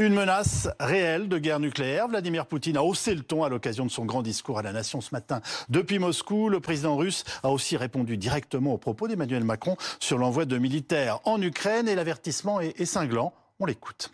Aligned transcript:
Une 0.00 0.14
menace 0.14 0.66
réelle 0.80 1.28
de 1.28 1.36
guerre 1.36 1.60
nucléaire. 1.60 2.08
Vladimir 2.08 2.46
Poutine 2.46 2.78
a 2.78 2.82
haussé 2.82 3.14
le 3.14 3.20
ton 3.20 3.44
à 3.44 3.50
l'occasion 3.50 3.84
de 3.84 3.90
son 3.90 4.06
grand 4.06 4.22
discours 4.22 4.58
à 4.58 4.62
la 4.62 4.72
nation 4.72 5.02
ce 5.02 5.14
matin 5.14 5.42
depuis 5.68 5.98
Moscou. 5.98 6.48
Le 6.48 6.58
président 6.58 6.96
russe 6.96 7.22
a 7.42 7.50
aussi 7.50 7.76
répondu 7.76 8.16
directement 8.16 8.72
aux 8.72 8.78
propos 8.78 9.08
d'Emmanuel 9.08 9.44
Macron 9.44 9.76
sur 9.98 10.16
l'envoi 10.16 10.46
de 10.46 10.56
militaires 10.56 11.20
en 11.26 11.42
Ukraine 11.42 11.86
et 11.86 11.94
l'avertissement 11.94 12.62
est, 12.62 12.82
cinglant. 12.86 13.34
On 13.58 13.66
l'écoute. 13.66 14.10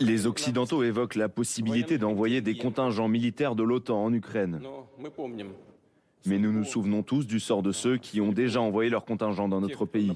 Les 0.00 0.26
Occidentaux 0.26 0.82
évoquent 0.82 1.14
la 1.14 1.30
possibilité 1.30 1.96
d'envoyer 1.96 2.42
des 2.42 2.58
contingents 2.58 3.08
militaires 3.08 3.54
de 3.54 3.62
l'OTAN 3.62 4.04
en 4.04 4.12
Ukraine. 4.12 4.60
Mais 6.26 6.38
nous 6.38 6.52
nous 6.52 6.64
souvenons 6.64 7.02
tous 7.02 7.26
du 7.26 7.40
sort 7.40 7.62
de 7.62 7.72
ceux 7.72 7.96
qui 7.96 8.20
ont 8.20 8.32
déjà 8.32 8.60
envoyé 8.60 8.90
leur 8.90 9.04
contingent 9.04 9.48
dans 9.48 9.60
notre 9.60 9.86
pays. 9.86 10.12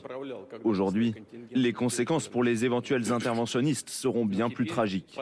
Aujourd'hui, 0.64 1.14
les 1.52 1.72
conséquences 1.72 2.28
pour 2.28 2.44
les 2.44 2.64
éventuels 2.64 3.12
interventionnistes 3.12 3.90
seront 3.90 4.24
bien 4.24 4.50
plus 4.50 4.66
tragiques. 4.66 5.18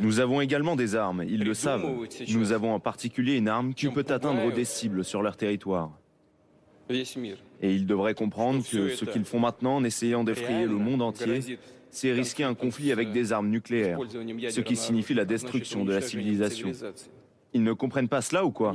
Nous 0.00 0.20
avons 0.20 0.40
également 0.40 0.76
des 0.76 0.94
armes, 0.96 1.24
ils 1.28 1.44
le 1.44 1.54
savent. 1.54 1.86
Nous 2.28 2.52
avons 2.52 2.74
en 2.74 2.80
particulier 2.80 3.36
une 3.36 3.48
arme 3.48 3.74
qui 3.74 3.88
peut 3.88 4.06
atteindre 4.08 4.52
des 4.52 4.64
cibles 4.64 5.04
sur 5.04 5.22
leur 5.22 5.36
territoire. 5.36 5.90
Et 6.88 7.72
ils 7.72 7.86
devraient 7.86 8.14
comprendre 8.14 8.62
que 8.62 8.94
ce 8.94 9.04
qu'ils 9.04 9.24
font 9.24 9.40
maintenant 9.40 9.76
en 9.76 9.84
essayant 9.84 10.24
d'effrayer 10.24 10.66
le 10.66 10.76
monde 10.76 11.02
entier 11.02 11.58
c'est 11.96 12.12
risquer 12.12 12.44
un 12.44 12.54
conflit 12.54 12.92
avec 12.92 13.10
des 13.12 13.32
armes 13.32 13.48
nucléaires, 13.48 13.98
ce 14.50 14.60
qui 14.60 14.76
signifie 14.76 15.14
la 15.14 15.24
destruction 15.24 15.84
de 15.84 15.94
la 15.94 16.02
civilisation. 16.02 16.70
Ils 17.54 17.62
ne 17.62 17.72
comprennent 17.72 18.08
pas 18.08 18.20
cela 18.20 18.44
ou 18.44 18.50
quoi? 18.50 18.74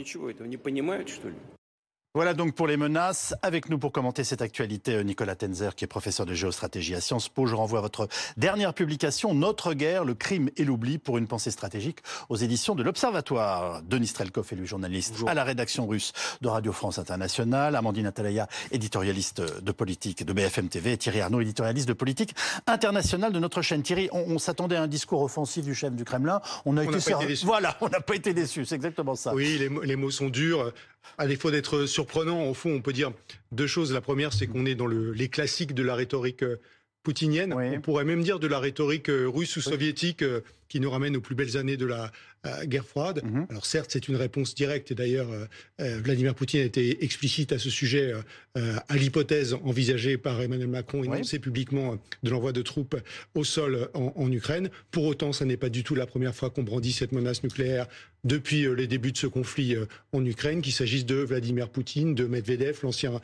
Voilà 2.14 2.34
donc 2.34 2.56
pour 2.56 2.68
les 2.68 2.76
menaces. 2.76 3.34
Avec 3.42 3.70
nous 3.70 3.78
pour 3.78 3.94
commenter 3.94 4.26
cette 4.26 4.42
actualité, 4.42 4.96
euh, 4.96 5.04
Nicolas 5.04 5.36
Tenzer, 5.36 5.76
qui 5.76 5.86
est 5.86 5.88
professeur 5.88 6.26
de 6.26 6.34
géostratégie 6.34 6.94
à 6.94 7.00
Sciences 7.00 7.30
Po. 7.30 7.46
Je 7.46 7.56
renvoie 7.56 7.80
à 7.80 7.82
votre 7.82 8.10
dernière 8.36 8.74
publication, 8.74 9.34
Notre 9.34 9.74
guerre, 9.74 10.04
le 10.04 10.14
crime 10.14 10.50
et 10.58 10.66
l'oubli 10.66 10.98
pour 10.98 11.18
une 11.18 11.28
pensée 11.28 11.52
stratégique 11.52 12.00
aux 12.28 12.36
éditions 12.36 12.76
de 12.76 12.84
l'Observatoire. 12.84 13.82
Denis 13.84 14.08
Strelkov, 14.08 14.46
élu 14.52 14.68
journaliste 14.68 15.16
à 15.26 15.34
la 15.34 15.46
rédaction 15.46 15.88
russe 15.88 16.12
de 16.42 16.50
Radio 16.50 16.74
France 16.74 17.00
Internationale. 17.00 17.78
Amandine 17.78 18.08
Atalaya, 18.08 18.50
éditorialiste 18.72 19.62
de 19.62 19.72
politique 19.72 20.26
de 20.26 20.34
BFM 20.34 20.68
TV. 20.68 20.92
Et 20.92 20.98
Thierry 20.98 21.22
Arnaud, 21.22 21.40
éditorialiste 21.40 21.88
de 21.88 21.94
politique 21.94 22.36
internationale 22.68 23.32
de 23.32 23.40
notre 23.40 23.62
chaîne. 23.62 23.84
Thierry, 23.84 24.10
on, 24.12 24.38
s'attendait 24.38 24.76
à 24.76 24.82
un 24.82 24.88
discours 24.88 25.22
offensif 25.22 25.64
du 25.64 25.74
chef 25.74 25.94
du 25.94 26.04
Kremlin. 26.04 26.42
On 26.66 26.76
a 26.76 26.84
été, 26.84 26.98
Voilà, 27.46 27.78
on 27.82 27.88
n'a 27.88 28.02
pas 28.02 28.16
été 28.16 28.34
déçus. 28.34 28.66
C'est 28.66 28.76
exactement 28.76 29.16
ça. 29.16 29.34
Oui, 29.34 29.58
les, 29.58 29.70
les 29.86 29.96
mots 29.96 30.12
sont 30.12 30.28
durs. 30.28 30.74
À 31.18 31.28
défaut 31.28 31.52
d'être 31.52 31.86
surprenant, 31.86 32.50
au 32.50 32.54
fond, 32.54 32.72
on 32.72 32.82
peut 32.82 32.94
dire 32.94 33.12
deux 33.52 33.68
choses. 33.68 33.94
La 33.94 34.02
première, 34.02 34.34
c'est 34.34 34.48
qu'on 34.48 34.66
est 34.66 34.76
dans 34.76 34.88
les 34.88 35.30
classiques 35.30 35.74
de 35.74 35.84
la 35.84 35.96
rhétorique 35.96 36.44
euh, 36.44 36.60
poutinienne. 37.04 37.54
On 37.54 37.82
pourrait 37.82 38.06
même 38.06 38.24
dire 38.24 38.40
de 38.40 38.48
la 38.48 38.60
rhétorique 38.60 39.10
euh, 39.10 39.28
russe 39.28 39.58
ou 39.58 39.62
soviétique 39.62 40.24
euh, 40.24 40.42
qui 40.68 40.80
nous 40.80 40.90
ramène 40.90 41.18
aux 41.18 41.22
plus 41.22 41.36
belles 41.36 41.58
années 41.58 41.78
de 41.78 41.86
la 41.86 42.12
guerre 42.64 42.88
froide. 42.88 43.22
Mhm. 43.24 43.46
Alors 43.50 43.68
certes, 43.68 43.92
c'est 43.94 44.08
une 44.08 44.16
réponse 44.16 44.56
directe 44.56 44.90
et 44.90 44.96
d'ailleurs 44.96 45.28
Vladimir 45.78 46.34
Poutine 46.34 46.62
a 46.62 46.64
été 46.64 47.04
explicite 47.04 47.52
à 47.52 47.60
ce 47.60 47.70
sujet 47.70 48.14
à 48.56 48.96
l'hypothèse 48.96 49.54
envisagée 49.66 50.18
par 50.18 50.42
Emmanuel 50.42 50.70
Macron 50.70 51.04
énoncée 51.04 51.40
publiquement 51.40 51.98
de 52.24 52.30
l'envoi 52.30 52.54
de 52.54 52.62
troupes 52.62 52.96
au 53.36 53.44
sol 53.44 53.90
en, 53.94 54.14
en 54.16 54.32
Ukraine. 54.32 54.70
Pour 54.92 55.04
autant, 55.06 55.34
ça 55.34 55.44
n'est 55.44 55.58
pas 55.58 55.68
du 55.68 55.84
tout 55.84 55.94
la 55.94 56.08
première 56.08 56.34
fois 56.34 56.50
qu'on 56.50 56.64
brandit 56.64 56.94
cette 56.94 57.12
menace 57.12 57.44
nucléaire 57.44 57.88
depuis 58.24 58.68
les 58.76 58.88
débuts 58.88 59.12
de 59.12 59.18
ce 59.18 59.28
conflit 59.28 59.76
en 60.14 60.26
Ukraine, 60.26 60.62
qu'il 60.62 60.74
s'agisse 60.74 61.06
de 61.06 61.16
Vladimir 61.16 61.70
Poutine, 61.70 62.14
de 62.16 62.26
Medvedev, 62.26 62.80
l'ancien 62.84 63.20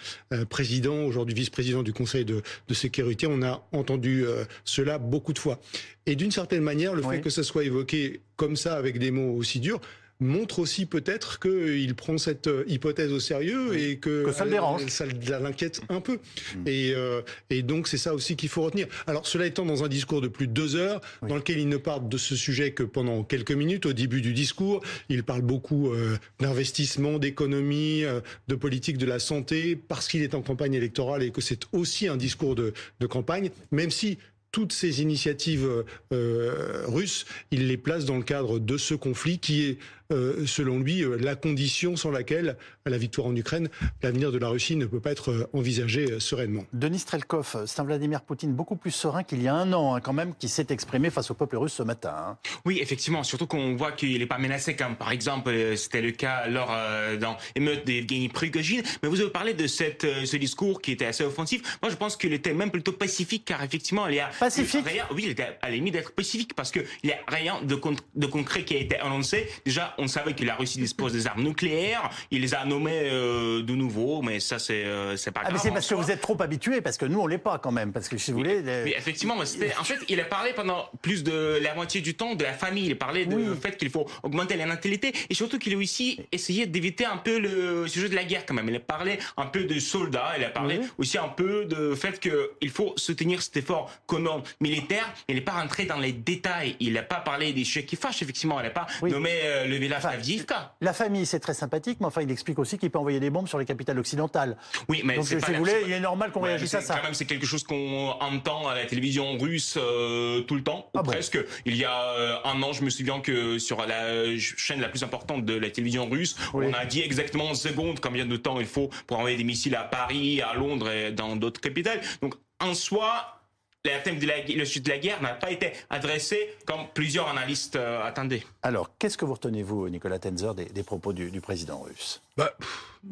président, 0.50 1.04
aujourd'hui 1.04 1.36
vice-président 1.36 1.84
du 1.84 1.94
Conseil 1.94 2.26
de, 2.26 2.42
de 2.68 2.74
sécurité. 2.74 3.28
On 3.28 3.42
a 3.44 3.68
entendu 3.72 4.26
euh, 4.26 4.44
cela 4.64 4.98
beaucoup 4.98 5.34
de 5.34 5.40
fois. 5.40 5.60
Et 6.06 6.16
d'une 6.16 6.32
certaine 6.32 6.64
manière, 6.64 6.94
le 6.94 7.02
fait 7.02 7.22
que 7.22 7.30
ça 7.30 7.44
soit 7.44 7.64
évoqué 7.64 8.22
comme 8.36 8.56
ça, 8.56 8.76
avec 8.76 9.00
des 9.00 9.12
mots 9.12 9.36
aussi 9.36 9.60
durs, 9.60 9.82
montre 10.20 10.60
aussi 10.60 10.86
peut-être 10.86 11.40
qu'il 11.40 11.94
prend 11.96 12.18
cette 12.18 12.48
euh, 12.48 12.64
hypothèse 12.68 13.12
au 13.12 13.20
sérieux 13.20 13.78
et 13.78 13.98
que, 13.98 14.32
ça 14.32 14.46
le 14.46 14.52
dérange. 14.52 14.88
Ça 14.88 15.06
l'inquiète 15.06 15.82
un 15.90 16.02
peu. 16.02 16.14
Mm. 16.56 16.68
Et, 16.68 16.94
euh, 16.96 17.22
et, 17.50 17.62
donc 17.62 17.88
c'est 17.88 17.98
ça 17.98 18.14
aussi 18.14 18.36
qu'il 18.36 18.50
faut 18.50 18.64
retenir. 18.64 18.88
Alors 19.06 19.28
cela 19.28 19.46
étant 19.46 19.66
dans 19.66 19.84
un 19.84 19.88
discours 19.88 20.22
de 20.22 20.28
plus 20.28 20.48
de 20.48 20.54
deux 20.54 20.76
heures, 20.76 21.02
dans 21.28 21.36
lequel 21.36 21.60
il 21.60 21.70
ne 21.70 21.78
parle 21.78 22.10
de 22.10 22.18
ce 22.18 22.36
sujet 22.36 22.72
que 22.72 22.84
pendant 22.84 23.24
quelques 23.24 23.52
minutes 23.52 23.86
au 23.86 23.94
début 23.94 24.22
du 24.22 24.34
discours, 24.34 24.82
il 25.10 25.24
parle 25.24 25.42
beaucoup 25.42 25.92
euh, 25.92 26.18
d'investissement, 26.40 27.20
d'économie, 27.20 28.04
de 28.48 28.56
politique 28.56 28.98
de 28.98 29.06
la 29.06 29.20
santé, 29.20 29.76
parce 29.76 30.08
qu'il 30.08 30.24
est 30.24 30.34
en 30.34 30.42
campagne 30.42 30.74
électorale 30.74 31.24
et 31.24 31.32
que 31.32 31.42
c'est 31.42 31.66
aussi 31.74 32.08
un 32.08 32.18
discours 32.18 32.56
de, 32.56 32.74
de 33.00 33.06
campagne, 33.06 33.52
même 33.72 33.92
si 33.92 34.18
toutes 34.52 34.74
ces 34.74 35.02
initiatives 35.02 35.68
russes, 36.12 37.26
il 37.52 37.68
les 37.68 37.78
place 37.78 38.06
dans 38.06 38.18
le 38.18 38.24
cadre 38.24 38.60
de 38.60 38.78
ce 38.78 38.96
conflit 38.96 39.40
qui 39.40 39.66
est 39.66 39.78
euh, 40.12 40.46
selon 40.46 40.80
lui, 40.80 41.04
euh, 41.04 41.18
la 41.20 41.36
condition 41.36 41.98
sans 41.98 42.12
laquelle 42.12 42.58
la 42.86 42.98
victoire 42.98 43.28
en 43.28 43.36
Ukraine, 43.36 43.68
l'avenir 44.02 44.32
de 44.32 44.38
la 44.38 44.48
Russie 44.48 44.78
ne 44.78 44.86
peut 44.86 45.02
pas 45.02 45.12
être 45.12 45.32
euh, 45.32 45.50
envisagé 45.52 46.20
sereinement. 46.20 46.64
Denis 46.72 47.00
Strelkov, 47.00 47.66
c'est 47.66 47.80
un 47.82 47.84
Vladimir 47.84 48.22
Poutine 48.22 48.54
beaucoup 48.54 48.78
plus 48.78 48.92
serein 48.92 49.24
qu'il 49.24 49.42
y 49.42 49.50
a 49.50 49.54
un 49.54 49.74
an, 49.74 49.96
hein, 49.96 50.00
quand 50.00 50.14
même, 50.14 50.34
qui 50.36 50.48
s'est 50.48 50.68
exprimé 50.70 51.10
face 51.10 51.30
au 51.30 51.34
peuple 51.34 51.58
russe 51.58 51.74
ce 51.74 51.84
matin. 51.84 52.14
Hein. 52.16 52.38
Oui, 52.64 52.80
effectivement, 52.82 53.24
surtout 53.24 53.48
qu'on 53.48 53.76
voit 53.76 53.92
qu'il 53.92 54.18
n'est 54.20 54.26
pas 54.26 54.38
menacé, 54.38 54.76
comme 54.78 54.96
par 54.96 55.12
exemple, 55.12 55.52
c'était 55.76 56.02
le 56.02 56.12
cas 56.12 56.48
lors 56.48 56.74
dans 57.20 57.38
l'émeute 57.56 57.86
d'Evgeny 57.86 58.30
Prigogine. 58.30 58.84
Mais 59.04 59.10
vous 59.10 59.20
avez 59.20 59.30
parlé 59.30 59.54
de 59.54 59.68
cette, 59.68 60.06
ce 60.26 60.38
discours 60.38 60.82
qui 60.82 60.92
était 60.92 61.06
assez 61.06 61.24
offensif. 61.24 61.78
Moi, 61.82 61.92
je 61.92 61.96
pense 61.96 62.16
qu'il 62.16 62.34
était 62.34 62.54
même 62.54 62.72
plutôt 62.72 62.94
pacifique, 62.94 63.44
car 63.46 63.62
effectivement, 63.64 64.08
il 64.08 64.16
y 64.16 64.20
a 64.20 64.30
pacifique. 64.40 64.86
oui, 65.14 65.24
il 65.26 65.32
était 65.32 65.58
à 65.62 65.70
la 65.70 65.76
limite 65.76 65.94
d'être 65.94 66.14
pacifique, 66.14 66.54
parce 66.56 66.72
qu'il 66.72 66.86
n'y 67.04 67.12
a 67.12 67.20
rien 67.28 67.62
de, 67.62 67.80
de 68.16 68.26
concret 68.28 68.64
qui 68.64 68.76
a 68.76 68.80
été 68.80 68.98
annoncé. 69.00 69.48
Déjà, 69.66 69.96
on 69.98 70.08
savait 70.08 70.34
que 70.34 70.44
la 70.44 70.56
Russie 70.56 70.80
dispose 70.80 71.14
des 71.14 71.28
armes 71.28 71.44
nucléaires. 71.44 72.10
Il 72.32 72.42
les 72.42 72.54
a 72.54 72.66
nommées 72.66 73.10
euh, 73.12 73.64
de 73.64 73.74
nouveau, 73.74 74.22
mais 74.22 74.40
ça, 74.40 74.60
c'est 74.60 74.86
euh, 74.86 75.16
c'est 75.18 75.32
pas 75.32 75.42
ah, 75.44 75.50
grave. 75.50 75.62
c'est 75.62 75.72
parce 75.72 75.88
que 75.88 75.96
vous 75.96 76.12
êtes 76.12 76.22
trop 76.22 76.42
habitué, 76.42 76.82
parce 76.82 76.98
que 76.98 77.06
nous, 77.06 77.20
on 77.20 77.28
l'est 77.28 77.38
pas 77.38 77.60
quand 77.60 77.72
même. 77.72 77.92
Parce 77.92 78.10
que 78.10 78.18
si 78.18 78.32
vous 78.32 78.38
voulez. 78.38 78.62
Oui, 78.86 78.94
effectivement, 78.96 79.36
en 79.36 79.84
fait, 79.84 80.00
il 80.08 80.20
a 80.20 80.26
parlé 80.26 80.54
pendant 80.54 80.90
plus 81.02 81.24
de 81.24 81.60
la 81.62 81.74
moitié 81.76 82.02
du 82.02 82.16
temps 82.16 82.36
de 82.36 82.44
la 82.44 82.54
famille. 82.54 82.86
Il 82.86 82.94
a 82.94 82.96
parlé 82.96 83.26
du 83.26 83.56
fait 83.62 83.78
qu'il 83.78 83.90
faut 83.90 84.08
augmenter 84.24 84.56
la 84.56 84.66
natalité 84.66 85.14
et 85.30 85.34
surtout 85.34 85.60
qu'il 85.60 85.74
a 85.74 85.78
aussi 85.78 86.20
essayé 86.32 86.66
d'éviter 86.66 87.06
un 87.06 87.18
peu 87.18 87.40
le 87.40 87.88
sujet 87.88 88.10
de 88.10 88.16
la 88.16 88.24
guerre 88.24 88.46
quand 88.46 88.54
même. 88.54 88.70
Il 88.70 88.76
a 88.76 88.80
parlé 88.80 89.20
un 89.38 89.46
peu 89.46 89.64
de 89.64 89.80
soldats. 89.80 90.34
Il 90.38 90.44
a 90.44 90.50
parlé 90.50 90.80
aussi 90.98 91.18
un 91.18 91.30
peu 91.30 91.66
de 91.66 91.96
fait 91.96 92.20
qu'il 92.20 92.70
faut 92.70 92.94
soutenir 92.96 93.42
cet 93.42 93.58
effort 93.58 93.92
commun 94.06 94.42
militaire. 94.60 95.14
Il 95.28 95.36
n'est 95.36 95.42
pas 95.42 95.54
rentré 95.54 95.86
dans 95.86 96.00
les 96.00 96.12
détails. 96.12 96.76
Il 96.80 96.94
n'a 96.94 97.04
pas 97.04 97.20
parlé 97.20 97.54
des 97.54 97.64
chèques 97.64 97.88
qui 97.88 97.96
fâchent, 97.96 98.22
effectivement. 98.22 98.60
Il 98.60 98.64
n'a 98.64 98.70
pas 98.70 98.88
nommé 99.02 99.32
euh, 99.44 99.66
le 99.66 99.78
la 99.88 100.94
famille, 100.94 101.26
c'est 101.26 101.40
très 101.40 101.54
sympathique, 101.54 101.98
mais 102.00 102.08
enfin, 102.08 102.22
il 102.22 102.32
explique 102.32 102.60
aussi 102.60 102.78
qu'il 102.78 102.90
peut 102.90 103.00
envoyer 103.00 103.20
des 103.20 103.30
bombes 103.30 103.48
sur 103.48 103.60
les 103.60 103.66
capitales 103.66 104.00
occidentales. 104.00 104.58
Oui, 104.90 105.02
mais 105.04 105.16
Donc, 105.16 105.26
si 105.26 105.36
vous 105.36 105.54
voulez, 105.54 105.84
il 105.86 105.92
est 105.92 106.00
normal 106.00 106.32
qu'on 106.32 106.42
réagisse 106.42 106.74
à 106.74 106.82
ça. 106.82 106.96
Quand 106.96 107.04
même, 107.04 107.14
c'est 107.14 107.26
quelque 107.26 107.46
chose 107.46 107.64
qu'on 107.64 108.10
entend 108.20 108.68
à 108.68 108.76
la 108.76 108.86
télévision 108.86 109.38
russe 109.38 109.78
euh, 109.78 110.42
tout 110.42 110.56
le 110.56 110.64
temps, 110.64 110.90
ou 110.94 111.00
ah 111.00 111.04
presque. 111.04 111.40
Il 111.66 111.76
y 111.76 111.86
a 111.86 112.02
euh, 112.12 112.38
un 112.46 112.62
an, 112.64 112.74
je 112.74 112.84
me 112.84 112.90
souviens 112.90 113.20
que 113.20 113.60
sur 113.60 113.86
la 113.86 114.38
chaîne 114.38 114.82
la 114.82 114.90
plus 114.90 115.04
importante 115.04 115.46
de 115.46 115.54
la 115.54 115.70
télévision 115.70 116.10
russe, 116.10 116.36
on 116.54 116.74
a 116.74 116.86
dit 116.86 117.02
exactement 117.02 117.50
en 117.50 117.56
seconde 117.56 118.00
combien 118.00 118.26
de 118.26 118.38
temps 118.38 118.60
il 118.60 118.66
faut 118.66 118.90
pour 119.06 119.18
envoyer 119.18 119.38
des 119.38 119.44
missiles 119.44 119.76
à 119.76 119.84
Paris, 119.84 120.42
à 120.42 120.54
Londres 120.54 120.90
et 120.90 121.12
dans 121.12 121.36
d'autres 121.36 121.62
capitales. 121.62 122.02
Donc, 122.22 122.36
en 122.60 122.74
soi, 122.74 123.37
le 123.86 124.04
thème 124.04 124.20
de 124.20 124.26
la, 124.26 124.44
le 124.44 124.66
sud 124.66 124.84
de 124.84 124.90
la 124.90 124.98
guerre 124.98 125.22
n'a 125.22 125.34
pas 125.34 125.52
été 125.52 125.74
adressé 125.90 126.56
comme 126.66 126.82
plusieurs 126.94 127.28
analystes 127.28 127.76
euh, 127.76 128.04
attendaient. 128.04 128.44
Alors, 128.62 128.92
qu'est-ce 128.98 129.18
que 129.18 129.26
vous 129.26 129.34
retenez-vous, 129.34 129.90
Nicolas 129.90 130.20
Tenzer, 130.20 130.54
des, 130.56 130.84
propos 130.84 131.14
du, 131.14 131.42
président 131.42 131.82
russe? 131.82 132.22
Bah, 132.36 132.54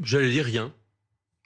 J'allais 0.04 0.30
dire 0.30 0.46
rien. 0.46 0.74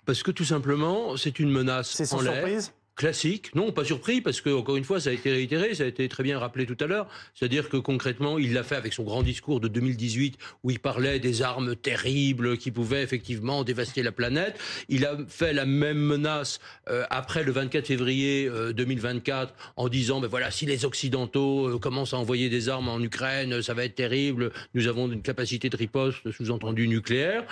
Parce 0.06 0.24
que 0.24 0.31
tout 0.31 0.46
simplement, 0.46 1.17
c'est 1.17 1.40
une 1.40 1.52
menace 1.52 1.91
C'est 1.91 2.05
sans 2.05 2.20
surprise? 2.20 2.73
Classique. 2.99 3.55
Non, 3.55 3.72
pas 3.72 3.85
surpris, 3.85 4.19
parce 4.19 4.41
que, 4.41 4.49
encore 4.49 4.75
une 4.75 4.84
fois, 4.84 4.99
ça 4.99 5.09
a 5.09 5.13
été 5.13 5.31
réitéré, 5.31 5.73
ça 5.73 5.84
a 5.84 5.87
été 5.87 6.09
très 6.09 6.22
bien 6.22 6.37
rappelé 6.37 6.66
tout 6.66 6.75
à 6.81 6.85
l'heure. 6.85 7.07
C'est-à-dire 7.34 7.69
que 7.69 7.78
concrètement, 7.78 8.37
il 8.37 8.53
l'a 8.53 8.61
fait 8.61 8.75
avec 8.75 8.91
son 8.91 9.03
grand 9.03 9.23
discours 9.23 9.61
de 9.61 9.69
2018, 9.69 10.37
où 10.63 10.72
il 10.72 10.79
parlait 10.79 11.17
des 11.19 11.41
armes 11.41 11.78
terribles 11.78 12.57
qui 12.57 12.72
pouvaient 12.72 13.01
effectivement 13.01 13.63
dévaster 13.63 14.03
la 14.03 14.11
planète. 14.11 14.59
Il 14.90 15.05
a 15.05 15.17
fait 15.29 15.53
la 15.53 15.66
même 15.66 15.97
menace 15.97 16.59
euh, 16.90 17.05
après 17.09 17.43
le 17.46 17.53
24 17.53 17.87
février 17.87 18.49
2024, 18.75 19.49
euh, 19.49 19.53
en 19.78 19.87
disant, 19.87 20.19
ben 20.19 20.28
voilà, 20.28 20.52
si 20.52 20.66
les 20.66 20.84
Occidentaux 20.84 21.69
euh, 21.69 21.79
commencent 21.79 22.13
à 22.13 22.17
envoyer 22.17 22.49
des 22.49 22.67
armes 22.67 22.90
en 22.90 22.99
Ukraine, 22.99 23.61
ça 23.61 23.73
va 23.73 23.85
être 23.85 23.95
terrible. 23.95 24.52
Nous 24.73 24.87
avons 24.87 25.09
une 25.09 25.22
capacité 25.22 25.69
de 25.69 25.78
riposte, 25.78 26.29
sous-entendu 26.31 26.90
nucléaire. 26.90 27.45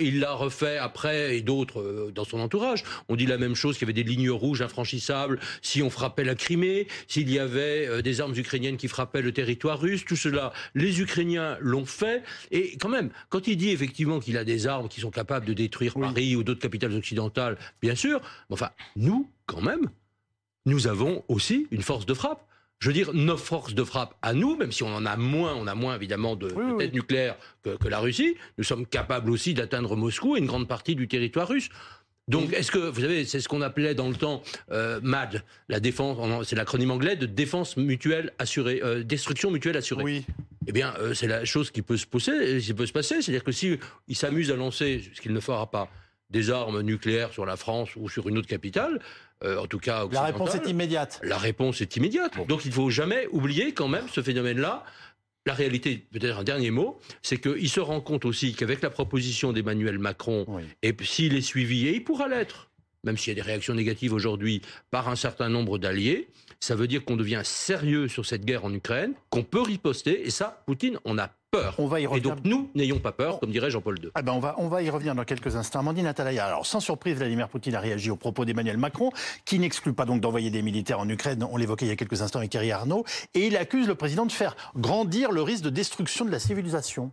il 0.00 0.20
l'a 0.20 0.32
refait 0.32 0.78
après, 0.78 1.36
et 1.36 1.42
d'autres 1.42 2.12
dans 2.14 2.24
son 2.24 2.38
entourage. 2.38 2.84
On 3.08 3.16
dit 3.16 3.26
la 3.26 3.36
même 3.36 3.56
chose, 3.56 3.76
qu'il 3.76 3.88
y 3.88 3.90
avait 3.90 4.04
des 4.04 4.08
lignes 4.08 4.30
rouges 4.30 4.62
infranchissables, 4.76 5.40
si 5.62 5.82
on 5.82 5.90
frappait 5.90 6.24
la 6.24 6.34
Crimée, 6.34 6.86
s'il 7.08 7.30
y 7.30 7.38
avait 7.38 7.86
euh, 7.88 8.02
des 8.02 8.20
armes 8.20 8.34
ukrainiennes 8.36 8.76
qui 8.76 8.88
frappaient 8.88 9.22
le 9.22 9.32
territoire 9.32 9.80
russe, 9.80 10.04
tout 10.04 10.16
cela, 10.16 10.52
les 10.74 11.00
Ukrainiens 11.00 11.56
l'ont 11.60 11.86
fait. 11.86 12.22
Et 12.50 12.76
quand 12.76 12.90
même, 12.90 13.10
quand 13.30 13.46
il 13.46 13.56
dit 13.56 13.70
effectivement 13.70 14.20
qu'il 14.20 14.36
a 14.36 14.44
des 14.44 14.66
armes 14.66 14.88
qui 14.88 15.00
sont 15.00 15.10
capables 15.10 15.46
de 15.46 15.54
détruire 15.54 15.94
Paris 15.94 16.36
ou 16.36 16.42
d'autres 16.42 16.60
capitales 16.60 16.94
occidentales, 16.94 17.56
bien 17.80 17.94
sûr, 17.94 18.20
enfin, 18.50 18.70
nous, 18.96 19.30
quand 19.46 19.62
même, 19.62 19.88
nous 20.66 20.88
avons 20.88 21.24
aussi 21.28 21.66
une 21.70 21.82
force 21.82 22.04
de 22.04 22.14
frappe. 22.14 22.46
Je 22.78 22.88
veux 22.88 22.92
dire, 22.92 23.14
nos 23.14 23.38
forces 23.38 23.74
de 23.74 23.84
frappe 23.84 24.14
à 24.20 24.34
nous, 24.34 24.54
même 24.56 24.70
si 24.70 24.82
on 24.82 24.94
en 24.94 25.06
a 25.06 25.16
moins, 25.16 25.54
on 25.54 25.66
a 25.66 25.74
moins 25.74 25.96
évidemment 25.96 26.36
de, 26.36 26.50
têtes 26.76 26.92
nucléaires 26.92 27.36
que, 27.62 27.88
la 27.88 28.00
Russie, 28.00 28.36
nous 28.58 28.64
sommes 28.64 28.84
capables 28.84 29.30
aussi 29.30 29.54
d'atteindre 29.54 29.96
Moscou 29.96 30.36
et 30.36 30.40
une 30.40 30.46
grande 30.46 30.68
partie 30.68 30.94
du 30.94 31.08
territoire 31.08 31.48
russe. 31.48 31.70
Donc, 32.28 32.52
est-ce 32.52 32.72
que, 32.72 32.78
vous 32.78 33.00
savez, 33.00 33.24
c'est 33.24 33.40
ce 33.40 33.48
qu'on 33.48 33.62
appelait 33.62 33.94
dans 33.94 34.08
le 34.08 34.16
temps 34.16 34.42
euh, 34.72 34.98
MAD, 35.00 35.44
la 35.68 35.78
défense, 35.78 36.18
c'est 36.44 36.56
l'acronyme 36.56 36.90
anglais 36.90 37.14
de 37.14 37.26
défense 37.26 37.76
mutuelle 37.76 38.32
assurée, 38.40 38.80
euh, 38.82 39.04
destruction 39.04 39.52
mutuelle 39.52 39.76
assurée. 39.76 40.02
Oui. 40.02 40.26
Eh 40.66 40.72
bien, 40.72 40.94
euh, 40.98 41.14
c'est 41.14 41.28
la 41.28 41.44
chose 41.44 41.70
qui 41.70 41.82
peut 41.82 41.96
se 41.96 42.06
passer, 42.06 42.58
qui 42.60 42.74
peut 42.74 42.86
se 42.86 42.92
passer, 42.92 43.22
c'est-à-dire 43.22 43.44
que 43.44 43.52
si 43.52 43.78
il 44.08 44.16
s'amuse 44.16 44.50
à 44.50 44.56
lancer, 44.56 45.04
ce 45.14 45.20
qu'il 45.20 45.32
ne 45.32 45.40
fera 45.40 45.70
pas, 45.70 45.88
des 46.30 46.50
armes 46.50 46.80
nucléaires 46.80 47.32
sur 47.32 47.46
la 47.46 47.56
France 47.56 47.90
ou 47.94 48.08
sur 48.08 48.28
une 48.28 48.38
autre 48.38 48.48
capitale, 48.48 49.00
euh, 49.44 49.58
en 49.58 49.66
tout 49.66 49.78
cas 49.78 50.06
La 50.10 50.22
réponse 50.22 50.54
est 50.54 50.68
immédiate. 50.68 51.20
La 51.22 51.38
réponse 51.38 51.80
est 51.80 51.96
immédiate. 51.96 52.32
Donc 52.48 52.64
il 52.64 52.68
ne 52.68 52.74
faut 52.74 52.90
jamais 52.90 53.26
oublier 53.30 53.72
quand 53.72 53.88
même 53.88 54.06
ce 54.12 54.22
phénomène-là. 54.22 54.84
La 55.46 55.54
réalité, 55.54 56.04
peut-être 56.10 56.38
un 56.38 56.44
dernier 56.44 56.72
mot, 56.72 56.98
c'est 57.22 57.40
qu'il 57.40 57.68
se 57.68 57.78
rend 57.78 58.00
compte 58.00 58.24
aussi 58.24 58.52
qu'avec 58.52 58.82
la 58.82 58.90
proposition 58.90 59.52
d'Emmanuel 59.52 59.98
Macron, 60.00 60.44
et 60.82 60.94
s'il 61.02 61.36
est 61.36 61.40
suivi, 61.40 61.86
et 61.86 61.94
il 61.94 62.04
pourra 62.04 62.26
l'être, 62.26 62.68
même 63.04 63.16
s'il 63.16 63.30
y 63.30 63.36
a 63.38 63.42
des 63.42 63.48
réactions 63.48 63.74
négatives 63.74 64.12
aujourd'hui 64.12 64.60
par 64.90 65.08
un 65.08 65.14
certain 65.14 65.48
nombre 65.48 65.78
d'alliés, 65.78 66.28
ça 66.58 66.74
veut 66.74 66.88
dire 66.88 67.04
qu'on 67.04 67.16
devient 67.16 67.42
sérieux 67.44 68.08
sur 68.08 68.26
cette 68.26 68.44
guerre 68.44 68.64
en 68.64 68.74
Ukraine, 68.74 69.14
qu'on 69.30 69.44
peut 69.44 69.62
riposter, 69.62 70.26
et 70.26 70.30
ça, 70.30 70.64
Poutine, 70.66 70.98
on 71.04 71.16
a 71.16 71.30
peur. 71.60 71.74
On 71.78 71.86
va 71.86 72.00
y 72.00 72.06
revenir. 72.06 72.32
Et 72.32 72.34
donc 72.34 72.44
nous, 72.44 72.70
n'ayons 72.74 72.98
pas 72.98 73.12
peur, 73.12 73.40
comme 73.40 73.50
dirait 73.50 73.70
Jean-Paul 73.70 73.98
II. 74.02 74.10
Ah 74.14 74.22
ben 74.22 74.32
on, 74.32 74.40
va, 74.40 74.54
on 74.58 74.68
va 74.68 74.82
y 74.82 74.90
revenir 74.90 75.14
dans 75.14 75.24
quelques 75.24 75.56
instants. 75.56 75.80
Amandine 75.80 76.06
Atalaya, 76.06 76.46
alors 76.46 76.66
sans 76.66 76.80
surprise, 76.80 77.16
Vladimir 77.16 77.48
Poutine 77.48 77.74
a 77.74 77.80
réagi 77.80 78.10
aux 78.10 78.16
propos 78.16 78.44
d'Emmanuel 78.44 78.78
Macron, 78.78 79.10
qui 79.44 79.58
n'exclut 79.58 79.92
pas 79.92 80.04
donc 80.04 80.20
d'envoyer 80.20 80.50
des 80.50 80.62
militaires 80.62 81.00
en 81.00 81.08
Ukraine, 81.08 81.46
on 81.50 81.56
l'évoquait 81.56 81.86
il 81.86 81.88
y 81.88 81.92
a 81.92 81.96
quelques 81.96 82.22
instants 82.22 82.38
avec 82.38 82.50
Thierry 82.50 82.72
Arnaud, 82.72 83.04
et 83.34 83.46
il 83.46 83.56
accuse 83.56 83.86
le 83.86 83.94
président 83.94 84.26
de 84.26 84.32
faire 84.32 84.56
grandir 84.76 85.32
le 85.32 85.42
risque 85.42 85.64
de 85.64 85.70
destruction 85.70 86.24
de 86.24 86.30
la 86.30 86.38
civilisation. 86.38 87.12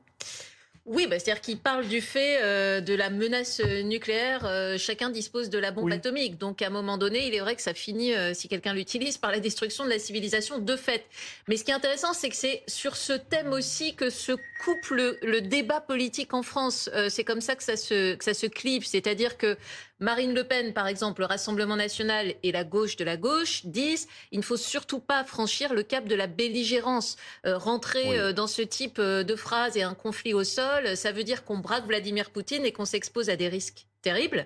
Oui, 0.85 1.07
bah, 1.07 1.17
c'est-à-dire 1.17 1.39
qu'il 1.39 1.59
parle 1.59 1.87
du 1.87 2.01
fait 2.01 2.39
euh, 2.41 2.81
de 2.81 2.93
la 2.93 3.09
menace 3.09 3.61
euh, 3.61 3.83
nucléaire. 3.83 4.45
Euh, 4.45 4.77
chacun 4.77 5.09
dispose 5.09 5.49
de 5.49 5.57
la 5.57 5.71
bombe 5.71 5.89
atomique. 5.93 6.37
Donc, 6.37 6.61
à 6.61 6.67
un 6.67 6.69
moment 6.69 6.97
donné, 6.97 7.25
il 7.25 7.33
est 7.33 7.39
vrai 7.39 7.55
que 7.55 7.61
ça 7.61 7.73
finit, 7.73 8.11
si 8.33 8.49
quelqu'un 8.49 8.73
l'utilise, 8.73 9.17
par 9.17 9.31
la 9.31 9.39
destruction 9.39 9.85
de 9.85 9.89
la 9.89 9.99
civilisation 9.99 10.59
de 10.59 10.75
fait. 10.75 11.05
Mais 11.47 11.55
ce 11.55 11.63
qui 11.63 11.71
est 11.71 11.73
intéressant, 11.73 12.13
c'est 12.13 12.29
que 12.29 12.35
c'est 12.35 12.63
sur 12.67 12.97
ce 12.97 13.13
thème 13.13 13.53
aussi 13.53 13.95
que 13.95 14.09
se 14.09 14.33
coupe 14.63 14.89
le, 14.89 15.39
débat 15.39 15.79
politique 15.79 16.33
en 16.33 16.43
France. 16.43 16.89
c'est 17.09 17.23
comme 17.23 17.41
ça 17.41 17.55
que 17.55 17.63
ça 17.63 17.77
se, 17.77 18.15
que 18.15 18.23
ça 18.23 18.33
se 18.33 18.47
clive. 18.47 18.85
C'est-à-dire 18.85 19.37
que 19.37 19.57
Marine 20.03 20.33
Le 20.33 20.43
Pen, 20.43 20.73
par 20.73 20.87
exemple, 20.87 21.21
le 21.21 21.27
Rassemblement 21.27 21.77
national 21.77 22.35
et 22.43 22.51
la 22.51 22.65
gauche 22.65 22.97
de 22.97 23.05
la 23.05 23.15
gauche 23.15 23.61
disent 23.63 24.09
il 24.33 24.39
ne 24.39 24.43
faut 24.43 24.57
surtout 24.57 24.99
pas 24.99 25.23
franchir 25.23 25.73
le 25.73 25.81
cap 25.81 26.09
de 26.09 26.15
la 26.15 26.27
belligérance. 26.27 27.15
Euh, 27.45 27.57
rentrer 27.57 28.19
euh, 28.19 28.33
dans 28.33 28.47
ce 28.47 28.61
type 28.61 28.97
euh, 28.99 29.23
de 29.23 29.37
phrase 29.37 29.77
et 29.77 29.81
un 29.81 29.93
conflit 29.93 30.33
au 30.33 30.43
sol, 30.43 30.97
ça 30.97 31.13
veut 31.13 31.23
dire 31.23 31.45
qu'on 31.45 31.59
braque 31.59 31.85
Vladimir 31.85 32.31
Poutine 32.31 32.65
et 32.65 32.73
qu'on 32.73 32.83
s'expose 32.83 33.29
à 33.29 33.37
des 33.37 33.47
risques 33.47 33.85
terribles. 34.01 34.45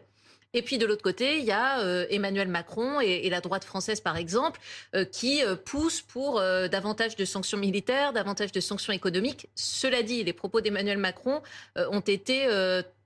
Et 0.54 0.62
puis 0.62 0.78
de 0.78 0.86
l'autre 0.86 1.02
côté, 1.02 1.40
il 1.40 1.46
y 1.46 1.52
a 1.52 1.82
Emmanuel 2.10 2.48
Macron 2.48 3.02
et, 3.02 3.30
la 3.30 3.42
droite 3.42 3.66
française, 3.66 4.00
par 4.00 4.16
exemple, 4.16 4.62
qui 5.12 5.42
poussent 5.66 6.02
pour 6.02 6.40
davantage 6.40 7.18
de 7.18 7.26
sanctions 7.26 7.58
militaires, 7.58 8.14
davantage 8.14 8.54
de 8.54 8.62
sanctions 8.62 8.94
économiques. 8.94 9.50
Cela 9.56 10.04
dit, 10.04 10.24
les 10.24 10.32
propos 10.32 10.62
d'Emmanuel 10.62 11.00
Macron 11.00 11.42
ont 11.76 12.00
été 12.00 12.48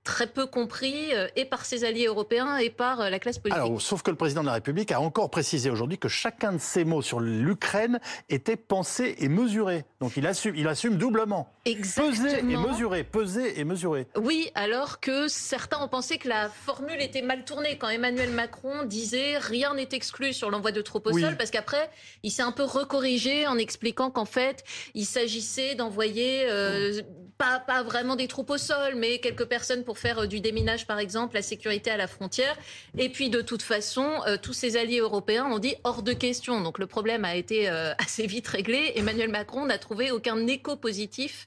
très 0.04 0.26
peu 0.26 0.46
compris 0.46 1.14
euh, 1.14 1.28
et 1.36 1.44
par 1.44 1.64
ses 1.64 1.84
alliés 1.84 2.06
européens 2.06 2.56
et 2.56 2.70
par 2.70 3.00
euh, 3.00 3.10
la 3.10 3.18
classe 3.18 3.38
politique. 3.38 3.62
Alors, 3.62 3.80
sauf 3.80 4.02
que 4.02 4.10
le 4.10 4.16
président 4.16 4.40
de 4.40 4.46
la 4.46 4.54
République 4.54 4.90
a 4.90 5.00
encore 5.00 5.30
précisé 5.30 5.70
aujourd'hui 5.70 5.98
que 5.98 6.08
chacun 6.08 6.52
de 6.52 6.58
ses 6.58 6.84
mots 6.84 7.02
sur 7.02 7.20
l'Ukraine 7.20 8.00
était 8.28 8.56
pensé 8.56 9.14
et 9.18 9.28
mesuré. 9.28 9.84
Donc 10.00 10.16
il 10.16 10.26
assume, 10.26 10.54
il 10.56 10.66
assume 10.66 10.96
doublement. 10.96 11.48
Exactement. 11.64 12.10
Peser 12.10 12.38
et 12.38 12.42
mesurer, 12.42 13.04
peser 13.04 13.60
et 13.60 13.64
mesurer. 13.64 14.06
Oui, 14.16 14.50
alors 14.54 14.98
que 14.98 15.28
certains 15.28 15.80
ont 15.80 15.88
pensé 15.88 16.18
que 16.18 16.28
la 16.28 16.48
formule 16.48 17.00
était 17.00 17.22
mal 17.22 17.44
tournée 17.44 17.78
quand 17.78 17.88
Emmanuel 17.88 18.30
Macron 18.30 18.84
disait 18.84 19.38
rien 19.38 19.74
n'est 19.74 19.88
exclu 19.92 20.32
sur 20.32 20.50
l'envoi 20.50 20.72
de 20.72 20.80
troupes 20.80 21.06
au 21.06 21.18
sol, 21.18 21.36
parce 21.36 21.50
qu'après 21.50 21.90
il 22.22 22.30
s'est 22.30 22.42
un 22.42 22.52
peu 22.52 22.64
recorrigé 22.64 23.46
en 23.46 23.58
expliquant 23.58 24.10
qu'en 24.10 24.24
fait 24.24 24.64
il 24.94 25.06
s'agissait 25.06 25.76
d'envoyer 25.76 26.46
euh, 26.50 27.00
pas, 27.38 27.60
pas 27.60 27.82
vraiment 27.82 28.16
des 28.16 28.28
troupes 28.28 28.50
au 28.50 28.58
sol, 28.58 28.94
mais 28.96 29.18
quelques 29.18 29.46
personnes 29.46 29.84
pour 29.84 29.98
faire 29.98 30.20
euh, 30.20 30.26
du 30.26 30.40
déminage, 30.40 30.86
par 30.86 30.98
exemple, 30.98 31.34
la 31.34 31.42
sécurité 31.42 31.90
à 31.90 31.96
la 31.96 32.06
frontière. 32.06 32.56
Et 32.98 33.08
puis, 33.08 33.30
de 33.30 33.40
toute 33.40 33.62
façon, 33.62 34.20
euh, 34.26 34.36
tous 34.40 34.52
ces 34.52 34.76
alliés 34.76 35.00
européens 35.00 35.46
ont 35.46 35.58
dit 35.58 35.74
hors 35.84 36.02
de 36.02 36.12
question. 36.12 36.60
Donc, 36.60 36.78
le 36.78 36.86
problème 36.86 37.24
a 37.24 37.34
été 37.36 37.68
euh, 37.68 37.92
assez 37.98 38.26
vite 38.26 38.48
réglé. 38.48 38.92
Emmanuel 38.96 39.30
Macron 39.30 39.66
n'a 39.66 39.78
trouvé 39.78 40.10
aucun 40.10 40.46
écho 40.46 40.76
positif, 40.76 41.46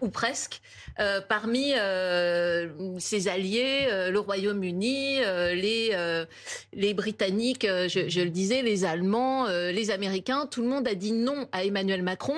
ou 0.00 0.08
presque, 0.08 0.60
parmi 1.28 1.72
ses 2.98 3.28
alliés, 3.28 3.88
le 4.10 4.18
Royaume-Uni, 4.18 5.20
les, 5.54 6.94
Britanniques, 6.94 7.66
je, 7.66 8.20
le 8.20 8.30
disais, 8.30 8.62
les 8.62 8.84
Allemands, 8.84 9.46
les 9.48 9.90
Américains. 9.90 10.46
Tout 10.46 10.62
le 10.62 10.68
monde 10.68 10.86
a 10.88 10.94
dit 10.94 11.12
non 11.12 11.48
à 11.52 11.64
Emmanuel 11.64 12.02
Macron. 12.02 12.36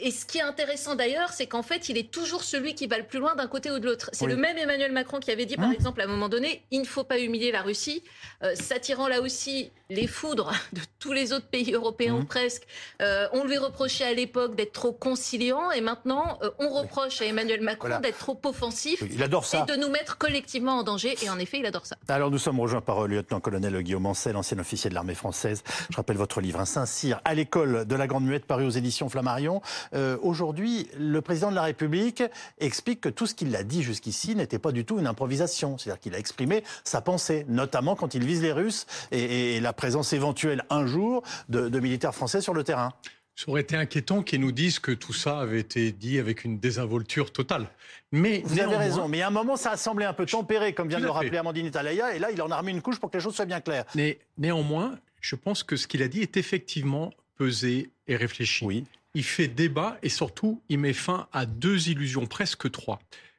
Et 0.00 0.10
ce 0.10 0.26
qui 0.26 0.38
est 0.38 0.42
intéressant 0.42 0.96
d'ailleurs, 0.96 1.32
c'est 1.32 1.46
qu'en 1.46 1.62
fait, 1.62 1.88
il 1.88 1.96
est 1.96 2.10
toujours 2.10 2.42
celui 2.42 2.74
qui 2.74 2.88
va 2.88 2.98
le 2.98 3.04
plus 3.04 3.20
loin 3.20 3.36
d'un 3.36 3.46
côté 3.46 3.70
ou 3.70 3.78
de 3.78 3.86
l'autre. 3.86 4.10
C'est 4.12 4.26
le 4.26 4.34
même 4.34 4.58
Emmanuel 4.58 4.90
Macron 4.90 5.20
qui 5.20 5.30
avait 5.30 5.46
dit, 5.46 5.54
par 5.54 5.66
hein 5.66 5.72
exemple, 5.72 6.00
à 6.00 6.04
un 6.04 6.08
moment 6.08 6.28
donné, 6.28 6.64
il 6.72 6.80
ne 6.80 6.84
faut 6.84 7.04
pas 7.04 7.20
humilier 7.20 7.52
la 7.52 7.62
Russie, 7.62 8.02
euh, 8.42 8.56
s'attirant 8.56 9.06
là 9.06 9.20
aussi 9.20 9.70
les 9.90 10.06
foudres 10.06 10.52
de 10.72 10.80
tous 10.98 11.12
les 11.12 11.32
autres 11.32 11.46
pays 11.46 11.72
européens 11.72 12.18
mmh. 12.18 12.26
presque. 12.26 12.62
Euh, 13.02 13.28
on 13.32 13.44
lui 13.44 13.58
reprochait 13.58 14.04
à 14.04 14.12
l'époque 14.12 14.56
d'être 14.56 14.72
trop 14.72 14.92
conciliant 14.92 15.70
et 15.70 15.80
maintenant 15.80 16.38
euh, 16.42 16.50
on 16.58 16.70
reproche 16.70 17.20
à 17.20 17.26
Emmanuel 17.26 17.60
Macron 17.60 18.00
d'être 18.00 18.18
trop 18.18 18.40
offensif 18.44 19.02
il 19.08 19.22
adore 19.22 19.44
ça. 19.44 19.62
et 19.62 19.72
de 19.72 19.78
nous 19.78 19.90
mettre 19.90 20.18
collectivement 20.18 20.78
en 20.78 20.82
danger. 20.82 21.16
Et 21.22 21.30
en 21.30 21.38
effet, 21.38 21.58
il 21.60 21.66
adore 21.66 21.86
ça. 21.86 21.96
Alors 22.08 22.30
nous 22.30 22.38
sommes 22.38 22.58
rejoints 22.58 22.80
par 22.80 23.06
le 23.06 23.16
lieutenant-colonel 23.16 23.82
Guillaume 23.82 24.06
Ancel, 24.06 24.36
ancien 24.36 24.58
officier 24.58 24.90
de 24.90 24.94
l'armée 24.94 25.14
française. 25.14 25.62
Je 25.90 25.96
rappelle 25.96 26.16
votre 26.16 26.40
livre, 26.40 26.60
un 26.60 26.64
Saint-Cyr 26.64 27.20
à 27.24 27.34
l'école 27.34 27.84
de 27.84 27.94
la 27.94 28.06
Grande 28.06 28.24
Muette, 28.24 28.46
paru 28.46 28.64
aux 28.66 28.70
éditions 28.70 29.08
Flammarion. 29.08 29.62
Euh, 29.92 30.16
aujourd'hui, 30.22 30.88
le 30.98 31.20
président 31.20 31.50
de 31.50 31.56
la 31.56 31.62
République 31.62 32.22
explique 32.58 33.00
que 33.00 33.08
tout 33.08 33.26
ce 33.26 33.34
qu'il 33.34 33.54
a 33.56 33.62
dit 33.62 33.82
jusqu'ici 33.82 34.34
n'était 34.34 34.58
pas 34.58 34.72
du 34.72 34.84
tout 34.84 34.98
une 34.98 35.06
improvisation. 35.06 35.78
C'est-à-dire 35.78 36.00
qu'il 36.00 36.14
a 36.14 36.18
exprimé 36.18 36.64
sa 36.84 37.00
pensée, 37.00 37.44
notamment 37.48 37.96
quand 37.96 38.14
il 38.14 38.24
vise 38.24 38.42
les 38.42 38.52
Russes 38.52 38.86
et, 39.12 39.56
et 39.56 39.60
la 39.60 39.72
présence 39.72 40.12
éventuelle 40.12 40.64
un 40.70 40.86
jour 40.86 41.22
de, 41.48 41.80
militaires 41.80 42.14
français 42.14 42.40
sur 42.40 42.54
le 42.54 42.64
terrain. 42.64 42.92
Ça 43.36 43.48
aurait 43.48 43.62
été 43.62 43.76
inquiétant 43.76 44.22
qu'ils 44.22 44.40
nous 44.40 44.52
disent 44.52 44.78
que 44.78 44.92
tout 44.92 45.12
ça 45.12 45.40
avait 45.40 45.58
été 45.58 45.90
dit 45.90 46.18
avec 46.20 46.44
une 46.44 46.58
désinvolture 46.58 47.32
totale. 47.32 47.66
Mais 48.12 48.42
vous 48.44 48.60
avez 48.60 48.76
raison. 48.76 49.08
Mais 49.08 49.22
à 49.22 49.28
un 49.28 49.30
moment, 49.30 49.56
ça 49.56 49.72
a 49.72 49.76
semblé 49.76 50.04
un 50.04 50.12
peu 50.12 50.24
tempéré, 50.24 50.72
comme 50.72 50.88
vient 50.88 51.00
de 51.00 51.04
le 51.04 51.10
rappeler 51.10 51.36
Amandine 51.36 51.66
Italaya, 51.66 52.14
et 52.14 52.20
là, 52.20 52.30
il 52.30 52.40
en 52.40 52.50
a 52.50 52.58
remis 52.58 52.70
une 52.70 52.82
couche 52.82 53.00
pour 53.00 53.10
que 53.10 53.16
les 53.16 53.22
choses 53.22 53.34
soient 53.34 53.44
bien 53.44 53.60
claires. 53.60 53.86
Mais 53.96 54.20
néanmoins, 54.38 54.96
je 55.20 55.34
pense 55.34 55.64
que 55.64 55.74
ce 55.74 55.88
qu'il 55.88 56.02
a 56.02 56.08
dit 56.08 56.20
est 56.20 56.36
effectivement 56.36 57.12
pesé 57.36 57.90
et 58.06 58.14
réfléchi. 58.14 58.64
Oui. 58.64 58.84
Il 59.14 59.24
fait 59.24 59.48
débat 59.48 59.98
et 60.02 60.08
surtout, 60.08 60.62
il 60.68 60.78
met 60.78 60.92
fin 60.92 61.28
à 61.32 61.46
deux 61.46 61.88
illusions, 61.88 62.26
presque 62.26 62.70
trois. 62.70 62.98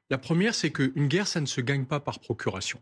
La 0.09 0.17
première, 0.17 0.55
c'est 0.55 0.71
qu'une 0.71 1.07
guerre, 1.07 1.27
ça 1.27 1.41
ne 1.41 1.45
se 1.45 1.61
gagne 1.61 1.85
pas 1.85 1.99
par 1.99 2.19
procuration. 2.19 2.81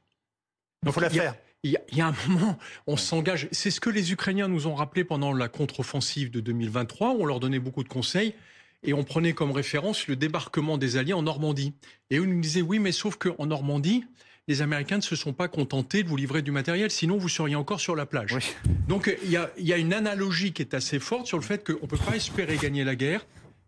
Il 0.86 0.92
faut 0.92 1.00
la 1.00 1.10
faire 1.10 1.36
il 1.66 1.80
y, 1.94 2.02
a 2.02 2.08
un 2.08 2.16
moment, 2.28 2.58
on 2.88 2.98
s'engage. 2.98 3.48
C'est 3.54 3.72
ce 3.72 3.80
que 3.80 3.90
les 3.90 4.12
Ukrainiens 4.12 4.50
nous 4.50 4.68
ont 4.68 4.76
rappelé 4.76 5.06
pendant 5.06 5.32
la 5.32 5.48
contre-offensive 5.48 6.30
de 6.30 6.42
2023. 6.42 7.12
On 7.12 7.26
leur 7.26 7.40
donnait 7.40 7.60
beaucoup 7.60 7.84
de 7.84 7.90
conseils 7.90 8.36
et 8.84 8.94
on 8.94 9.06
prenait 9.06 9.32
comme 9.32 9.52
référence 9.52 10.08
le 10.08 10.18
débarquement 10.18 10.78
des 10.78 10.98
Alliés 10.98 11.14
en 11.14 11.22
Normandie. 11.22 11.74
Et 12.10 12.18
eux 12.18 12.26
nous 12.26 12.42
disaient 12.42 12.62
oui, 12.62 12.80
mais 12.80 12.92
sauf 12.92 13.16
qu'en 13.16 13.46
Normandie, 13.46 14.04
les 14.48 14.62
Américains 14.62 14.98
ne 14.98 15.02
se 15.02 15.16
sont 15.16 15.34
pas 15.34 15.48
contentés 15.48 16.04
de 16.04 16.10
vous 16.10 16.18
livrer 16.18 16.42
du 16.42 16.52
matériel, 16.52 16.92
sinon 16.92 17.18
vous 17.18 17.30
seriez 17.30 17.56
encore 17.56 17.80
sur 17.80 17.96
la 17.96 18.06
plage. 18.06 18.38
Donc 18.88 19.16
il 19.24 19.32
y, 19.32 19.38
a, 19.74 19.78
une 19.78 19.94
analogie 19.94 20.52
qui 20.52 20.62
est 20.62 20.74
assez 20.74 21.00
forte 21.00 21.28
sur 21.28 21.38
le 21.38 21.44
fait 21.44 21.66
qu'on 21.66 21.82
ne 21.82 21.88
peut 21.88 21.98
pas 21.98 22.16
espérer 22.16 22.58
gagner 22.58 22.84
la 22.84 22.96
guerre 22.96 23.26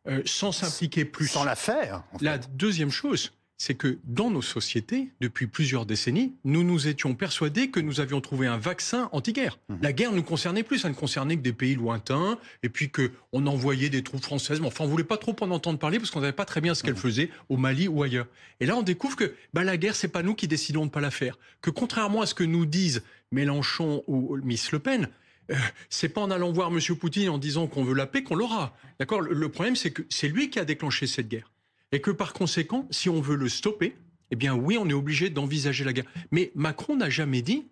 euh, 0.07 0.21
sans 0.25 0.51
s'impliquer 0.51 1.05
plus. 1.05 1.27
Sans 1.27 1.45
la 1.45 1.55
faire. 1.55 2.03
La 2.21 2.37
deuxième 2.37 2.91
chose, 2.91 3.31
c'est 3.57 3.75
que 3.75 3.99
dans 4.03 4.29
nos 4.29 4.41
sociétés, 4.41 5.09
depuis 5.21 5.47
plusieurs 5.47 5.85
décennies, 5.85 6.33
nous 6.43 6.63
nous 6.63 6.87
étions 6.87 7.15
persuadés 7.15 7.69
que 7.69 7.79
nous 7.79 8.01
avions 8.01 8.19
trouvé 8.19 8.47
un 8.47 8.57
vaccin 8.57 9.09
anti-guerre. 9.13 9.59
Mhm. 9.69 9.79
La 9.81 9.93
guerre 9.93 10.11
ne 10.11 10.21
concernait 10.21 10.63
plus, 10.63 10.79
ça 10.79 10.89
ne 10.89 10.93
concernait 10.93 11.37
que 11.37 11.41
des 11.41 11.53
pays 11.53 11.75
lointains, 11.75 12.37
et 12.63 12.69
puis 12.69 12.89
qu'on 12.89 13.47
envoyait 13.47 13.89
des 13.89 14.03
troupes 14.03 14.23
françaises. 14.23 14.59
Mais 14.59 14.67
enfin, 14.67 14.83
on 14.83 14.87
voulait 14.87 15.05
pas 15.05 15.17
trop 15.17 15.35
en 15.39 15.51
entendre 15.51 15.79
parler 15.79 15.99
parce 15.99 16.11
qu'on 16.11 16.19
ne 16.19 16.25
savait 16.25 16.35
pas 16.35 16.45
très 16.45 16.59
bien 16.59 16.75
ce 16.75 16.83
qu'elle 16.83 16.93
mhm. 16.93 16.99
faisait 16.99 17.29
au 17.49 17.57
Mali 17.57 17.87
ou 17.87 18.03
ailleurs. 18.03 18.27
Et 18.59 18.65
là, 18.65 18.75
on 18.75 18.83
découvre 18.83 19.15
que 19.15 19.33
bah, 19.53 19.63
la 19.63 19.77
guerre, 19.77 19.95
c'est 19.95 20.09
pas 20.09 20.23
nous 20.23 20.35
qui 20.35 20.47
décidons 20.47 20.81
de 20.81 20.85
ne 20.85 20.91
pas 20.91 21.01
la 21.01 21.11
faire. 21.11 21.37
Que 21.61 21.69
contrairement 21.69 22.21
à 22.21 22.25
ce 22.25 22.33
que 22.33 22.43
nous 22.43 22.65
disent 22.65 23.03
Mélenchon 23.31 24.03
ou 24.07 24.37
Miss 24.43 24.71
Le 24.73 24.79
Pen, 24.79 25.07
euh, 25.51 25.55
c'est 25.89 26.09
pas 26.09 26.21
en 26.21 26.31
allant 26.31 26.51
voir 26.51 26.71
M. 26.71 26.79
Poutine 26.99 27.29
en 27.29 27.37
disant 27.37 27.67
qu'on 27.67 27.83
veut 27.83 27.93
la 27.93 28.07
paix 28.07 28.23
qu'on 28.23 28.35
l'aura. 28.35 28.75
D'accord? 28.99 29.21
Le 29.21 29.49
problème, 29.49 29.75
c'est 29.75 29.91
que 29.91 30.01
c'est 30.09 30.27
lui 30.27 30.49
qui 30.49 30.59
a 30.59 30.65
déclenché 30.65 31.07
cette 31.07 31.29
guerre 31.29 31.51
et 31.95 32.01
que 32.01 32.11
par 32.11 32.33
conséquent, 32.33 32.87
si 32.91 33.07
on 33.07 33.21
veut 33.21 33.37
le 33.37 33.47
stopper, 33.47 33.95
eh 34.29 34.35
bien 34.35 34.53
oui, 34.53 34.77
on 34.77 34.89
est 34.89 34.93
obligé 34.93 35.29
d'envisager 35.29 35.85
la 35.85 35.93
guerre. 35.93 36.03
Mais 36.29 36.51
Macron 36.53 36.97
n'a 36.97 37.09
jamais 37.09 37.41
dit 37.41 37.67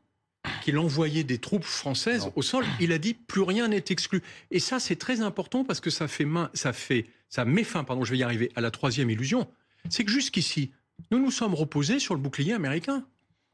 qu'il 0.61 0.77
envoyait 0.77 1.25
des 1.25 1.39
troupes 1.39 1.65
françaises 1.65 2.29
au 2.37 2.41
sol. 2.41 2.63
Il 2.79 2.93
a 2.93 2.97
dit 2.99 3.15
plus 3.15 3.41
rien 3.41 3.67
n'est 3.67 3.83
exclu. 3.89 4.21
Et 4.49 4.59
ça, 4.59 4.79
c'est 4.79 4.95
très 4.95 5.19
important 5.19 5.65
parce 5.65 5.81
que 5.81 5.89
ça 5.89 6.07
fait 6.07 6.23
main, 6.23 6.49
ça 6.53 6.71
fait, 6.71 7.05
ça 7.27 7.43
met 7.43 7.65
fin, 7.65 7.83
pardon, 7.83 8.05
je 8.05 8.11
vais 8.11 8.19
y 8.19 8.23
arriver, 8.23 8.49
à 8.55 8.61
la 8.61 8.71
troisième 8.71 9.09
illusion. 9.09 9.45
C'est 9.89 10.05
que 10.05 10.11
jusqu'ici, 10.11 10.71
nous 11.11 11.19
nous 11.19 11.31
sommes 11.31 11.53
reposés 11.53 11.99
sur 11.99 12.15
le 12.15 12.21
bouclier 12.21 12.53
américain. 12.53 13.05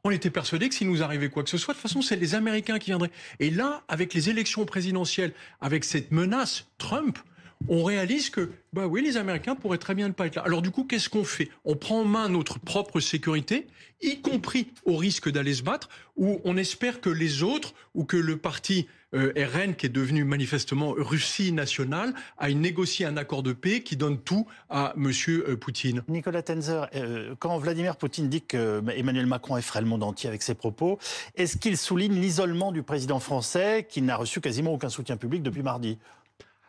On 0.04 0.12
était 0.12 0.30
persuadé 0.30 0.68
que 0.68 0.74
s'il 0.76 0.88
nous 0.88 1.02
arrivait 1.02 1.30
quoi 1.30 1.42
que 1.42 1.50
ce 1.50 1.58
soit, 1.58 1.74
de 1.74 1.78
toute 1.78 1.88
façon, 1.88 2.00
c'est 2.00 2.16
les 2.16 2.36
Américains 2.36 2.78
qui 2.78 2.90
viendraient. 2.90 3.10
Et 3.40 3.50
là, 3.50 3.82
avec 3.88 4.14
les 4.14 4.30
élections 4.30 4.64
présidentielles, 4.66 5.32
avec 5.60 5.84
cette 5.84 6.12
menace 6.12 6.68
Trump, 6.78 7.18
on 7.68 7.84
réalise 7.84 8.30
que, 8.30 8.50
bah 8.72 8.86
oui, 8.86 9.02
les 9.02 9.16
Américains 9.16 9.54
pourraient 9.54 9.78
très 9.78 9.94
bien 9.94 10.08
ne 10.08 10.12
pas 10.12 10.26
être 10.26 10.36
là. 10.36 10.42
Alors 10.42 10.62
du 10.62 10.70
coup, 10.70 10.84
qu'est-ce 10.84 11.08
qu'on 11.08 11.24
fait? 11.24 11.48
On 11.64 11.76
prend 11.76 12.00
en 12.00 12.04
main 12.04 12.28
notre 12.28 12.58
propre 12.58 13.00
sécurité, 13.00 13.66
y 14.02 14.20
compris 14.20 14.68
au 14.84 14.96
risque 14.96 15.30
d'aller 15.30 15.54
se 15.54 15.62
battre, 15.62 15.88
ou 16.16 16.40
on 16.44 16.56
espère 16.56 17.00
que 17.00 17.10
les 17.10 17.42
autres, 17.42 17.74
ou 17.94 18.04
que 18.04 18.16
le 18.16 18.36
parti 18.36 18.88
euh, 19.14 19.32
RN, 19.36 19.74
qui 19.74 19.86
est 19.86 19.90
devenu 19.90 20.24
manifestement 20.24 20.94
Russie 20.96 21.52
nationale, 21.52 22.14
aille 22.38 22.54
négocier 22.54 23.06
un 23.06 23.16
accord 23.16 23.42
de 23.42 23.52
paix 23.52 23.80
qui 23.82 23.96
donne 23.96 24.18
tout 24.18 24.46
à 24.68 24.94
M. 24.96 25.10
Euh, 25.28 25.56
Poutine. 25.56 26.02
Nicolas 26.08 26.42
Tenzer, 26.42 26.88
euh, 26.94 27.34
quand 27.38 27.58
Vladimir 27.58 27.96
Poutine 27.96 28.28
dit 28.28 28.42
que 28.42 28.82
Emmanuel 28.94 29.26
Macron 29.26 29.56
effraie 29.56 29.80
le 29.80 29.86
monde 29.86 30.04
entier 30.04 30.28
avec 30.28 30.42
ses 30.42 30.54
propos, 30.54 30.98
est-ce 31.34 31.56
qu'il 31.56 31.76
souligne 31.76 32.14
l'isolement 32.14 32.70
du 32.70 32.82
président 32.82 33.18
français 33.18 33.86
qui 33.88 34.00
n'a 34.00 34.16
reçu 34.16 34.40
quasiment 34.40 34.72
aucun 34.72 34.90
soutien 34.90 35.16
public 35.16 35.42
depuis 35.42 35.62
mardi? 35.62 35.98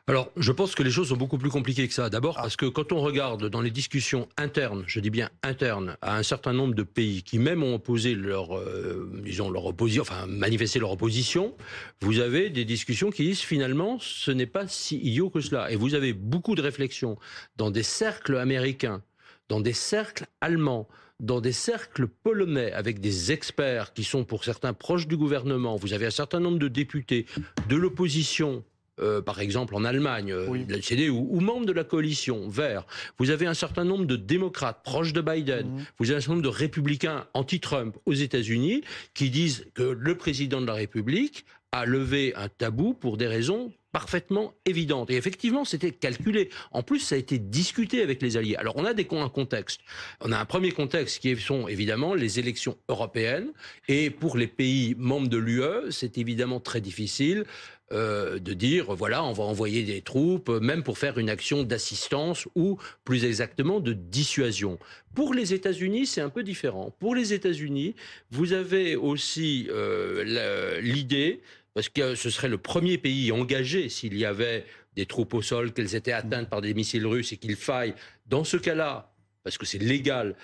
Alors, 0.07 0.31
je 0.35 0.51
pense 0.51 0.73
que 0.73 0.81
les 0.81 0.89
choses 0.89 1.09
sont 1.09 1.15
beaucoup 1.15 1.37
plus 1.37 1.51
compliquées 1.51 1.87
que 1.87 1.93
ça. 1.93 2.09
D'abord 2.09 2.35
parce 2.35 2.55
que 2.55 2.65
quand 2.65 2.91
on 2.91 3.01
regarde 3.01 3.49
dans 3.49 3.61
les 3.61 3.69
discussions 3.69 4.27
internes, 4.35 4.83
je 4.87 4.99
dis 4.99 5.11
bien 5.11 5.29
internes, 5.43 5.95
à 6.01 6.17
un 6.17 6.23
certain 6.23 6.53
nombre 6.53 6.73
de 6.73 6.83
pays 6.83 7.21
qui 7.21 7.37
même 7.37 7.63
ont 7.63 7.75
opposé 7.75 8.15
leur, 8.15 8.57
euh, 8.57 9.09
disons 9.23 9.51
leur 9.51 9.65
opposition, 9.65 10.01
enfin 10.01 10.25
manifesté 10.25 10.79
leur 10.79 10.91
opposition, 10.91 11.55
vous 12.01 12.19
avez 12.19 12.49
des 12.49 12.65
discussions 12.65 13.11
qui 13.11 13.23
disent 13.23 13.41
finalement 13.41 13.99
ce 13.99 14.31
n'est 14.31 14.47
pas 14.47 14.67
si 14.67 14.97
idiot 14.97 15.29
que 15.29 15.39
cela. 15.39 15.71
Et 15.71 15.75
vous 15.75 15.93
avez 15.93 16.13
beaucoup 16.13 16.55
de 16.55 16.61
réflexions 16.61 17.17
dans 17.57 17.69
des 17.69 17.83
cercles 17.83 18.37
américains, 18.37 19.03
dans 19.49 19.61
des 19.61 19.73
cercles 19.73 20.25
allemands, 20.41 20.87
dans 21.19 21.41
des 21.41 21.51
cercles 21.51 22.07
polonais 22.07 22.71
avec 22.71 22.99
des 22.99 23.31
experts 23.31 23.93
qui 23.93 24.03
sont 24.03 24.25
pour 24.25 24.43
certains 24.43 24.73
proches 24.73 25.07
du 25.07 25.15
gouvernement. 25.15 25.75
Vous 25.75 25.93
avez 25.93 26.07
un 26.07 26.11
certain 26.11 26.39
nombre 26.39 26.57
de 26.57 26.67
députés 26.67 27.27
de 27.69 27.75
l'opposition 27.75 28.63
euh, 28.99 29.21
par 29.21 29.39
exemple 29.39 29.75
en 29.75 29.85
Allemagne, 29.85 30.31
euh, 30.31 30.65
la 30.67 30.81
CDU, 30.81 31.09
ou, 31.09 31.39
membres 31.39 31.65
de 31.65 31.71
la 31.71 31.83
coalition 31.83 32.49
vert, 32.49 32.85
vous 33.17 33.29
avez 33.29 33.47
un 33.47 33.53
certain 33.53 33.85
nombre 33.85 34.05
de 34.05 34.15
démocrates 34.15 34.83
proches 34.83 35.13
de 35.13 35.21
Biden, 35.21 35.67
mhm. 35.67 35.85
vous 35.99 36.09
avez 36.09 36.17
un 36.17 36.21
certain 36.21 36.33
nombre 36.33 36.43
de 36.43 36.55
républicains 36.55 37.25
anti-Trump 37.33 37.97
aux 38.05 38.13
États-Unis 38.13 38.83
qui 39.13 39.29
disent 39.29 39.65
que 39.73 39.83
le 39.83 40.15
président 40.15 40.61
de 40.61 40.67
la 40.67 40.73
République 40.73 41.45
a 41.71 41.85
levé 41.85 42.33
un 42.35 42.49
tabou 42.49 42.93
pour 42.93 43.15
des 43.15 43.27
raisons 43.27 43.71
parfaitement 43.91 44.53
évidentes. 44.65 45.09
Et 45.09 45.15
effectivement, 45.15 45.65
c'était 45.65 45.91
calculé. 45.91 46.49
En 46.71 46.83
plus, 46.83 46.99
ça 46.99 47.15
a 47.15 47.17
été 47.17 47.39
discuté 47.39 48.01
avec 48.01 48.21
les 48.21 48.37
alliés. 48.37 48.55
Alors, 48.55 48.75
on 48.77 48.85
a 48.85 48.93
des, 48.93 49.07
un 49.11 49.29
contexte. 49.29 49.81
On 50.21 50.31
a 50.31 50.37
un 50.37 50.45
premier 50.45 50.71
contexte 50.71 51.19
qui 51.19 51.35
sont 51.37 51.67
évidemment 51.67 52.13
les 52.13 52.39
élections 52.39 52.77
européennes. 52.89 53.51
Et 53.87 54.09
pour 54.09 54.37
les 54.37 54.47
pays 54.47 54.95
membres 54.97 55.27
de 55.27 55.37
l'UE, 55.37 55.91
c'est 55.91 56.17
évidemment 56.17 56.59
très 56.59 56.81
difficile 56.81 57.45
euh, 57.91 58.39
de 58.39 58.53
dire 58.53 58.93
voilà, 58.95 59.23
on 59.23 59.33
va 59.33 59.43
envoyer 59.43 59.83
des 59.83 60.01
troupes, 60.01 60.49
même 60.49 60.83
pour 60.83 60.97
faire 60.97 61.17
une 61.17 61.29
action 61.29 61.63
d'assistance 61.63 62.47
ou 62.55 62.77
plus 63.03 63.25
exactement 63.25 63.79
de 63.79 63.93
dissuasion. 63.93 64.79
Pour 65.13 65.33
les 65.33 65.53
États-Unis, 65.53 66.05
c'est 66.05 66.21
un 66.21 66.29
peu 66.29 66.43
différent. 66.43 66.95
Pour 66.99 67.15
les 67.15 67.33
États-Unis, 67.33 67.95
vous 68.29 68.53
avez 68.53 68.95
aussi 68.95 69.67
euh, 69.69 70.79
l'idée, 70.81 71.41
parce 71.73 71.89
que 71.89 72.15
ce 72.15 72.29
serait 72.29 72.49
le 72.49 72.57
premier 72.57 72.97
pays 72.97 73.31
engagé 73.31 73.89
s'il 73.89 74.17
y 74.17 74.25
avait 74.25 74.65
des 74.95 75.05
troupes 75.05 75.33
au 75.33 75.41
sol, 75.41 75.71
qu'elles 75.71 75.95
étaient 75.95 76.11
atteintes 76.11 76.49
par 76.49 76.61
des 76.61 76.73
missiles 76.73 77.07
russes 77.07 77.31
et 77.31 77.37
qu'il 77.37 77.55
faille, 77.55 77.93
dans 78.27 78.43
ce 78.43 78.57
cas-là, 78.57 79.13
parce 79.43 79.57
que 79.57 79.65
c'est 79.65 79.79
légal, 79.79 80.35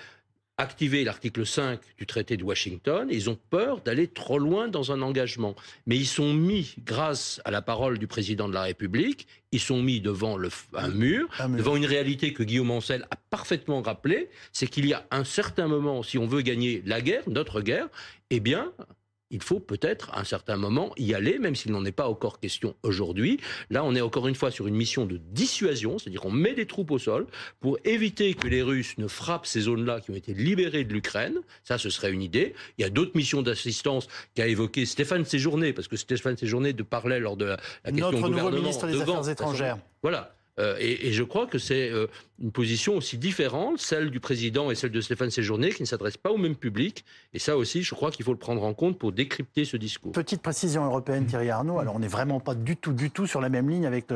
activer 0.58 1.04
l'article 1.04 1.46
5 1.46 1.80
du 1.96 2.04
traité 2.04 2.36
de 2.36 2.44
Washington. 2.44 3.08
ils 3.10 3.30
ont 3.30 3.38
peur 3.50 3.80
d'aller 3.80 4.08
trop 4.08 4.38
loin 4.38 4.68
dans 4.68 4.92
un 4.92 5.00
engagement. 5.02 5.54
Mais 5.86 5.96
ils 5.96 6.06
sont 6.06 6.34
mis, 6.34 6.74
grâce 6.84 7.40
à 7.44 7.50
la 7.50 7.62
parole 7.62 7.98
du 7.98 8.08
président 8.08 8.48
de 8.48 8.54
la 8.54 8.62
République, 8.62 9.28
ils 9.52 9.60
sont 9.60 9.80
mis 9.80 10.00
devant 10.00 10.36
le, 10.36 10.50
un, 10.74 10.88
mur, 10.88 11.28
devant 11.56 11.76
une 11.76 11.86
réalité 11.86 12.32
que 12.32 12.42
Guillaume 12.42 12.72
Ancel 12.72 13.06
a 13.10 13.16
parfaitement 13.30 13.80
rappelée, 13.80 14.28
c'est 14.52 14.66
qu'il 14.66 14.86
y 14.86 14.92
a 14.92 15.06
un 15.10 15.24
certain 15.24 15.68
moment, 15.68 16.02
si 16.02 16.18
on 16.18 16.26
veut 16.26 16.42
gagner 16.42 16.82
la 16.84 17.00
guerre, 17.00 17.22
notre 17.28 17.60
guerre, 17.60 17.88
eh 18.30 18.40
bien, 18.40 18.72
il 19.30 19.42
faut 19.42 19.60
peut-être 19.60 20.10
à 20.10 20.20
un 20.20 20.24
certain 20.24 20.56
moment 20.56 20.92
y 20.96 21.14
aller, 21.14 21.38
même 21.38 21.54
s'il 21.54 21.72
n'en 21.72 21.84
est 21.84 21.92
pas 21.92 22.08
encore 22.08 22.40
question 22.40 22.74
aujourd'hui. 22.82 23.40
Là, 23.70 23.84
on 23.84 23.94
est 23.94 24.00
encore 24.00 24.28
une 24.28 24.34
fois 24.34 24.50
sur 24.50 24.66
une 24.66 24.74
mission 24.74 25.06
de 25.06 25.18
dissuasion, 25.18 25.98
c'est-à-dire 25.98 26.20
qu'on 26.20 26.30
met 26.30 26.54
des 26.54 26.66
troupes 26.66 26.90
au 26.90 26.98
sol 26.98 27.26
pour 27.60 27.78
éviter 27.84 28.34
que 28.34 28.48
les 28.48 28.62
Russes 28.62 28.96
ne 28.98 29.06
frappent 29.06 29.46
ces 29.46 29.60
zones-là 29.60 30.00
qui 30.00 30.10
ont 30.10 30.14
été 30.14 30.34
libérées 30.34 30.84
de 30.84 30.92
l'Ukraine. 30.92 31.40
Ça, 31.64 31.78
ce 31.78 31.90
serait 31.90 32.12
une 32.12 32.22
idée. 32.22 32.54
Il 32.78 32.82
y 32.82 32.84
a 32.84 32.90
d'autres 32.90 33.12
missions 33.14 33.42
d'assistance 33.42 34.08
qu'a 34.34 34.46
évoqué 34.46 34.86
Stéphane 34.86 35.24
Séjourné, 35.24 35.72
parce 35.72 35.88
que 35.88 35.96
Stéphane 35.96 36.36
Séjourné 36.36 36.72
de 36.72 36.82
parlait 36.82 37.20
lors 37.20 37.36
de 37.36 37.44
la, 37.44 37.56
question 37.84 38.10
Notre 38.12 38.28
nouveau 38.28 38.50
ministre 38.50 38.86
des 38.86 39.00
Affaires 39.00 39.28
étrangères. 39.28 39.78
Voilà. 40.02 40.34
Euh, 40.58 40.76
et, 40.80 41.12
je 41.12 41.22
crois 41.22 41.46
que 41.46 41.58
c'est 41.58 41.90
euh, 41.90 42.08
une 42.42 42.52
position 42.52 42.96
aussi 42.96 43.18
différente, 43.18 43.78
celle 43.78 44.10
du 44.10 44.20
président 44.20 44.70
et 44.70 44.74
celle 44.74 44.92
de 44.92 45.00
Stéphane 45.00 45.30
Séjourné, 45.30 45.70
qui 45.70 45.82
ne 45.82 45.86
s'adresse 45.86 46.16
pas 46.16 46.30
au 46.30 46.36
même 46.36 46.54
public. 46.54 47.04
Et 47.34 47.38
ça 47.38 47.56
aussi, 47.56 47.82
je 47.82 47.94
crois 47.94 48.10
qu'il 48.10 48.24
faut 48.24 48.32
le 48.32 48.38
prendre 48.38 48.62
en 48.62 48.74
compte 48.74 48.98
pour 48.98 49.12
décrypter 49.12 49.64
ce 49.64 49.76
discours. 49.76 50.12
Petite 50.12 50.42
précision 50.42 50.84
européenne, 50.84 51.26
Thierry 51.26 51.50
Arnaud. 51.50 51.78
Alors, 51.78 51.96
on 51.96 51.98
n'est 51.98 52.08
vraiment 52.08 52.40
pas 52.40 52.54
du 52.54 52.76
tout, 52.76 52.92
du 52.92 53.10
tout 53.10 53.26
sur 53.26 53.40
la 53.40 53.48
même 53.48 53.68
ligne 53.68 53.86
avec 53.86 54.06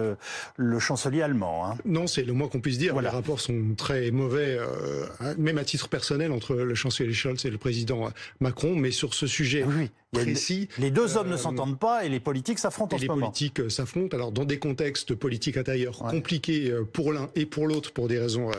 le, 0.57 0.79
chancelier 0.79 1.23
allemand. 1.23 1.67
Hein. 1.67 1.76
Non, 1.85 2.07
c'est 2.07 2.23
le 2.23 2.33
moins 2.33 2.49
qu'on 2.49 2.61
puisse 2.61 2.79
dire. 2.79 3.00
Les 3.00 3.09
rapports 3.09 3.41
sont 3.41 3.75
très 3.76 4.11
mauvais, 4.11 4.57
euh, 4.59 5.07
même 5.38 5.59
à 5.59 5.64
titre 5.64 5.88
personnel, 5.88 6.33
entre 6.33 6.55
le 6.55 6.75
chancelier 6.75 7.12
Scholz 7.12 7.45
et 7.45 7.50
le 7.50 7.59
président 7.59 8.11
Macron. 8.41 8.75
Mais 8.76 8.91
sur 8.91 9.14
ce 9.14 9.26
sujet, 9.26 9.64
oui. 9.64 9.91
Les 10.79 10.91
deux 10.91 11.17
hommes 11.17 11.29
ne 11.29 11.35
euh, 11.35 11.38
s'entendent 11.38 11.79
pas 11.79 12.05
et 12.05 12.11
les 12.11 12.21
politiques 12.21 12.59
s'affrontent 12.59 12.97
en 12.97 12.99
ce 12.99 13.07
moment. 13.07 13.17
Les 13.17 13.23
politiques 13.23 13.61
euh, 13.61 13.71
s'affrontent. 13.71 14.14
Alors 14.14 14.31
dans 14.31 14.45
des 14.45 14.59
contextes 14.59 15.14
politiques 15.14 15.57
intérieurs 15.57 15.97
compliqués 15.99 16.71
euh, 16.71 16.85
pour 16.85 17.14
l'un 17.14 17.31
et 17.35 17.47
pour 17.47 17.67
l'autre 17.67 17.93
pour 17.93 18.09
des 18.12 18.19
raisons 18.19 18.50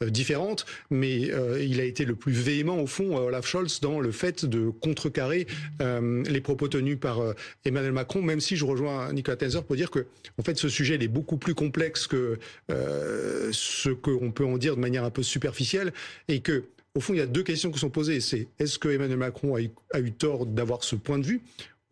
différentes, 0.00 0.66
mais 0.90 1.30
il 1.60 1.80
a 1.80 1.84
été 1.84 2.04
le 2.04 2.14
plus 2.14 2.32
véhément 2.32 2.80
au 2.80 2.86
fond 2.86 3.16
Olaf 3.16 3.46
Scholz 3.46 3.80
dans 3.80 4.00
le 4.00 4.12
fait 4.12 4.44
de 4.44 4.70
contrecarrer 4.70 5.46
les 5.80 6.40
propos 6.40 6.68
tenus 6.68 6.98
par 6.98 7.20
Emmanuel 7.64 7.92
Macron. 7.92 8.22
Même 8.22 8.40
si 8.40 8.56
je 8.56 8.64
rejoins 8.64 9.12
Nicolas 9.12 9.36
Tenzer 9.36 9.62
pour 9.64 9.76
dire 9.76 9.90
que 9.90 10.06
en 10.38 10.42
fait 10.42 10.56
ce 10.56 10.68
sujet 10.68 10.94
est 10.94 11.08
beaucoup 11.08 11.36
plus 11.36 11.54
complexe 11.54 12.06
que 12.06 12.38
ce 12.68 13.90
qu'on 13.90 14.30
peut 14.30 14.46
en 14.46 14.58
dire 14.58 14.76
de 14.76 14.80
manière 14.80 15.04
un 15.04 15.10
peu 15.10 15.22
superficielle 15.22 15.92
et 16.28 16.40
que 16.40 16.64
au 16.96 17.00
fond, 17.00 17.14
il 17.14 17.18
y 17.18 17.22
a 17.22 17.26
deux 17.26 17.44
questions 17.44 17.70
qui 17.70 17.78
sont 17.78 17.88
posées. 17.88 18.20
C'est 18.20 18.48
est-ce 18.58 18.78
que 18.78 18.88
Emmanuel 18.88 19.18
Macron 19.18 19.54
a 19.54 20.00
eu 20.00 20.12
tort 20.12 20.44
d'avoir 20.44 20.82
ce 20.82 20.96
point 20.96 21.18
de 21.18 21.24
vue 21.24 21.40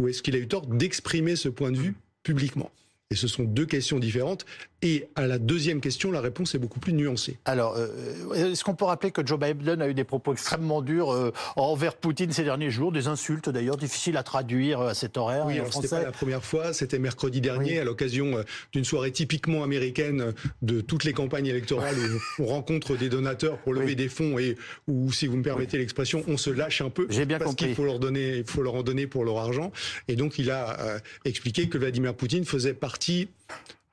ou 0.00 0.08
est-ce 0.08 0.22
qu'il 0.22 0.34
a 0.34 0.38
eu 0.38 0.48
tort 0.48 0.66
d'exprimer 0.66 1.36
ce 1.36 1.48
point 1.48 1.70
de 1.70 1.78
vue 1.78 1.94
publiquement? 2.24 2.72
Et 3.10 3.14
ce 3.14 3.28
sont 3.28 3.44
deux 3.44 3.64
questions 3.64 4.00
différentes. 4.00 4.44
Et 4.80 5.08
à 5.16 5.26
la 5.26 5.38
deuxième 5.38 5.80
question, 5.80 6.12
la 6.12 6.20
réponse 6.20 6.54
est 6.54 6.58
beaucoup 6.58 6.78
plus 6.78 6.92
nuancée. 6.92 7.36
Alors, 7.46 7.74
euh, 7.76 8.52
est-ce 8.52 8.62
qu'on 8.62 8.76
peut 8.76 8.84
rappeler 8.84 9.10
que 9.10 9.26
Joe 9.26 9.36
Biden 9.36 9.82
a 9.82 9.88
eu 9.88 9.94
des 9.94 10.04
propos 10.04 10.32
extrêmement 10.32 10.82
durs 10.82 11.12
euh, 11.12 11.32
envers 11.56 11.96
Poutine 11.96 12.30
ces 12.30 12.44
derniers 12.44 12.70
jours, 12.70 12.92
des 12.92 13.08
insultes 13.08 13.48
d'ailleurs 13.48 13.76
difficiles 13.76 14.16
à 14.16 14.22
traduire 14.22 14.80
euh, 14.80 14.90
à 14.90 14.94
cet 14.94 15.16
horaire 15.16 15.46
Oui, 15.46 15.58
c'était 15.72 15.88
pas 15.88 16.02
la 16.04 16.12
première 16.12 16.44
fois, 16.44 16.72
c'était 16.72 17.00
mercredi 17.00 17.40
dernier 17.40 17.80
à 17.80 17.84
l'occasion 17.84 18.44
d'une 18.72 18.84
soirée 18.84 19.10
typiquement 19.10 19.64
américaine 19.64 20.32
de 20.62 20.80
toutes 20.80 21.02
les 21.02 21.12
campagnes 21.12 21.46
électorales 21.46 21.96
où 22.38 22.42
on 22.44 22.46
rencontre 22.46 22.96
des 22.96 23.08
donateurs 23.08 23.58
pour 23.58 23.74
lever 23.74 23.96
des 23.96 24.08
fonds 24.08 24.38
et 24.38 24.54
où, 24.86 25.10
si 25.10 25.26
vous 25.26 25.36
me 25.36 25.42
permettez 25.42 25.76
l'expression, 25.76 26.22
on 26.28 26.36
se 26.36 26.50
lâche 26.50 26.82
un 26.82 26.90
peu 26.90 27.08
J'ai 27.10 27.26
bien 27.26 27.40
parce 27.40 27.56
qu'il 27.56 27.74
faut 27.74 27.84
leur 27.84 27.98
donner, 27.98 28.36
il 28.38 28.44
faut 28.44 28.62
leur 28.62 28.76
en 28.76 28.84
donner 28.84 29.08
pour 29.08 29.24
leur 29.24 29.38
argent. 29.38 29.72
Et 30.06 30.14
donc, 30.14 30.38
il 30.38 30.52
a 30.52 31.00
expliqué 31.24 31.68
que 31.68 31.78
Vladimir 31.78 32.14
Poutine 32.14 32.44
faisait 32.44 32.74
partie 32.74 33.28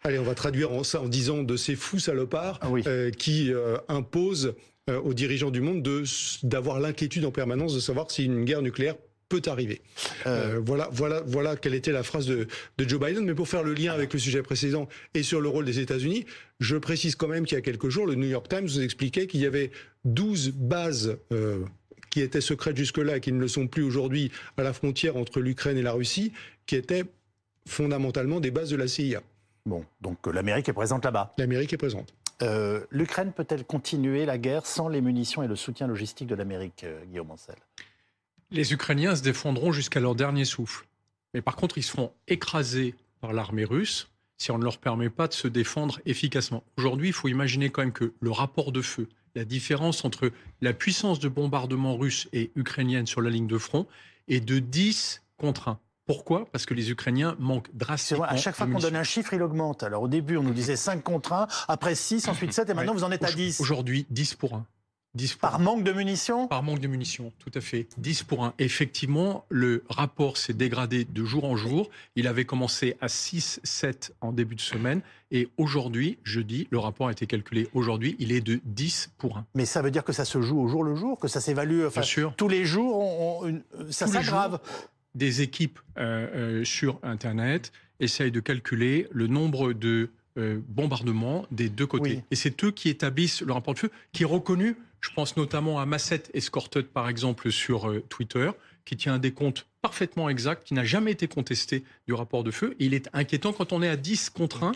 Allez, 0.05 0.19
on 0.19 0.23
va 0.23 0.35
traduire 0.35 0.71
en, 0.71 0.83
ça 0.83 1.01
en 1.01 1.07
disant 1.07 1.43
de 1.43 1.57
ces 1.57 1.75
fous 1.75 1.99
salopards 1.99 2.59
ah 2.61 3.11
qui 3.17 3.51
imposent 3.87 4.53
aux 4.87 5.13
dirigeants 5.15 5.51
du 5.51 5.61
monde 5.61 5.81
d'avoir 6.43 6.79
l'inquiétude 6.79 7.25
en 7.25 7.31
permanence 7.31 7.73
de 7.73 7.79
savoir 7.79 8.11
si 8.11 8.25
une 8.25 8.45
guerre 8.45 8.61
nucléaire 8.61 8.95
peut 9.29 9.41
arriver. 9.47 9.81
Euh. 10.27 10.55
Euh, 10.55 10.61
voilà, 10.63 10.89
voilà, 10.91 11.23
voilà 11.25 11.55
quelle 11.55 11.73
était 11.73 11.91
la 11.91 12.03
phrase 12.03 12.27
de, 12.27 12.47
Joe 12.79 12.99
Biden. 12.99 13.25
Mais 13.25 13.33
pour 13.33 13.47
faire 13.47 13.63
le 13.63 13.73
lien 13.73 13.93
avec 13.93 14.13
le 14.13 14.19
sujet 14.19 14.41
précédent 14.41 14.87
et 15.13 15.23
sur 15.23 15.41
le 15.41 15.49
rôle 15.49 15.65
des 15.65 15.79
États-Unis, 15.79 16.25
je 16.59 16.77
précise 16.77 17.15
quand 17.15 17.27
même 17.27 17.45
qu'il 17.45 17.55
y 17.55 17.59
a 17.59 17.61
quelques 17.61 17.89
jours, 17.89 18.05
le 18.05 18.15
New 18.15 18.27
York 18.27 18.47
Times 18.47 18.63
nous 18.63 18.81
expliquait 18.81 19.27
qu'il 19.27 19.41
y 19.41 19.45
avait 19.45 19.71
12 20.05 20.51
bases 20.51 21.17
euh, 21.31 21.63
qui 22.09 22.21
étaient 22.21 22.41
secrètes 22.41 22.77
jusque-là 22.77 23.17
et 23.17 23.21
qui 23.21 23.31
ne 23.31 23.39
le 23.39 23.47
sont 23.47 23.67
plus 23.67 23.83
aujourd'hui 23.83 24.31
à 24.57 24.63
la 24.63 24.73
frontière 24.73 25.17
entre 25.17 25.39
l'Ukraine 25.39 25.77
et 25.77 25.81
la 25.81 25.93
Russie, 25.93 26.31
qui 26.65 26.75
étaient 26.75 27.03
fondamentalement 27.67 28.39
des 28.39 28.51
bases 28.51 28.69
de 28.69 28.75
la 28.75 28.87
CIA. 28.87 29.21
Bon, 29.65 29.83
donc 30.01 30.27
l'Amérique 30.27 30.69
est 30.69 30.73
présente 30.73 31.05
là-bas. 31.05 31.33
L'Amérique 31.37 31.73
est 31.73 31.77
présente. 31.77 32.13
L'Ukraine 32.91 33.31
peut-elle 33.33 33.65
continuer 33.65 34.25
la 34.25 34.37
guerre 34.37 34.65
sans 34.65 34.87
les 34.87 35.01
munitions 35.01 35.41
et 35.41 35.47
le 35.47 35.55
soutien 35.55 35.87
logistique 35.87 36.27
de 36.27 36.35
l'Amérique, 36.35 36.85
Guillaume 37.07 37.31
Ancel? 37.31 37.55
Les 38.51 38.73
Ukrainiens 38.73 39.15
se 39.15 39.23
défendront 39.23 39.71
jusqu'à 39.71 39.99
leur 39.99 40.13
dernier 40.13 40.45
souffle. 40.45 40.85
Mais 41.33 41.41
par 41.41 41.55
contre, 41.55 41.77
ils 41.77 41.83
seront 41.83 42.11
écrasés 42.27 42.93
par 43.21 43.33
l'armée 43.33 43.65
russe 43.65 44.09
si 44.37 44.51
on 44.51 44.57
ne 44.57 44.63
leur 44.63 44.77
permet 44.77 45.09
pas 45.09 45.27
de 45.27 45.33
se 45.33 45.47
défendre 45.47 45.99
efficacement. 46.05 46.63
Aujourd'hui, 46.77 47.07
il 47.07 47.13
faut 47.13 47.27
imaginer 47.27 47.69
quand 47.69 47.81
même 47.81 47.93
que 47.93 48.13
le 48.19 48.31
rapport 48.31 48.71
de 48.71 48.81
feu, 48.81 49.07
la 49.33 49.45
différence 49.45 50.05
entre 50.05 50.31
la 50.61 50.73
puissance 50.73 51.19
de 51.19 51.27
bombardement 51.27 51.95
russe 51.97 52.27
et 52.33 52.51
ukrainienne 52.55 53.07
sur 53.07 53.21
la 53.21 53.29
ligne 53.29 53.47
de 53.47 53.57
front 53.57 53.87
est 54.27 54.41
de 54.41 54.59
10 54.59 55.23
contre 55.37 55.69
1. 55.69 55.79
Pourquoi? 56.05 56.45
Parce 56.51 56.65
que 56.65 56.73
les 56.73 56.91
Ukrainiens 56.91 57.35
manquent 57.39 57.69
drastiquement. 57.73 58.25
À 58.25 58.37
chaque 58.37 58.55
fois 58.55 58.67
qu'on 58.67 58.79
donne 58.79 58.95
un 58.95 59.03
chiffre, 59.03 59.33
il 59.33 59.41
augmente. 59.41 59.83
Alors 59.83 60.03
au 60.03 60.07
début, 60.07 60.37
on 60.37 60.43
nous 60.43 60.53
disait 60.53 60.75
5 60.75 61.03
contre 61.03 61.33
1, 61.33 61.47
après 61.67 61.95
6, 61.95 62.27
ensuite 62.29 62.53
7, 62.53 62.69
et 62.69 62.73
maintenant 62.73 62.93
vous 62.93 63.03
en 63.03 63.11
êtes 63.11 63.23
à 63.23 63.31
10. 63.31 63.59
Aujourd'hui, 63.61 64.05
10 64.09 64.35
pour 64.35 64.53
1 64.53 64.65
par 65.39 65.59
manque 65.59 65.83
de 65.83 65.91
munitions? 65.91 66.47
Par 66.47 66.63
manque 66.63 66.79
de 66.79 66.87
munitions, 66.87 67.31
tout 67.39 67.51
à 67.53 67.61
fait. 67.61 67.87
10 67.97 68.23
pour 68.23 68.43
1. 68.43 68.53
Effectivement, 68.59 69.45
le 69.49 69.83
rapport 69.89 70.37
s'est 70.37 70.53
dégradé 70.53 71.05
de 71.05 71.25
jour 71.25 71.45
en 71.45 71.55
jour. 71.55 71.89
Il 72.15 72.27
avait 72.27 72.45
commencé 72.45 72.97
à 73.01 73.07
6, 73.07 73.61
7 73.63 74.13
en 74.21 74.31
début 74.31 74.55
de 74.55 74.61
semaine. 74.61 75.01
Et 75.31 75.49
aujourd'hui, 75.57 76.17
jeudi, 76.23 76.67
le 76.69 76.79
rapport 76.79 77.07
a 77.07 77.11
été 77.11 77.27
calculé. 77.27 77.67
Aujourd'hui, 77.73 78.15
il 78.19 78.31
est 78.31 78.41
de 78.41 78.59
10 78.65 79.11
pour 79.17 79.37
1. 79.37 79.45
Mais 79.55 79.65
ça 79.65 79.81
veut 79.81 79.91
dire 79.91 80.03
que 80.03 80.13
ça 80.13 80.25
se 80.25 80.41
joue 80.41 80.59
au 80.59 80.67
jour 80.67 80.83
le 80.83 80.95
jour 80.95 81.19
Que 81.19 81.27
ça 81.27 81.41
s'évalue 81.41 81.85
enfin, 81.85 82.01
Tous 82.37 82.47
les 82.47 82.65
jours, 82.65 83.47
ça 83.89 84.07
s'aggrave 84.07 84.59
Des 85.15 85.41
équipes 85.41 85.79
euh, 85.97 86.27
euh, 86.61 86.65
sur 86.65 86.99
Internet 87.03 87.71
essayent 87.99 88.31
de 88.31 88.39
calculer 88.39 89.07
le 89.11 89.27
nombre 89.27 89.73
de 89.73 90.09
euh, 90.37 90.59
bombardements 90.67 91.45
des 91.51 91.69
deux 91.69 91.87
côtés. 91.87 92.23
Et 92.29 92.35
c'est 92.35 92.63
eux 92.63 92.71
qui 92.71 92.89
établissent 92.89 93.41
le 93.41 93.53
rapport 93.53 93.73
de 93.73 93.79
feu, 93.79 93.91
qui 94.11 94.23
est 94.23 94.27
reconnu 94.27 94.75
je 95.05 95.11
pense 95.11 95.37
notamment 95.37 95.79
à 95.79 95.85
Masset 95.85 96.23
Escorted, 96.33 96.87
par 96.87 97.07
exemple, 97.09 97.51
sur 97.51 97.89
euh, 97.89 98.03
Twitter, 98.09 98.49
qui 98.85 98.97
tient 98.97 99.13
un 99.13 99.19
décompte 99.19 99.67
parfaitement 99.83 100.29
exact, 100.29 100.63
qui 100.65 100.73
n'a 100.73 100.83
jamais 100.83 101.11
été 101.11 101.27
contesté 101.27 101.83
du 102.07 102.13
rapport 102.13 102.43
de 102.43 102.49
feu. 102.49 102.75
Et 102.79 102.85
il 102.85 102.95
est 102.95 103.07
inquiétant 103.13 103.53
quand 103.53 103.71
on 103.71 103.83
est 103.83 103.87
à 103.87 103.97
10 103.97 104.31
contre 104.31 104.63
1. 104.63 104.71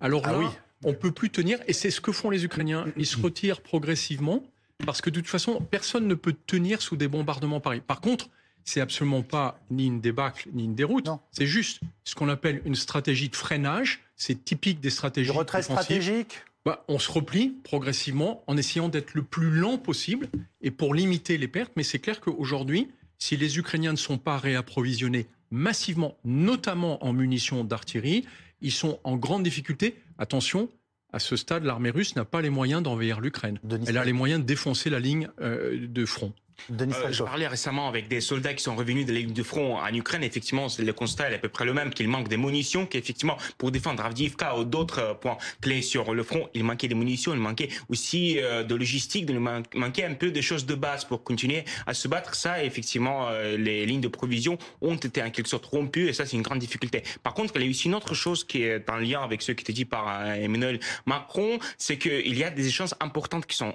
Alors 0.00 0.22
ah 0.24 0.32
là, 0.32 0.38
oui. 0.38 0.46
on 0.84 0.90
ne 0.90 0.94
peut 0.94 1.12
plus 1.12 1.28
tenir. 1.28 1.58
Et 1.66 1.74
c'est 1.74 1.90
ce 1.90 2.00
que 2.00 2.12
font 2.12 2.30
les 2.30 2.46
Ukrainiens. 2.46 2.86
Ils 2.96 3.04
se 3.04 3.20
retirent 3.20 3.60
progressivement 3.60 4.42
parce 4.86 5.02
que 5.02 5.10
de 5.10 5.20
toute 5.20 5.28
façon, 5.28 5.60
personne 5.60 6.08
ne 6.08 6.14
peut 6.14 6.34
tenir 6.46 6.80
sous 6.80 6.96
des 6.96 7.06
bombardements 7.06 7.60
pareils. 7.60 7.82
Par 7.86 8.00
contre, 8.00 8.30
c'est 8.64 8.80
absolument 8.80 9.22
pas 9.22 9.60
ni 9.70 9.86
une 9.86 10.00
débâcle 10.00 10.48
ni 10.52 10.64
une 10.64 10.74
déroute. 10.74 11.08
C'est 11.30 11.46
juste 11.46 11.80
ce 12.04 12.14
qu'on 12.14 12.28
appelle 12.28 12.62
une 12.64 12.74
stratégie 12.74 13.28
de 13.28 13.36
freinage. 13.36 14.00
C'est 14.16 14.44
typique 14.44 14.80
des 14.80 14.90
stratégies. 14.90 15.30
De 15.30 15.36
retrait 15.36 15.62
stratégique 15.62 16.42
bah, 16.64 16.82
on 16.88 16.98
se 16.98 17.12
replie 17.12 17.50
progressivement 17.62 18.42
en 18.46 18.56
essayant 18.56 18.88
d'être 18.88 19.12
le 19.12 19.22
plus 19.22 19.50
lent 19.50 19.76
possible 19.76 20.28
et 20.62 20.70
pour 20.70 20.94
limiter 20.94 21.36
les 21.36 21.48
pertes. 21.48 21.72
Mais 21.76 21.82
c'est 21.82 21.98
clair 21.98 22.20
qu'aujourd'hui, 22.20 22.88
si 23.18 23.36
les 23.36 23.58
Ukrainiens 23.58 23.92
ne 23.92 23.98
sont 23.98 24.16
pas 24.16 24.38
réapprovisionnés 24.38 25.26
massivement, 25.50 26.16
notamment 26.24 27.04
en 27.04 27.12
munitions 27.12 27.64
d'artillerie, 27.64 28.24
ils 28.62 28.72
sont 28.72 28.98
en 29.04 29.16
grande 29.16 29.42
difficulté. 29.42 29.96
Attention, 30.16 30.70
à 31.12 31.18
ce 31.18 31.36
stade, 31.36 31.64
l'armée 31.64 31.90
russe 31.90 32.16
n'a 32.16 32.24
pas 32.24 32.40
les 32.40 32.50
moyens 32.50 32.82
d'envahir 32.82 33.20
l'Ukraine. 33.20 33.58
Elle 33.86 33.98
a 33.98 34.04
les 34.04 34.12
moyens 34.12 34.40
de 34.40 34.46
défoncer 34.46 34.88
la 34.88 35.00
ligne 35.00 35.28
euh, 35.40 35.86
de 35.86 36.04
front. 36.06 36.32
Euh, 36.70 37.12
je 37.12 37.22
parlais 37.22 37.46
récemment 37.46 37.88
avec 37.88 38.08
des 38.08 38.20
soldats 38.20 38.54
qui 38.54 38.62
sont 38.62 38.74
revenus 38.74 39.06
de 39.06 39.12
la 39.12 39.20
ligne 39.20 39.32
de 39.32 39.42
front 39.42 39.78
en 39.78 39.94
Ukraine. 39.94 40.22
Effectivement, 40.22 40.66
le 40.78 40.92
constat 40.92 41.30
est 41.30 41.34
à 41.34 41.38
peu 41.38 41.48
près 41.48 41.64
le 41.64 41.74
même, 41.74 41.92
qu'il 41.92 42.08
manque 42.08 42.28
des 42.28 42.36
munitions, 42.36 42.86
qu'effectivement, 42.86 43.36
pour 43.58 43.70
défendre 43.70 44.04
Avdiivka 44.04 44.58
ou 44.58 44.64
d'autres 44.64 45.00
euh, 45.00 45.14
points 45.14 45.36
clés 45.60 45.82
sur 45.82 46.14
le 46.14 46.22
front, 46.22 46.48
il 46.54 46.64
manquait 46.64 46.88
des 46.88 46.94
munitions, 46.94 47.34
il 47.34 47.40
manquait 47.40 47.68
aussi 47.88 48.38
euh, 48.38 48.62
de 48.62 48.74
logistique, 48.74 49.26
il 49.28 49.38
manquait 49.38 50.04
un 50.04 50.14
peu 50.14 50.30
des 50.30 50.42
choses 50.42 50.66
de 50.66 50.74
base 50.74 51.04
pour 51.04 51.22
continuer 51.22 51.64
à 51.86 51.94
se 51.94 52.08
battre. 52.08 52.34
Ça, 52.34 52.64
effectivement, 52.64 53.28
les 53.56 53.86
lignes 53.86 54.00
de 54.00 54.08
provision 54.08 54.58
ont 54.80 54.96
été 54.96 55.22
en 55.22 55.30
quelque 55.30 55.48
sorte 55.48 55.66
rompues 55.66 56.08
et 56.08 56.12
ça, 56.12 56.26
c'est 56.26 56.36
une 56.36 56.42
grande 56.42 56.58
difficulté. 56.58 57.02
Par 57.22 57.34
contre, 57.34 57.54
il 57.56 57.64
y 57.64 57.66
a 57.66 57.70
aussi 57.70 57.88
une 57.88 57.94
autre 57.94 58.14
chose 58.14 58.44
qui 58.44 58.62
est 58.62 58.88
en 58.90 58.96
lien 58.96 59.22
avec 59.22 59.42
ce 59.42 59.52
qui 59.52 59.62
était 59.62 59.72
dit 59.72 59.84
par 59.84 60.32
Emmanuel 60.34 60.80
Macron, 61.06 61.58
c'est 61.78 61.98
qu'il 61.98 62.36
y 62.36 62.44
a 62.44 62.50
des 62.50 62.66
échanges 62.66 62.94
importantes 63.00 63.46
qui 63.46 63.56
sont 63.56 63.74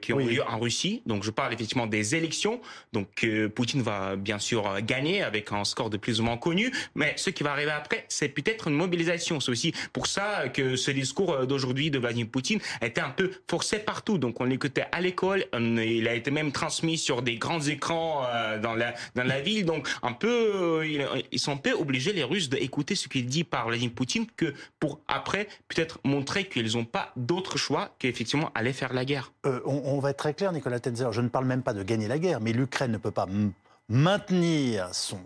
qui 0.00 0.12
ont 0.12 0.18
lieu 0.18 0.42
en 0.46 0.58
Russie. 0.58 1.02
Donc, 1.06 1.22
je 1.22 1.30
parle 1.30 1.52
effectivement 1.52 1.86
des 1.86 2.14
élections. 2.20 2.60
Donc 2.92 3.24
euh, 3.24 3.48
Poutine 3.48 3.82
va 3.82 4.16
bien 4.16 4.38
sûr 4.38 4.66
euh, 4.66 4.80
gagner 4.82 5.22
avec 5.22 5.52
un 5.52 5.64
score 5.64 5.90
de 5.90 5.96
plus 5.96 6.20
ou 6.20 6.24
moins 6.24 6.36
connu, 6.36 6.72
mais 6.94 7.14
ce 7.16 7.30
qui 7.30 7.42
va 7.42 7.52
arriver 7.52 7.70
après, 7.70 8.04
c'est 8.08 8.28
peut-être 8.28 8.68
une 8.68 8.74
mobilisation. 8.74 9.40
C'est 9.40 9.50
aussi 9.50 9.72
pour 9.92 10.06
ça 10.06 10.48
que 10.48 10.76
ce 10.76 10.90
discours 10.90 11.32
euh, 11.32 11.46
d'aujourd'hui 11.46 11.90
de 11.90 11.98
Vladimir 11.98 12.28
Poutine 12.30 12.60
était 12.82 13.00
un 13.00 13.10
peu 13.10 13.30
forcé 13.48 13.78
partout. 13.78 14.18
Donc 14.18 14.40
on 14.40 14.44
l'écoutait 14.44 14.86
à 14.92 15.00
l'école, 15.00 15.44
il 15.54 16.06
a 16.06 16.14
été 16.14 16.30
même 16.30 16.52
transmis 16.52 16.98
sur 16.98 17.22
des 17.22 17.36
grands 17.36 17.60
écrans 17.60 18.26
dans 18.62 18.74
la 18.74 18.94
dans 19.14 19.24
la 19.24 19.40
ville. 19.40 19.64
Donc 19.64 19.88
un 20.02 20.12
peu, 20.12 20.84
ils 21.32 21.38
sont 21.38 21.52
un 21.52 21.56
peu 21.56 21.72
obligés 21.72 22.12
les 22.12 22.24
Russes 22.24 22.48
d'écouter 22.48 22.94
ce 22.94 23.08
qu'il 23.08 23.26
dit 23.26 23.44
par 23.44 23.68
Vladimir 23.68 23.94
Poutine 23.94 24.26
que 24.36 24.52
pour 24.78 25.00
après 25.08 25.48
peut-être 25.68 25.98
montrer 26.04 26.44
qu'ils 26.44 26.76
n'ont 26.76 26.84
pas 26.84 27.12
d'autre 27.16 27.56
choix 27.56 27.94
qu'effectivement 27.98 28.50
aller 28.54 28.72
faire 28.72 28.92
la 28.92 29.04
guerre. 29.04 29.32
on, 29.44 29.60
on, 29.64 29.98
va 30.00 30.10
être 30.10 30.18
très 30.18 30.34
clair, 30.34 30.52
Nicolas 30.52 30.80
Tenzer. 30.80 31.12
Je 31.12 31.20
ne 31.20 31.28
parle 31.28 31.46
même 31.46 31.62
pas 31.62 31.72
de 31.72 31.82
gagner 31.82 32.08
la 32.10 32.18
guerre, 32.18 32.40
mais 32.40 32.52
l'Ukraine 32.52 32.92
ne 32.92 32.98
peut 32.98 33.10
pas 33.10 33.26
maintenir 33.88 34.90
son, 34.92 35.18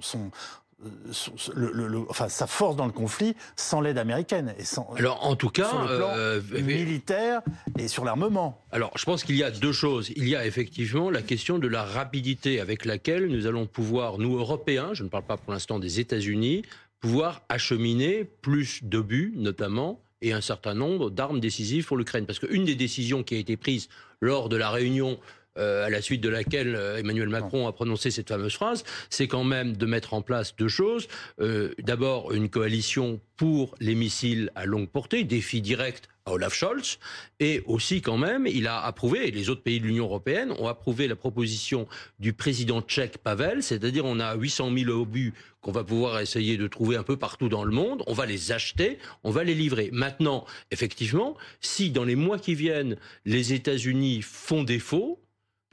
le, 1.55 1.99
enfin, 2.09 2.29
sa 2.29 2.47
force 2.47 2.77
dans 2.77 2.87
le 2.87 2.93
conflit 2.93 3.35
sans 3.57 3.81
l'aide 3.81 3.99
américaine 3.99 4.55
et 4.59 4.65
sans 4.65 4.93
alors 4.97 5.25
en 5.25 5.37
tout 5.37 5.49
cas 5.49 5.69
sur 5.69 5.81
le 5.81 5.97
plan 5.97 6.11
euh, 6.15 6.41
militaire 6.63 7.43
et 7.79 7.89
sur 7.89 8.05
l'armement. 8.05 8.63
Alors 8.71 8.93
je 8.97 9.05
pense 9.05 9.25
qu'il 9.25 9.37
y 9.37 9.43
a 9.43 9.51
deux 9.51 9.73
choses. 9.73 10.11
Il 10.17 10.29
y 10.29 10.37
a 10.37 10.47
effectivement 10.47 11.11
la 11.11 11.23
question 11.23 11.59
de 11.59 11.69
la 11.69 11.85
rapidité 11.85 12.61
avec 12.61 12.85
laquelle 12.85 13.29
nous 13.29 13.47
allons 13.47 13.67
pouvoir 13.67 14.19
nous 14.19 14.37
Européens, 14.37 14.91
je 14.93 15.05
ne 15.05 15.09
parle 15.09 15.25
pas 15.25 15.37
pour 15.37 15.53
l'instant 15.53 15.79
des 15.79 16.01
États-Unis, 16.01 16.63
pouvoir 17.01 17.43
acheminer 17.49 18.25
plus 18.25 18.83
d'obus 18.83 19.33
notamment 19.37 20.01
et 20.23 20.33
un 20.33 20.41
certain 20.41 20.75
nombre 20.75 21.11
d'armes 21.11 21.41
décisives 21.41 21.87
pour 21.87 21.97
l'Ukraine 21.97 22.27
parce 22.27 22.39
qu'une 22.39 22.65
des 22.65 22.77
décisions 22.77 23.23
qui 23.23 23.35
a 23.35 23.39
été 23.39 23.57
prise 23.57 23.89
lors 24.21 24.49
de 24.49 24.57
la 24.57 24.71
réunion 24.71 25.19
euh, 25.59 25.87
à 25.87 25.91
la 25.91 26.03
suite 26.03 26.21
de 26.21 26.29
laquelle 26.29 26.75
euh, 26.75 26.99
Emmanuel 26.99 27.29
Macron 27.29 27.67
a 27.67 27.73
prononcé 27.73 28.11
cette 28.11 28.29
fameuse 28.29 28.55
phrase, 28.55 28.85
c'est 29.11 29.29
quand 29.29 29.45
même 29.45 29.77
de 29.77 29.87
mettre 29.87 30.15
en 30.15 30.23
place 30.23 30.57
deux 30.57 30.69
choses. 30.69 31.09
Euh, 31.41 31.73
d'abord, 31.79 32.33
une 32.33 32.49
coalition 32.49 33.21
pour 33.37 33.75
les 33.81 33.95
missiles 33.95 34.51
à 34.55 34.67
longue 34.67 34.89
portée, 34.89 35.25
défi 35.25 35.61
direct 35.61 36.09
à 36.27 36.33
Olaf 36.33 36.55
Scholz, 36.55 36.99
et 37.39 37.63
aussi 37.67 38.01
quand 38.01 38.17
même, 38.17 38.47
il 38.47 38.67
a 38.67 38.81
approuvé, 38.81 39.29
et 39.29 39.31
les 39.31 39.51
autres 39.51 39.63
pays 39.63 39.81
de 39.81 39.87
l'Union 39.87 40.05
européenne 40.05 40.53
ont 40.59 40.69
approuvé 40.69 41.07
la 41.07 41.17
proposition 41.17 41.87
du 42.19 42.33
président 42.33 42.81
tchèque 42.81 43.19
Pavel, 43.19 43.63
c'est-à-dire 43.63 44.05
on 44.07 44.21
a 44.21 44.35
800 44.35 44.71
000 44.77 44.91
obus 44.91 45.35
qu'on 45.61 45.73
va 45.73 45.85
pouvoir 45.85 46.21
essayer 46.21 46.57
de 46.57 46.67
trouver 46.67 46.97
un 46.97 47.03
peu 47.03 47.17
partout 47.17 47.49
dans 47.49 47.65
le 47.65 47.73
monde, 47.73 48.03
on 48.07 48.13
va 48.13 48.27
les 48.27 48.53
acheter, 48.53 48.99
on 49.23 49.31
va 49.31 49.45
les 49.45 49.55
livrer. 49.55 49.91
Maintenant, 49.93 50.47
effectivement, 50.71 51.37
si 51.61 51.91
dans 51.91 52.05
les 52.05 52.17
mois 52.17 52.39
qui 52.39 52.55
viennent, 52.55 52.97
les 53.25 53.53
États-Unis 53.53 54.23
font 54.23 54.63
défaut, 54.63 55.24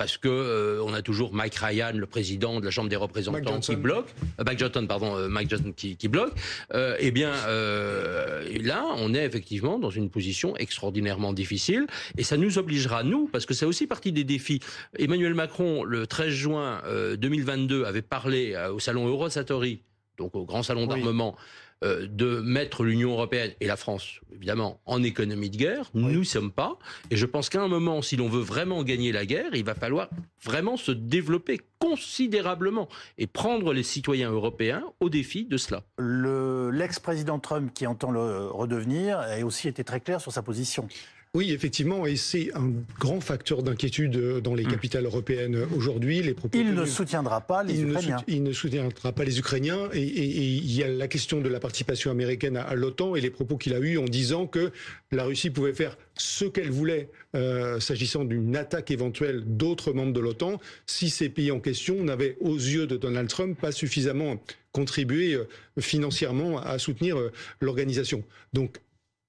parce 0.01 0.17
que 0.17 0.29
euh, 0.29 0.83
on 0.83 0.95
a 0.95 1.03
toujours 1.03 1.31
Mike 1.31 1.53
Ryan, 1.53 1.91
le 1.93 2.07
président 2.07 2.59
de 2.59 2.65
la 2.65 2.71
Chambre 2.71 2.89
des 2.89 2.95
représentants, 2.95 3.59
qui 3.59 3.75
bloque, 3.75 4.07
euh, 4.39 4.43
Mike 4.43 4.57
Johnson, 4.57 4.87
pardon, 4.87 5.15
euh, 5.15 5.27
Mike 5.27 5.51
Johnson 5.51 5.71
qui, 5.77 5.95
qui 5.95 6.07
bloque. 6.07 6.33
eh 6.73 7.11
bien, 7.11 7.29
là, 7.29 8.83
on 8.97 9.13
est 9.13 9.23
effectivement 9.23 9.77
dans 9.77 9.91
une 9.91 10.09
position 10.09 10.57
extraordinairement 10.57 11.33
difficile, 11.33 11.85
et 12.17 12.23
ça 12.23 12.35
nous 12.35 12.57
obligera 12.57 13.03
nous, 13.03 13.27
parce 13.27 13.45
que 13.45 13.53
c'est 13.53 13.67
aussi 13.67 13.85
partie 13.85 14.11
des 14.11 14.23
défis. 14.23 14.59
Emmanuel 14.97 15.35
Macron, 15.35 15.83
le 15.83 16.07
13 16.07 16.29
juin 16.29 16.81
2022, 17.19 17.83
avait 17.83 18.01
parlé 18.01 18.57
au 18.73 18.79
salon 18.79 19.07
Eurosatori 19.07 19.83
donc 20.17 20.35
au 20.35 20.45
Grand 20.45 20.61
Salon 20.61 20.85
d'armement, 20.85 21.35
euh, 21.83 22.07
de 22.07 22.41
mettre 22.41 22.83
l'Union 22.83 23.11
européenne 23.13 23.53
et 23.59 23.65
la 23.65 23.75
France, 23.75 24.19
évidemment, 24.31 24.79
en 24.85 25.01
économie 25.01 25.49
de 25.49 25.57
guerre. 25.57 25.89
Nous 25.95 26.19
ne 26.19 26.23
sommes 26.23 26.51
pas. 26.51 26.77
Et 27.09 27.15
je 27.15 27.25
pense 27.25 27.49
qu'à 27.49 27.61
un 27.61 27.67
moment, 27.67 28.03
si 28.03 28.17
l'on 28.17 28.29
veut 28.29 28.41
vraiment 28.41 28.83
gagner 28.83 29.11
la 29.11 29.25
guerre, 29.25 29.55
il 29.55 29.63
va 29.63 29.73
falloir 29.73 30.09
vraiment 30.43 30.77
se 30.77 30.91
développer 30.91 31.59
considérablement 31.79 32.87
et 33.17 33.25
prendre 33.25 33.73
les 33.73 33.81
citoyens 33.81 34.31
européens 34.31 34.83
au 34.99 35.09
défi 35.09 35.45
de 35.45 35.57
cela. 35.57 35.81
L'ex-président 35.97 37.39
Trump, 37.39 37.73
qui 37.73 37.87
entend 37.87 38.11
le 38.11 38.45
redevenir, 38.45 39.17
a 39.19 39.39
aussi 39.43 39.67
été 39.67 39.83
très 39.83 39.99
clair 39.99 40.21
sur 40.21 40.31
sa 40.31 40.43
position. 40.43 40.87
Oui, 41.33 41.53
effectivement, 41.53 42.05
et 42.05 42.17
c'est 42.17 42.53
un 42.55 42.73
grand 42.99 43.21
facteur 43.21 43.63
d'inquiétude 43.63 44.17
euh, 44.17 44.41
dans 44.41 44.53
les 44.53 44.65
hmm. 44.65 44.71
capitales 44.71 45.05
européennes 45.05 45.65
aujourd'hui. 45.73 46.21
Les 46.21 46.33
propos 46.33 46.57
il 46.57 46.73
ne 46.73 46.83
soutiendra 46.83 47.39
pas 47.39 47.63
les 47.63 47.81
Ukrainiens. 47.81 48.17
il 48.27 48.43
ne 48.43 48.51
soutiendra 48.51 49.13
pas 49.13 49.23
les 49.23 49.39
Ukrainiens. 49.39 49.87
Et, 49.93 50.03
il 50.03 50.69
y 50.73 50.83
a 50.83 50.89
la 50.89 51.07
question 51.07 51.39
de 51.39 51.47
la 51.47 51.61
participation 51.61 52.11
américaine 52.11 52.57
à, 52.57 52.75
l'OTAN 52.75 53.15
et 53.15 53.21
les 53.21 53.29
propos 53.29 53.55
qu'il 53.55 53.73
a 53.73 53.79
eus 53.79 53.97
en 53.97 54.03
disant 54.03 54.45
que 54.45 54.73
la 55.13 55.23
Russie 55.23 55.51
pouvait 55.51 55.73
faire 55.73 55.97
ce 56.15 56.43
qu'elle 56.43 56.69
voulait 56.69 57.09
euh, 57.33 57.79
s'agissant 57.79 58.25
d'une 58.25 58.57
attaque 58.57 58.91
éventuelle 58.91 59.41
d'autres 59.45 59.93
membres 59.93 60.11
de 60.11 60.19
l'OTAN 60.19 60.59
si 60.85 61.09
ces 61.09 61.29
pays 61.29 61.51
en 61.51 61.61
question 61.61 62.03
n'avaient, 62.03 62.35
aux 62.41 62.57
yeux 62.57 62.87
de 62.87 62.97
Donald 62.97 63.29
Trump, 63.29 63.57
pas 63.57 63.71
suffisamment 63.71 64.35
contribué 64.73 65.35
euh, 65.35 65.47
financièrement 65.79 66.59
à 66.59 66.77
soutenir 66.77 67.15
l'organisation. 67.61 68.25
Donc 68.51 68.81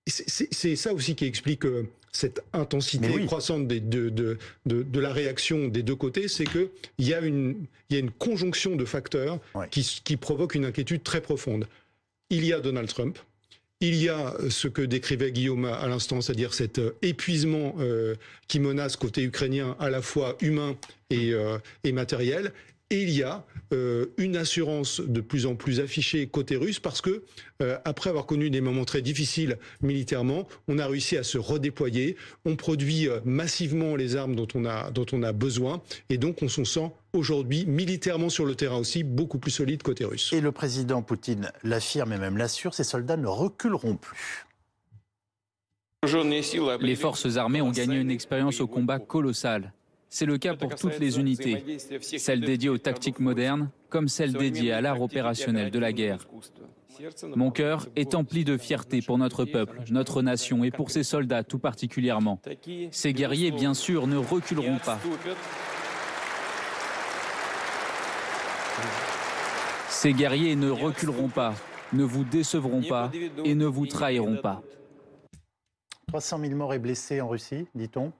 c'est 0.06 0.76
ça 0.76 0.92
aussi 0.92 1.14
qui 1.14 1.26
explique 1.26 1.64
euh, 1.64 1.88
cette 2.10 2.42
intensité 2.52 3.24
croissante 3.24 3.68
de, 3.68 3.78
de, 4.10 4.38
de, 4.66 5.00
la 5.00 5.12
réaction 5.12 5.68
des 5.68 5.82
deux 5.82 5.94
côtés, 5.94 6.28
c'est 6.28 6.44
qu'il 6.44 6.68
y, 6.98 7.14
a 7.14 7.20
une, 7.20 7.66
y 7.88 7.96
a 7.96 7.98
une 7.98 8.10
conjonction 8.10 8.76
de 8.76 8.84
facteurs 8.84 9.38
qui, 9.70 10.00
qui 10.04 10.16
provoque 10.16 10.54
une 10.54 10.66
inquiétude 10.66 11.02
très 11.02 11.20
profonde. 11.20 11.66
Il 12.28 12.44
y 12.44 12.52
a 12.52 12.60
Donald 12.60 12.88
Trump, 12.88 13.18
il 13.80 13.94
y 13.96 14.08
a 14.08 14.34
ce 14.50 14.68
que 14.68 14.82
décrivait 14.82 15.32
Guillaume 15.32 15.64
à 15.64 15.86
l'instant, 15.86 16.20
c'est-à-dire 16.20 16.52
cet 16.52 16.78
euh, 16.78 16.96
épuisement 17.02 17.74
euh, 17.78 18.14
qui 18.46 18.60
menace 18.60 18.96
côté 18.96 19.22
ukrainien 19.22 19.76
à 19.78 19.88
la 19.88 20.02
fois 20.02 20.36
humain 20.40 20.76
et, 21.10 21.32
et 21.84 21.92
matériel. 21.92 22.52
Et 22.92 23.04
il 23.04 23.10
y 23.10 23.22
a 23.22 23.42
euh, 23.72 24.12
une 24.18 24.36
assurance 24.36 25.00
de 25.00 25.22
plus 25.22 25.46
en 25.46 25.54
plus 25.54 25.80
affichée 25.80 26.26
côté 26.26 26.56
russe 26.56 26.78
parce 26.78 27.00
que, 27.00 27.24
euh, 27.62 27.78
après 27.86 28.10
avoir 28.10 28.26
connu 28.26 28.50
des 28.50 28.60
moments 28.60 28.84
très 28.84 29.00
difficiles 29.00 29.56
militairement, 29.80 30.46
on 30.68 30.78
a 30.78 30.86
réussi 30.86 31.16
à 31.16 31.22
se 31.22 31.38
redéployer. 31.38 32.16
On 32.44 32.54
produit 32.54 33.08
euh, 33.08 33.20
massivement 33.24 33.96
les 33.96 34.14
armes 34.14 34.36
dont 34.36 34.48
on 34.54 34.66
a, 34.66 34.90
dont 34.90 35.06
on 35.12 35.22
a 35.22 35.32
besoin. 35.32 35.80
Et 36.10 36.18
donc, 36.18 36.42
on 36.42 36.48
s'en 36.48 36.66
sent 36.66 36.92
aujourd'hui, 37.14 37.64
militairement 37.64 38.28
sur 38.28 38.44
le 38.44 38.54
terrain 38.56 38.76
aussi, 38.76 39.04
beaucoup 39.04 39.38
plus 39.38 39.52
solide 39.52 39.82
côté 39.82 40.04
russe. 40.04 40.30
Et 40.34 40.42
le 40.42 40.52
président 40.52 41.00
Poutine 41.00 41.50
l'affirme 41.64 42.12
et 42.12 42.18
même 42.18 42.36
l'assure, 42.36 42.74
ces 42.74 42.84
soldats 42.84 43.16
ne 43.16 43.26
reculeront 43.26 43.96
plus. 43.96 44.44
Les 46.82 46.96
forces 46.96 47.38
armées 47.38 47.62
ont 47.62 47.70
gagné 47.70 47.96
une 47.96 48.10
expérience 48.10 48.60
au 48.60 48.66
combat 48.66 48.98
colossale. 48.98 49.72
C'est 50.14 50.26
le 50.26 50.36
cas 50.36 50.54
pour 50.54 50.74
toutes 50.74 50.98
les 50.98 51.18
unités, 51.18 51.78
celles 52.18 52.42
dédiées 52.42 52.68
aux 52.68 52.76
tactiques 52.76 53.18
modernes 53.18 53.70
comme 53.88 54.08
celles 54.08 54.34
dédiées 54.34 54.70
à 54.70 54.82
l'art 54.82 55.00
opérationnel 55.00 55.70
de 55.70 55.78
la 55.78 55.94
guerre. 55.94 56.28
Mon 57.34 57.50
cœur 57.50 57.88
est 57.96 58.14
empli 58.14 58.44
de 58.44 58.58
fierté 58.58 59.00
pour 59.00 59.16
notre 59.16 59.46
peuple, 59.46 59.80
notre 59.88 60.20
nation 60.20 60.64
et 60.64 60.70
pour 60.70 60.90
ses 60.90 61.02
soldats 61.02 61.44
tout 61.44 61.58
particulièrement. 61.58 62.38
Ces 62.90 63.14
guerriers, 63.14 63.52
bien 63.52 63.72
sûr, 63.72 64.06
ne 64.06 64.18
reculeront 64.18 64.76
pas. 64.76 65.00
Ces 69.88 70.12
guerriers 70.12 70.56
ne 70.56 70.68
reculeront 70.68 71.28
pas, 71.28 71.54
ne 71.94 72.04
vous 72.04 72.24
décevront 72.24 72.82
pas 72.82 73.10
et 73.46 73.54
ne 73.54 73.64
vous 73.64 73.86
trahiront 73.86 74.36
pas. 74.36 74.62
300 76.08 76.38
000 76.38 76.54
morts 76.54 76.74
et 76.74 76.78
blessés 76.78 77.22
en 77.22 77.30
Russie, 77.30 77.66
dit-on 77.74 78.12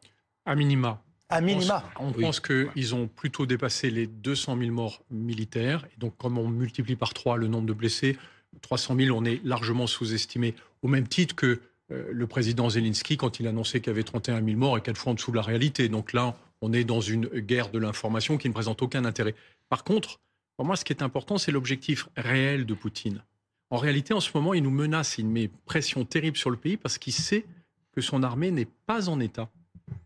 À 0.47 0.55
minima. 0.55 0.99
À 1.33 1.41
minima. 1.41 1.83
On 1.99 2.13
pense, 2.13 2.41
qu'ils 2.41 2.95
ont 2.95 3.09
plutôt 3.09 3.47
dépassé 3.47 3.91
les 3.91 4.07
200 4.07 4.59
000 4.59 4.71
morts 4.71 5.03
militaires. 5.11 5.87
Et 5.87 5.99
donc, 5.99 6.15
comme 6.19 6.37
on 6.37 6.47
multiplie 6.47 6.95
par 6.95 7.15
3 7.15 7.39
le 7.39 7.49
nombre 7.49 7.67
de 7.67 7.73
blessés, 7.73 8.19
300 8.61 8.97
000, 8.97 9.17
on 9.17 9.25
est 9.25 9.41
largement 9.43 9.87
sous-estimé. 9.87 10.55
Au 10.83 10.89
même 10.89 11.09
titre 11.09 11.35
que 11.35 11.61
euh, 11.91 12.11
le 12.13 12.27
président 12.27 12.69
Zelensky, 12.69 13.17
quand 13.17 13.41
il 13.41 13.47
annonçait 13.47 13.81
qu'il 13.81 13.89
y 13.89 13.95
avait 13.95 14.03
31 14.03 14.45
000 14.45 14.59
morts, 14.59 14.77
et 14.77 14.83
quatre 14.83 14.99
fois 14.99 15.13
en 15.13 15.15
dessous 15.15 15.31
de 15.31 15.37
la 15.37 15.43
réalité. 15.43 15.89
Donc 15.89 16.13
là, 16.13 16.37
on 16.61 16.75
est 16.75 16.85
dans 16.85 17.01
une 17.01 17.27
guerre 17.27 17.71
de 17.71 17.79
l'information 17.79 18.37
qui 18.37 18.49
ne 18.49 18.53
présente 18.53 18.83
aucun 18.83 19.07
intérêt. 19.07 19.35
Par 19.71 19.85
contre, 19.85 20.21
pour 20.59 20.67
moi, 20.67 20.77
ce 20.77 20.85
qui 20.85 20.93
est 20.93 21.03
important, 21.03 21.39
c'est 21.39 21.51
l'objectif 21.51 22.11
réel 22.15 22.67
de 22.67 22.75
Poutine. 22.75 23.25
En 23.71 23.79
réalité, 23.79 24.13
en 24.13 24.21
ce 24.21 24.31
moment, 24.35 24.53
il 24.53 24.63
nous 24.63 24.71
menace, 24.71 25.17
il 25.17 25.27
met 25.27 25.49
pression 25.65 26.05
terrible 26.05 26.37
sur 26.37 26.51
le 26.51 26.59
pays 26.59 26.77
parce 26.77 26.99
qu'il 26.99 27.15
sait 27.15 27.47
que 27.93 28.03
son 28.03 28.23
armée 28.23 28.51
n'est 28.51 28.69
pas 28.87 29.09
en 29.09 29.19
état 29.19 29.49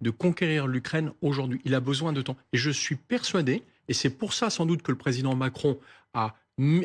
de 0.00 0.10
conquérir 0.10 0.66
l'Ukraine 0.66 1.12
aujourd'hui. 1.22 1.60
Il 1.64 1.74
a 1.74 1.80
besoin 1.80 2.12
de 2.12 2.22
temps. 2.22 2.36
Et 2.52 2.58
je 2.58 2.70
suis 2.70 2.96
persuadé, 2.96 3.62
et 3.88 3.94
c'est 3.94 4.10
pour 4.10 4.32
ça 4.32 4.50
sans 4.50 4.66
doute 4.66 4.82
que 4.82 4.92
le 4.92 4.98
président 4.98 5.34
Macron 5.34 5.78
a 6.14 6.34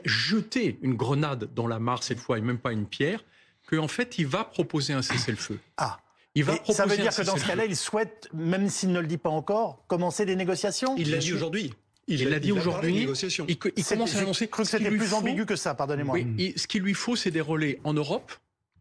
jeté 0.05 0.77
une 0.81 0.95
grenade 0.95 1.49
dans 1.53 1.67
la 1.67 1.79
mare 1.79 2.03
cette 2.03 2.19
fois, 2.19 2.37
et 2.37 2.41
même 2.41 2.57
pas 2.57 2.71
une 2.71 2.85
pierre, 2.85 3.23
qu'en 3.69 3.87
fait, 3.87 4.17
il 4.17 4.27
va 4.27 4.43
proposer 4.43 4.93
un 4.93 5.01
cessez-le-feu. 5.01 5.59
Ah 5.77 5.99
il 6.33 6.45
va 6.45 6.55
ça 6.69 6.85
veut 6.85 6.95
dire 6.95 7.13
que 7.13 7.23
dans 7.23 7.35
ce 7.35 7.45
cas-là, 7.45 7.65
il 7.65 7.75
souhaite, 7.75 8.29
même 8.33 8.69
s'il 8.69 8.91
ne 8.91 8.99
le 9.01 9.07
dit 9.07 9.17
pas 9.17 9.29
encore, 9.29 9.83
commencer 9.87 10.25
des 10.25 10.35
négociations? 10.37 10.95
Il 10.97 11.11
l'a 11.11 11.17
dit 11.17 11.33
aujourd'hui. 11.33 11.73
Il 12.07 12.29
l'a 12.29 12.39
dit 12.39 12.51
aujourd'hui. 12.51 13.07
Il, 13.47 13.57
il 13.75 13.85
commence 13.85 14.15
à 14.15 14.19
annoncer. 14.19 14.47
que 14.47 14.63
c'était 14.63 14.89
plus 14.89 15.13
ambigu 15.13 15.45
que 15.45 15.55
ça, 15.55 15.73
pardonnez-moi. 15.73 16.15
Oui, 16.15 16.53
ce 16.55 16.67
qu'il 16.67 16.83
lui 16.83 16.93
faut, 16.93 17.15
c'est 17.15 17.31
des 17.31 17.41
relais 17.41 17.79
en 17.83 17.93
Europe 17.93 18.31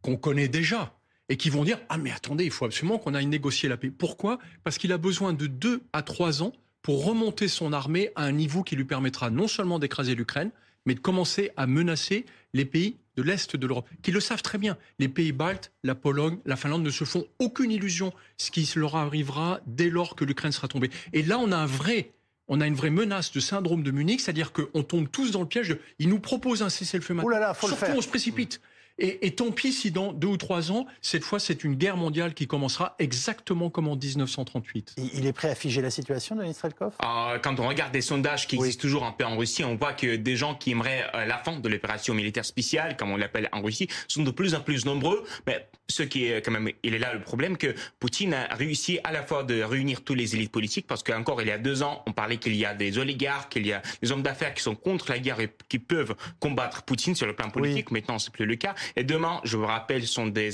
qu'on 0.02 0.16
connaît 0.16 0.48
déjà 0.48 0.92
et 1.30 1.36
qui 1.36 1.48
vont 1.48 1.64
dire 1.64 1.78
Ah, 1.88 1.96
mais 1.96 2.10
attendez, 2.10 2.44
il 2.44 2.50
faut 2.50 2.66
absolument 2.66 2.98
qu'on 2.98 3.14
aille 3.14 3.26
négocier 3.26 3.70
la 3.70 3.78
paix. 3.78 3.90
Pourquoi? 3.90 4.38
Parce 4.62 4.76
qu'il 4.76 4.92
a 4.92 4.98
besoin 4.98 5.32
de 5.32 5.46
deux 5.46 5.80
à 5.94 6.02
trois 6.02 6.42
ans 6.42 6.52
pour 6.82 7.06
remonter 7.06 7.48
son 7.48 7.72
armée 7.72 8.10
à 8.16 8.24
un 8.24 8.32
niveau 8.32 8.62
qui 8.62 8.76
lui 8.76 8.84
permettra 8.84 9.30
non 9.30 9.48
seulement 9.48 9.78
d'écraser 9.78 10.14
l'Ukraine, 10.14 10.50
mais 10.84 10.94
de 10.94 11.00
commencer 11.00 11.52
à 11.56 11.66
menacer 11.66 12.26
les 12.52 12.64
pays 12.64 12.96
de 13.16 13.22
l'Est 13.22 13.54
de 13.54 13.66
l'Europe, 13.66 13.88
qui 14.02 14.12
le 14.12 14.20
savent 14.20 14.42
très 14.42 14.58
bien. 14.58 14.76
Les 14.98 15.08
pays 15.08 15.32
baltes, 15.32 15.72
la 15.84 15.94
Pologne, 15.94 16.38
la 16.46 16.56
Finlande 16.56 16.82
ne 16.82 16.90
se 16.90 17.04
font 17.04 17.26
aucune 17.38 17.70
illusion 17.70 18.12
ce 18.38 18.50
qui 18.50 18.68
leur 18.76 18.96
arrivera 18.96 19.60
dès 19.66 19.90
lors 19.90 20.16
que 20.16 20.24
l'Ukraine 20.24 20.52
sera 20.52 20.68
tombée. 20.68 20.90
Et 21.12 21.22
là, 21.22 21.38
on 21.38 21.52
a 21.52 21.56
un 21.56 21.66
vrai 21.66 22.12
on 22.52 22.60
a 22.60 22.66
une 22.66 22.74
vraie 22.74 22.90
menace 22.90 23.30
de 23.30 23.38
syndrome 23.38 23.84
de 23.84 23.92
Munich, 23.92 24.20
c'est-à-dire 24.20 24.52
qu'on 24.52 24.82
tombe 24.82 25.08
tous 25.08 25.30
dans 25.30 25.40
le 25.40 25.46
piège 25.46 25.68
de. 25.68 25.78
Il 26.00 26.08
nous 26.08 26.18
propose 26.18 26.62
un 26.62 26.68
cessez-le-feu 26.68 27.14
maintenant. 27.14 27.30
Là 27.30 27.38
là, 27.38 27.54
faut 27.54 27.68
Surtout, 27.68 27.92
on 27.96 28.00
se 28.00 28.08
précipite. 28.08 28.60
Et, 29.00 29.30
tant 29.30 29.50
pis 29.50 29.72
si 29.72 29.90
dans 29.90 30.12
deux 30.12 30.28
ou 30.28 30.36
trois 30.36 30.70
ans, 30.70 30.86
cette 31.00 31.24
fois, 31.24 31.40
c'est 31.40 31.64
une 31.64 31.74
guerre 31.74 31.96
mondiale 31.96 32.34
qui 32.34 32.46
commencera 32.46 32.94
exactement 32.98 33.70
comme 33.70 33.88
en 33.88 33.96
1938. 33.96 34.96
Il 35.14 35.26
est 35.26 35.32
prêt 35.32 35.50
à 35.50 35.54
figer 35.54 35.80
la 35.80 35.90
situation, 35.90 36.36
Denis 36.36 36.52
Strelkov 36.52 36.92
euh, 37.02 37.38
Quand 37.38 37.58
on 37.60 37.66
regarde 37.66 37.92
des 37.92 38.02
sondages 38.02 38.46
qui 38.46 38.56
existent 38.56 38.82
toujours 38.82 39.04
un 39.04 39.12
peu 39.12 39.24
en 39.24 39.38
Russie, 39.38 39.64
on 39.64 39.76
voit 39.76 39.94
que 39.94 40.16
des 40.16 40.36
gens 40.36 40.54
qui 40.54 40.72
aimeraient 40.72 41.06
euh, 41.14 41.24
la 41.24 41.38
fin 41.38 41.58
de 41.58 41.68
l'opération 41.68 42.12
militaire 42.12 42.44
spéciale, 42.44 42.96
comme 42.96 43.10
on 43.10 43.16
l'appelle 43.16 43.48
en 43.52 43.62
Russie, 43.62 43.88
sont 44.06 44.22
de 44.22 44.30
plus 44.30 44.54
en 44.54 44.60
plus 44.60 44.84
nombreux. 44.84 45.24
Mais 45.46 45.66
ce 45.88 46.02
qui 46.02 46.26
est 46.26 46.44
quand 46.44 46.52
même, 46.52 46.70
il 46.82 46.94
est 46.94 46.98
là 46.98 47.14
le 47.14 47.20
problème 47.20 47.56
que 47.56 47.74
Poutine 47.98 48.34
a 48.34 48.54
réussi 48.54 48.98
à 49.04 49.12
la 49.12 49.22
fois 49.22 49.44
de 49.44 49.62
réunir 49.62 50.02
tous 50.02 50.14
les 50.14 50.34
élites 50.34 50.52
politiques, 50.52 50.86
parce 50.86 51.02
qu'encore 51.02 51.40
il 51.40 51.48
y 51.48 51.52
a 51.52 51.58
deux 51.58 51.82
ans, 51.82 52.02
on 52.06 52.12
parlait 52.12 52.36
qu'il 52.36 52.54
y 52.54 52.66
a 52.66 52.74
des 52.74 52.98
oligarques, 52.98 53.52
qu'il 53.52 53.66
y 53.66 53.72
a 53.72 53.80
des 54.02 54.12
hommes 54.12 54.22
d'affaires 54.22 54.52
qui 54.52 54.62
sont 54.62 54.74
contre 54.74 55.10
la 55.10 55.18
guerre 55.18 55.40
et 55.40 55.50
qui 55.68 55.78
peuvent 55.78 56.14
combattre 56.38 56.82
Poutine 56.82 57.14
sur 57.14 57.26
le 57.26 57.34
plan 57.34 57.48
politique. 57.48 57.90
Maintenant, 57.90 58.18
c'est 58.18 58.32
plus 58.32 58.46
le 58.46 58.56
cas. 58.56 58.74
Et 58.96 59.05
demain, 59.05 59.40
je 59.44 59.57
vous 59.57 59.66
rappelle, 59.66 60.07
sont 60.07 60.26
des, 60.26 60.50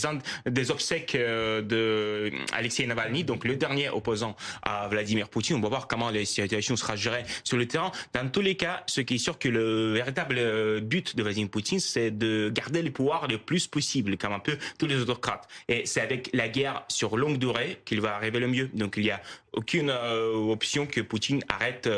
des 0.46 0.70
obsèques 0.70 1.14
euh, 1.14 1.62
de 1.62 2.30
Alexei 2.52 2.86
Navalny, 2.86 3.24
donc 3.24 3.44
le 3.44 3.56
dernier 3.56 3.88
opposant 3.88 4.36
à 4.62 4.88
Vladimir 4.88 5.28
Poutine. 5.28 5.56
On 5.56 5.60
va 5.60 5.68
voir 5.68 5.88
comment 5.88 6.10
la 6.10 6.24
situation 6.24 6.76
sera 6.76 6.96
gérée 6.96 7.24
sur 7.44 7.56
le 7.56 7.66
terrain. 7.66 7.90
Dans 8.14 8.28
tous 8.28 8.40
les 8.40 8.56
cas, 8.56 8.82
ce 8.86 9.00
qui 9.00 9.14
est 9.16 9.18
sûr 9.18 9.38
que 9.38 9.48
le 9.48 9.92
véritable 9.92 10.36
euh, 10.38 10.80
but 10.80 11.16
de 11.16 11.22
Vladimir 11.22 11.50
Poutine, 11.50 11.80
c'est 11.80 12.10
de 12.10 12.50
garder 12.52 12.82
le 12.82 12.90
pouvoir 12.90 13.28
le 13.28 13.38
plus 13.38 13.66
possible, 13.66 14.16
comme 14.16 14.32
un 14.32 14.38
peu 14.38 14.58
tous 14.78 14.86
les 14.86 14.96
autocrates. 14.96 15.48
Et 15.68 15.86
c'est 15.86 16.00
avec 16.00 16.30
la 16.32 16.48
guerre 16.48 16.84
sur 16.88 17.16
longue 17.16 17.38
durée 17.38 17.80
qu'il 17.84 18.00
va 18.00 18.14
arriver 18.14 18.40
le 18.40 18.48
mieux. 18.48 18.70
Donc 18.74 18.94
il 18.96 19.04
y 19.04 19.10
a 19.10 19.20
aucune 19.56 19.90
euh, 19.90 20.34
option 20.50 20.86
que 20.86 21.00
Poutine 21.00 21.42
arrête 21.48 21.88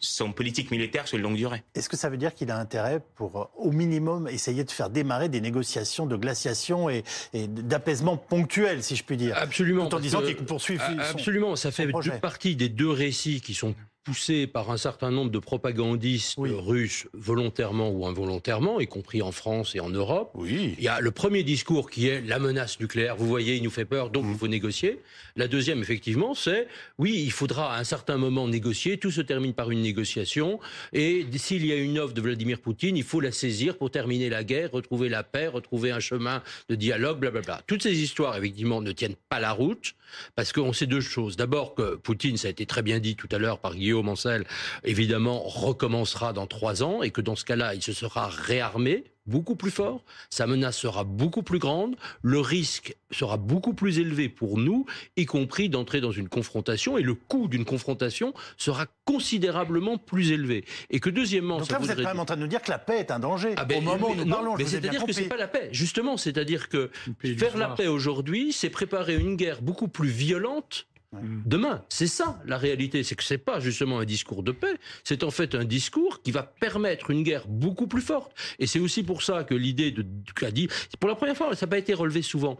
son 0.00 0.32
politique 0.32 0.70
militaire 0.70 1.06
sur 1.06 1.18
longue 1.18 1.36
durée. 1.36 1.62
Est-ce 1.74 1.88
que 1.88 1.96
ça 1.96 2.08
veut 2.08 2.16
dire 2.16 2.34
qu'il 2.34 2.50
a 2.50 2.58
intérêt 2.58 3.00
pour, 3.14 3.50
au 3.56 3.70
minimum, 3.70 4.28
essayer 4.28 4.64
de 4.64 4.70
faire 4.70 4.90
démarrer 4.90 5.28
des 5.28 5.40
négociations 5.40 6.06
de 6.06 6.16
glaciation 6.16 6.88
et, 6.88 7.04
d'apaisement 7.34 8.16
ponctuel, 8.16 8.82
si 8.82 8.96
je 8.96 9.04
puis 9.04 9.16
dire. 9.16 9.36
Absolument. 9.36 9.88
Tout 9.88 9.96
en 9.96 10.00
disant 10.00 10.22
qu'il 10.22 10.36
poursuit 10.36 10.78
Absolument, 10.98 11.56
ça 11.56 11.70
fait 11.70 11.88
partie 12.20 12.56
des 12.56 12.68
deux 12.68 12.90
récits 12.90 13.40
qui 13.40 13.54
sont 13.54 13.74
poussé 14.04 14.46
par 14.46 14.70
un 14.70 14.76
certain 14.76 15.10
nombre 15.10 15.30
de 15.30 15.38
propagandistes 15.38 16.36
russes 16.38 17.08
volontairement 17.14 17.88
ou 17.90 18.06
involontairement, 18.06 18.78
y 18.78 18.86
compris 18.86 19.22
en 19.22 19.32
France 19.32 19.74
et 19.74 19.80
en 19.80 19.88
Europe. 19.88 20.30
Oui. 20.34 20.74
Il 20.78 20.84
y 20.84 20.88
a 20.88 21.00
le 21.00 21.10
premier 21.10 21.42
discours 21.42 21.90
qui 21.90 22.08
est 22.08 22.20
la 22.20 22.38
menace 22.38 22.78
nucléaire. 22.80 23.16
Vous 23.16 23.26
voyez, 23.26 23.56
il 23.56 23.62
nous 23.62 23.70
fait 23.70 23.86
peur, 23.86 24.10
donc 24.10 24.24
il 24.26 24.32
mmh. 24.32 24.38
faut 24.38 24.48
négocier. 24.48 25.00
La 25.36 25.48
deuxième, 25.48 25.80
effectivement, 25.80 26.34
c'est 26.34 26.68
oui, 26.98 27.22
il 27.24 27.32
faudra 27.32 27.74
à 27.74 27.80
un 27.80 27.84
certain 27.84 28.18
moment 28.18 28.46
négocier. 28.46 28.98
Tout 28.98 29.10
se 29.10 29.22
termine 29.22 29.54
par 29.54 29.70
une 29.70 29.80
négociation. 29.80 30.60
Et 30.92 31.26
s'il 31.36 31.64
y 31.64 31.72
a 31.72 31.76
une 31.76 31.98
offre 31.98 32.12
de 32.12 32.20
Vladimir 32.20 32.60
Poutine, 32.60 32.96
il 32.96 33.04
faut 33.04 33.20
la 33.20 33.32
saisir 33.32 33.78
pour 33.78 33.90
terminer 33.90 34.28
la 34.28 34.44
guerre, 34.44 34.70
retrouver 34.70 35.08
la 35.08 35.22
paix, 35.22 35.48
retrouver 35.48 35.90
un 35.90 36.00
chemin 36.00 36.42
de 36.68 36.74
dialogue, 36.74 37.20
blablabla. 37.20 37.62
Toutes 37.66 37.82
ces 37.82 38.02
histoires, 38.02 38.36
effectivement, 38.36 38.82
ne 38.82 38.92
tiennent 38.92 39.16
pas 39.30 39.40
la 39.40 39.52
route 39.52 39.94
parce 40.36 40.52
qu'on 40.52 40.72
sait 40.72 40.86
deux 40.86 41.00
choses. 41.00 41.36
D'abord 41.36 41.74
que 41.74 41.96
Poutine, 41.96 42.36
ça 42.36 42.48
a 42.48 42.50
été 42.50 42.66
très 42.66 42.82
bien 42.82 43.00
dit 43.00 43.16
tout 43.16 43.28
à 43.32 43.38
l'heure 43.38 43.58
par 43.58 43.74
Guillaume 43.74 43.93
Mancel, 44.02 44.44
évidemment, 44.84 45.42
recommencera 45.42 46.32
dans 46.32 46.46
trois 46.46 46.82
ans 46.82 47.02
et 47.02 47.10
que 47.10 47.20
dans 47.20 47.36
ce 47.36 47.44
cas-là, 47.44 47.74
il 47.74 47.82
se 47.82 47.92
sera 47.92 48.28
réarmé 48.28 49.04
beaucoup 49.26 49.56
plus 49.56 49.70
fort, 49.70 50.04
sa 50.28 50.46
menace 50.46 50.76
sera 50.76 51.04
beaucoup 51.04 51.42
plus 51.42 51.58
grande, 51.58 51.96
le 52.22 52.40
risque 52.40 52.96
sera 53.10 53.36
beaucoup 53.36 53.72
plus 53.72 53.98
élevé 53.98 54.28
pour 54.28 54.58
nous, 54.58 54.84
y 55.16 55.24
compris 55.24 55.68
d'entrer 55.68 56.00
dans 56.00 56.12
une 56.12 56.28
confrontation, 56.28 56.98
et 56.98 57.02
le 57.02 57.14
coût 57.14 57.48
d'une 57.48 57.64
confrontation 57.64 58.34
sera 58.56 58.86
considérablement 59.04 59.96
plus 59.96 60.32
élevé. 60.32 60.64
Et 60.90 61.00
que 61.00 61.10
deuxièmement... 61.10 61.58
Donc 61.58 61.70
là, 61.70 61.78
vous 61.78 61.90
êtes 61.90 61.96
quand 61.96 62.08
même 62.08 62.20
en 62.20 62.24
train 62.24 62.36
de 62.36 62.42
nous 62.42 62.48
dire 62.48 62.62
que 62.62 62.70
la 62.70 62.78
paix 62.78 62.98
est 62.98 63.10
un 63.10 63.18
danger. 63.18 63.54
Ah 63.56 63.64
ben, 63.64 63.78
Au 63.78 63.80
moment 63.80 64.10
où 64.10 64.14
nous 64.14 64.26
parlons, 64.26 64.56
mais 64.56 64.66
c'est-à-dire 64.66 65.04
que 65.04 65.12
c'est 65.12 65.24
pas 65.24 65.36
la 65.36 65.48
paix. 65.48 65.68
Justement, 65.72 66.16
c'est-à-dire 66.16 66.68
que 66.68 66.90
faire 67.22 67.56
la 67.56 67.70
paix 67.70 67.86
aujourd'hui, 67.86 68.52
c'est 68.52 68.70
préparer 68.70 69.14
une 69.14 69.36
guerre 69.36 69.62
beaucoup 69.62 69.88
plus 69.88 70.08
violente 70.08 70.86
Mm. 71.22 71.42
demain. 71.46 71.84
C'est 71.88 72.06
ça 72.06 72.40
la 72.46 72.58
réalité, 72.58 73.02
c'est 73.02 73.14
que 73.14 73.24
c'est 73.24 73.38
pas 73.38 73.60
justement 73.60 73.98
un 73.98 74.04
discours 74.04 74.42
de 74.42 74.52
paix, 74.52 74.76
c'est 75.02 75.22
en 75.22 75.30
fait 75.30 75.54
un 75.54 75.64
discours 75.64 76.22
qui 76.22 76.30
va 76.30 76.42
permettre 76.42 77.10
une 77.10 77.22
guerre 77.22 77.46
beaucoup 77.48 77.86
plus 77.86 78.02
forte. 78.02 78.32
Et 78.58 78.66
c'est 78.66 78.78
aussi 78.78 79.02
pour 79.02 79.22
ça 79.22 79.44
que 79.44 79.54
l'idée 79.54 79.90
de 79.90 80.04
qu'a 80.34 80.50
dit, 80.50 80.68
pour 81.00 81.08
la 81.08 81.14
première 81.14 81.36
fois, 81.36 81.54
ça 81.54 81.66
n'a 81.66 81.70
pas 81.70 81.78
été 81.78 81.94
relevé 81.94 82.22
souvent. 82.22 82.58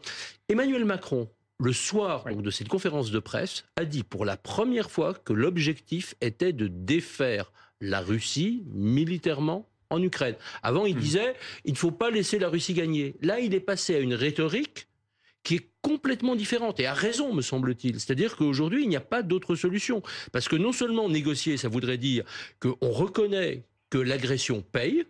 Emmanuel 0.48 0.84
Macron, 0.84 1.28
le 1.60 1.72
soir 1.72 2.24
de 2.24 2.50
cette 2.50 2.68
conférence 2.68 3.10
de 3.10 3.18
presse, 3.18 3.64
a 3.76 3.84
dit 3.84 4.02
pour 4.02 4.24
la 4.24 4.36
première 4.36 4.90
fois 4.90 5.14
que 5.14 5.32
l'objectif 5.32 6.14
était 6.20 6.52
de 6.52 6.66
défaire 6.68 7.52
la 7.80 8.00
Russie 8.00 8.64
militairement 8.72 9.68
en 9.90 10.02
Ukraine. 10.02 10.36
Avant, 10.62 10.86
il 10.86 10.96
mm. 10.96 11.00
disait 11.00 11.34
il 11.64 11.72
ne 11.72 11.78
faut 11.78 11.90
pas 11.90 12.10
laisser 12.10 12.38
la 12.38 12.48
Russie 12.48 12.74
gagner. 12.74 13.16
Là, 13.22 13.40
il 13.40 13.54
est 13.54 13.60
passé 13.60 13.94
à 13.94 13.98
une 13.98 14.14
rhétorique 14.14 14.88
qui 15.44 15.56
est 15.56 15.68
complètement 15.82 16.34
différente 16.34 16.80
et 16.80 16.86
a 16.86 16.94
raison, 16.94 17.32
me 17.32 17.42
semble-t-il. 17.42 18.00
C'est-à-dire 18.00 18.36
qu'aujourd'hui, 18.36 18.82
il 18.82 18.88
n'y 18.88 18.96
a 18.96 19.00
pas 19.00 19.22
d'autre 19.22 19.54
solution. 19.54 20.02
Parce 20.32 20.48
que 20.48 20.56
non 20.56 20.72
seulement 20.72 21.08
négocier, 21.08 21.56
ça 21.56 21.68
voudrait 21.68 21.98
dire 21.98 22.24
qu'on 22.58 22.90
reconnaît 22.90 23.64
que 23.90 23.98
l'agression 23.98 24.62
paye, 24.72 25.04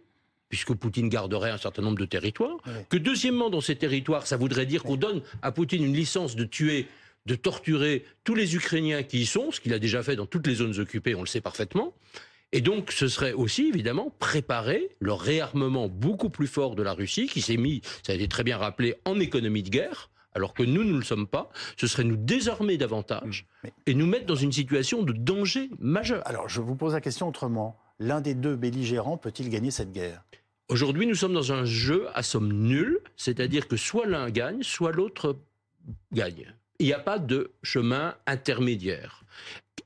puisque 0.49 0.75
Poutine 0.75 1.09
garderait 1.09 1.51
un 1.51 1.59
certain 1.59 1.83
nombre 1.83 1.99
de 1.99 2.05
territoires, 2.05 2.59
que 2.91 2.97
deuxièmement, 2.97 3.49
dans 3.49 3.61
ces 3.61 3.77
territoires, 3.77 4.27
ça 4.27 4.37
voudrait 4.37 4.67
dire 4.67 4.83
qu'on 4.83 4.97
donne 4.97 5.23
à 5.43 5.53
Poutine 5.53 5.85
une 5.85 5.95
licence 5.95 6.37
de 6.37 6.45
tuer 6.45 6.87
de 7.27 7.35
torturer 7.35 8.05
tous 8.23 8.35
les 8.35 8.55
Ukrainiens 8.55 9.03
qui 9.03 9.23
y 9.23 9.27
sont, 9.27 9.51
ce 9.51 9.61
qu'il 9.61 9.73
a 9.73 9.79
déjà 9.79 10.03
fait 10.03 10.17
dans 10.17 10.27
toutes 10.27 10.47
les 10.47 10.57
zones 10.57 10.79
occupées, 10.79 11.15
on 11.15 11.21
le 11.21 11.27
sait 11.27 11.41
parfaitement. 11.41 11.95
Et 12.53 12.61
donc, 12.61 12.93
ce 12.93 13.09
serait 13.09 13.33
aussi, 13.33 13.69
évidemment, 13.69 14.15
préparer 14.19 14.91
le 15.01 15.13
réarmement 15.13 15.89
beaucoup 15.89 16.31
plus 16.31 16.47
fort 16.47 16.75
de 16.77 16.83
la 16.83 16.93
Russie, 16.93 17.27
qui 17.27 17.41
s'est 17.41 17.57
mis, 17.57 17.81
ça 18.03 18.13
a 18.13 18.15
été 18.15 18.29
très 18.29 18.45
bien 18.45 18.59
rappelé, 18.59 18.95
en 19.05 19.19
économie 19.19 19.63
de 19.63 19.71
guerre, 19.71 20.11
alors 20.35 20.53
que 20.53 20.63
nous, 20.63 20.85
nous 20.85 20.93
ne 20.93 20.99
le 20.99 21.05
sommes 21.05 21.27
pas, 21.27 21.51
ce 21.77 21.87
serait 21.87 22.05
nous 22.05 22.17
désarmer 22.17 22.77
davantage 22.77 23.47
et 23.87 23.95
nous 23.95 24.07
mettre 24.07 24.27
dans 24.27 24.35
une 24.35 24.53
situation 24.53 25.03
de 25.03 25.13
danger 25.13 25.71
majeur. 25.79 26.27
Alors, 26.27 26.49
je 26.49 26.61
vous 26.61 26.75
pose 26.75 26.93
la 26.93 27.01
question 27.01 27.29
autrement. 27.29 27.79
L'un 28.01 28.21
des 28.21 28.35
deux 28.35 28.57
belligérants 28.57 29.17
peut-il 29.17 29.49
gagner 29.49 29.71
cette 29.71 29.93
guerre? 29.93 30.25
Aujourd'hui, 30.69 31.07
nous 31.07 31.15
sommes 31.15 31.35
dans 31.35 31.53
un 31.53 31.65
jeu 31.65 32.09
à 32.15 32.23
somme 32.23 32.53
nulle, 32.53 32.99
c'est-à-dire 33.17 33.69
que 33.69 33.77
soit 33.77 34.07
l'un 34.07 34.31
gagne, 34.31 34.63
soit 34.63 34.93
l'autre 34.93 35.37
gagne. 36.13 36.55
Il 36.81 36.87
n'y 36.87 36.93
a 36.93 36.99
pas 36.99 37.19
de 37.19 37.53
chemin 37.63 38.15
intermédiaire. 38.27 39.25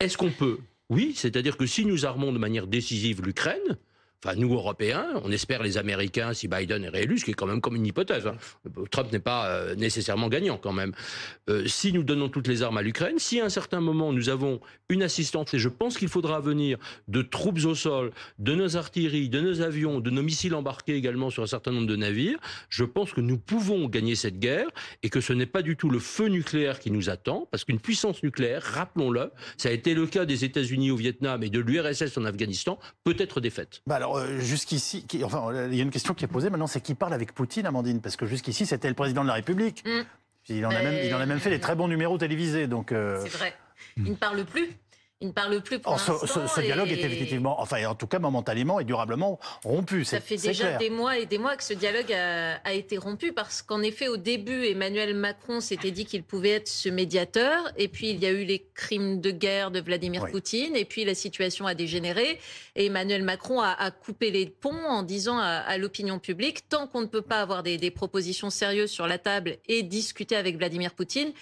Est-ce 0.00 0.16
qu'on 0.16 0.30
peut? 0.30 0.58
Oui, 0.88 1.12
c'est-à-dire 1.14 1.56
que 1.56 1.66
si 1.66 1.84
nous 1.84 2.06
armons 2.06 2.32
de 2.32 2.38
manière 2.38 2.66
décisive 2.66 3.22
l'Ukraine, 3.22 3.76
Enfin, 4.24 4.34
nous, 4.36 4.52
Européens, 4.52 5.06
on 5.22 5.30
espère 5.30 5.62
les 5.62 5.78
Américains 5.78 6.34
si 6.34 6.48
Biden 6.48 6.82
est 6.82 6.88
réélu, 6.88 7.18
ce 7.18 7.24
qui 7.24 7.30
est 7.30 7.34
quand 7.34 7.46
même 7.46 7.60
comme 7.60 7.76
une 7.76 7.86
hypothèse. 7.86 8.26
Hein. 8.26 8.36
Trump 8.90 9.12
n'est 9.12 9.20
pas 9.20 9.46
euh, 9.46 9.76
nécessairement 9.76 10.28
gagnant 10.28 10.56
quand 10.56 10.72
même. 10.72 10.92
Euh, 11.48 11.68
si 11.68 11.92
nous 11.92 12.02
donnons 12.02 12.28
toutes 12.28 12.48
les 12.48 12.62
armes 12.62 12.78
à 12.78 12.82
l'Ukraine, 12.82 13.20
si 13.20 13.40
à 13.40 13.44
un 13.44 13.48
certain 13.48 13.80
moment 13.80 14.12
nous 14.12 14.28
avons 14.28 14.60
une 14.88 15.04
assistance, 15.04 15.54
et 15.54 15.58
je 15.60 15.68
pense 15.68 15.96
qu'il 15.96 16.08
faudra 16.08 16.40
venir 16.40 16.78
de 17.06 17.22
troupes 17.22 17.64
au 17.64 17.76
sol, 17.76 18.10
de 18.40 18.54
nos 18.56 18.76
artilleries, 18.76 19.28
de 19.28 19.40
nos 19.40 19.60
avions, 19.60 20.00
de 20.00 20.10
nos 20.10 20.22
missiles 20.22 20.56
embarqués 20.56 20.96
également 20.96 21.30
sur 21.30 21.44
un 21.44 21.46
certain 21.46 21.70
nombre 21.70 21.86
de 21.86 21.94
navires, 21.94 22.38
je 22.70 22.82
pense 22.82 23.12
que 23.12 23.20
nous 23.20 23.38
pouvons 23.38 23.88
gagner 23.88 24.16
cette 24.16 24.40
guerre 24.40 24.68
et 25.04 25.10
que 25.10 25.20
ce 25.20 25.32
n'est 25.32 25.46
pas 25.46 25.62
du 25.62 25.76
tout 25.76 25.90
le 25.90 26.00
feu 26.00 26.26
nucléaire 26.26 26.80
qui 26.80 26.90
nous 26.90 27.08
attend, 27.08 27.46
parce 27.52 27.64
qu'une 27.64 27.78
puissance 27.78 28.24
nucléaire, 28.24 28.64
rappelons-le, 28.64 29.30
ça 29.58 29.68
a 29.68 29.72
été 29.72 29.94
le 29.94 30.08
cas 30.08 30.24
des 30.24 30.44
États-Unis 30.44 30.90
au 30.90 30.96
Vietnam 30.96 31.44
et 31.44 31.50
de 31.50 31.60
l'URSS 31.60 32.18
en 32.18 32.24
Afghanistan, 32.24 32.80
peut 33.04 33.16
être 33.18 33.40
défaite. 33.40 33.82
Bah 33.86 34.07
euh, 34.16 34.38
jusqu'ici, 34.38 35.04
enfin, 35.24 35.50
il 35.70 35.76
y 35.76 35.80
a 35.80 35.82
une 35.82 35.90
question 35.90 36.14
qui 36.14 36.24
est 36.24 36.28
posée 36.28 36.50
maintenant, 36.50 36.66
c'est 36.66 36.80
qui 36.80 36.94
parle 36.94 37.12
avec 37.12 37.32
Poutine, 37.32 37.66
Amandine? 37.66 38.00
Parce 38.00 38.16
que 38.16 38.26
jusqu'ici, 38.26 38.66
c'était 38.66 38.88
le 38.88 38.94
président 38.94 39.22
de 39.22 39.28
la 39.28 39.34
République. 39.34 39.84
Mm. 39.86 40.00
Il, 40.50 40.66
en 40.66 40.70
a 40.70 40.82
même, 40.82 41.04
il 41.04 41.14
en 41.14 41.20
a 41.20 41.26
même 41.26 41.40
fait 41.40 41.50
des 41.50 41.60
très 41.60 41.74
bons 41.74 41.88
numéros 41.88 42.16
télévisés. 42.16 42.66
Donc, 42.66 42.92
euh, 42.92 43.20
C'est 43.22 43.36
vrai. 43.36 43.54
Il 43.96 44.04
ne 44.04 44.14
parle 44.14 44.44
plus. 44.44 44.70
Il 45.20 45.28
ne 45.28 45.32
parle 45.32 45.60
plus 45.62 45.80
pour 45.80 45.94
oh, 45.94 45.96
l'instant. 45.96 46.46
Ce, 46.46 46.60
dialogue 46.60 46.92
est 46.92 47.00
effectivement, 47.00 47.60
enfin 47.60 47.84
en 47.86 47.96
tout 47.96 48.06
cas 48.06 48.20
momentanément 48.20 48.78
et 48.78 48.84
durablement 48.84 49.40
rompu. 49.64 50.04
Ça 50.04 50.20
fait 50.20 50.36
déjà 50.36 50.76
des 50.76 50.90
mois 50.90 51.18
et 51.18 51.26
des 51.26 51.38
mois 51.38 51.56
que 51.56 51.64
ce 51.64 51.72
dialogue 51.72 52.12
a, 52.12 52.72
été 52.72 52.98
rompu 52.98 53.32
parce 53.32 53.60
qu'en 53.60 53.82
effet 53.82 54.06
au 54.06 54.16
début 54.16 54.66
Emmanuel 54.66 55.16
Macron 55.16 55.60
s'était 55.60 55.90
dit 55.90 56.04
qu'il 56.04 56.22
pouvait 56.22 56.50
être 56.50 56.68
ce 56.68 56.88
médiateur 56.88 57.72
et 57.76 57.88
puis 57.88 58.10
il 58.10 58.20
y 58.20 58.26
a 58.26 58.30
eu 58.30 58.44
les 58.44 58.68
crimes 58.74 59.20
de 59.20 59.32
guerre 59.32 59.72
de 59.72 59.80
Vladimir 59.80 60.26
Poutine 60.30 60.76
et 60.76 60.84
puis 60.84 61.04
la 61.04 61.16
situation 61.16 61.66
a 61.66 61.74
dégénéré 61.74 62.38
et 62.76 62.86
Emmanuel 62.86 63.24
Macron 63.24 63.60
a, 63.60 63.90
coupé 63.90 64.30
les 64.30 64.46
ponts 64.46 64.86
en 64.86 65.02
disant 65.02 65.38
à, 65.38 65.76
l'opinion 65.78 66.20
publique 66.20 66.68
tant 66.68 66.86
qu'on 66.86 67.00
ne 67.00 67.06
peut 67.06 67.22
pas 67.22 67.40
avoir 67.40 67.64
des, 67.64 67.76
des 67.76 67.90
propositions 67.90 68.50
sérieuses 68.50 68.90
sur 68.90 69.08
la 69.08 69.18
table 69.18 69.56
et 69.66 69.82
discuter 69.82 70.36
avec 70.36 70.58
Vladimir 70.58 70.94
Poutine 70.94 71.32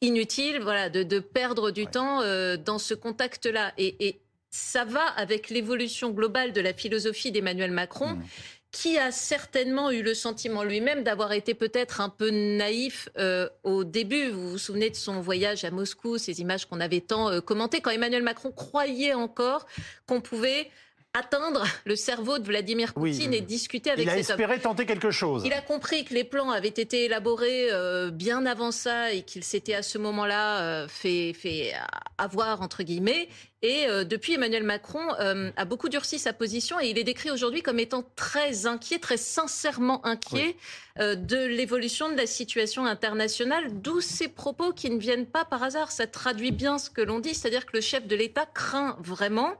inutile 0.00 0.60
voilà, 0.60 0.88
de, 0.88 1.18
perdre 1.18 1.70
du 1.70 1.86
temps 1.86 2.22
euh, 2.22 2.56
dans 2.56 2.78
ce 2.78 2.94
contact-là. 2.94 3.72
Et, 3.78 4.20
ça 4.52 4.84
va 4.84 5.04
avec 5.16 5.48
l'évolution 5.48 6.10
globale 6.10 6.52
de 6.52 6.60
la 6.60 6.72
philosophie 6.74 7.30
d'Emmanuel 7.30 7.70
Macron. 7.70 8.14
Mmh. 8.14 8.24
qui 8.72 8.98
a 8.98 9.12
certainement 9.12 9.92
eu 9.92 10.02
le 10.02 10.12
sentiment 10.12 10.64
lui-même 10.64 11.04
d'avoir 11.04 11.32
été 11.32 11.54
peut-être 11.54 12.00
un 12.00 12.08
peu 12.08 12.30
naïf 12.30 13.08
euh, 13.16 13.48
au 13.62 13.84
début. 13.84 14.28
Vous 14.30 14.50
vous 14.50 14.58
souvenez 14.58 14.90
de 14.90 14.96
son 14.96 15.20
voyage 15.20 15.64
à 15.64 15.70
Moscou, 15.70 16.18
ces 16.18 16.40
images 16.40 16.66
qu'on 16.66 16.80
avait 16.80 17.00
tant 17.00 17.30
euh, 17.30 17.40
commentées, 17.40 17.80
quand 17.80 17.90
Emmanuel 17.92 18.24
Macron 18.24 18.50
croyait 18.50 19.14
encore 19.14 19.66
qu'on 20.06 20.20
pouvait 20.20 20.68
atteindre 21.12 21.64
le 21.84 21.96
cerveau 21.96 22.38
de 22.38 22.44
Vladimir 22.44 22.94
Poutine 22.94 23.34
et 23.34 23.40
discuter 23.40 23.90
avec 23.90 24.08
cet 24.08 24.08
homme. 24.08 24.18
Il 24.18 24.30
a 24.30 24.34
espéré 24.34 24.60
tenter 24.60 24.86
quelque 24.86 25.10
chose. 25.10 25.42
Il 25.44 25.52
a 25.52 25.60
compris 25.60 26.04
que 26.04 26.14
les 26.14 26.24
plans 26.24 26.50
avaient 26.50 26.68
été 26.68 27.06
élaborés 27.06 27.70
euh, 27.70 28.10
bien 28.10 28.46
avant 28.46 28.70
ça 28.70 29.12
et 29.12 29.22
qu'il 29.22 29.42
s'était 29.42 29.74
à 29.74 29.82
ce 29.82 29.98
moment-là 29.98 30.60
euh, 30.60 30.88
fait, 30.88 31.32
fait 31.32 31.72
avoir, 32.18 32.62
entre 32.62 32.82
guillemets. 32.82 33.28
Et 33.62 33.86
euh, 33.86 34.04
depuis, 34.04 34.34
Emmanuel 34.34 34.62
Macron 34.62 35.00
a 35.10 35.64
beaucoup 35.64 35.88
durci 35.88 36.18
sa 36.18 36.32
position 36.32 36.80
et 36.80 36.88
il 36.88 36.98
est 36.98 37.04
décrit 37.04 37.30
aujourd'hui 37.30 37.62
comme 37.62 37.78
étant 37.78 38.04
très 38.16 38.66
inquiet, 38.66 38.98
très 38.98 39.16
sincèrement 39.16 40.04
inquiet 40.06 40.56
de 40.98 41.46
l'évolution 41.46 42.10
de 42.10 42.16
la 42.16 42.26
situation 42.26 42.84
internationale, 42.84 43.80
d'où 43.80 44.00
ces 44.00 44.28
propos 44.28 44.72
qui 44.72 44.90
ne 44.90 44.98
viennent 44.98 45.26
pas 45.26 45.44
par 45.44 45.62
hasard. 45.62 45.90
Ça 45.90 46.06
traduit 46.06 46.52
bien 46.52 46.78
ce 46.78 46.90
que 46.90 47.00
l'on 47.00 47.20
dit, 47.20 47.34
c'est-à-dire 47.34 47.66
que 47.66 47.72
le 47.74 47.80
chef 47.80 48.06
de 48.06 48.16
l'État 48.16 48.46
craint 48.46 48.96
vraiment 49.00 49.56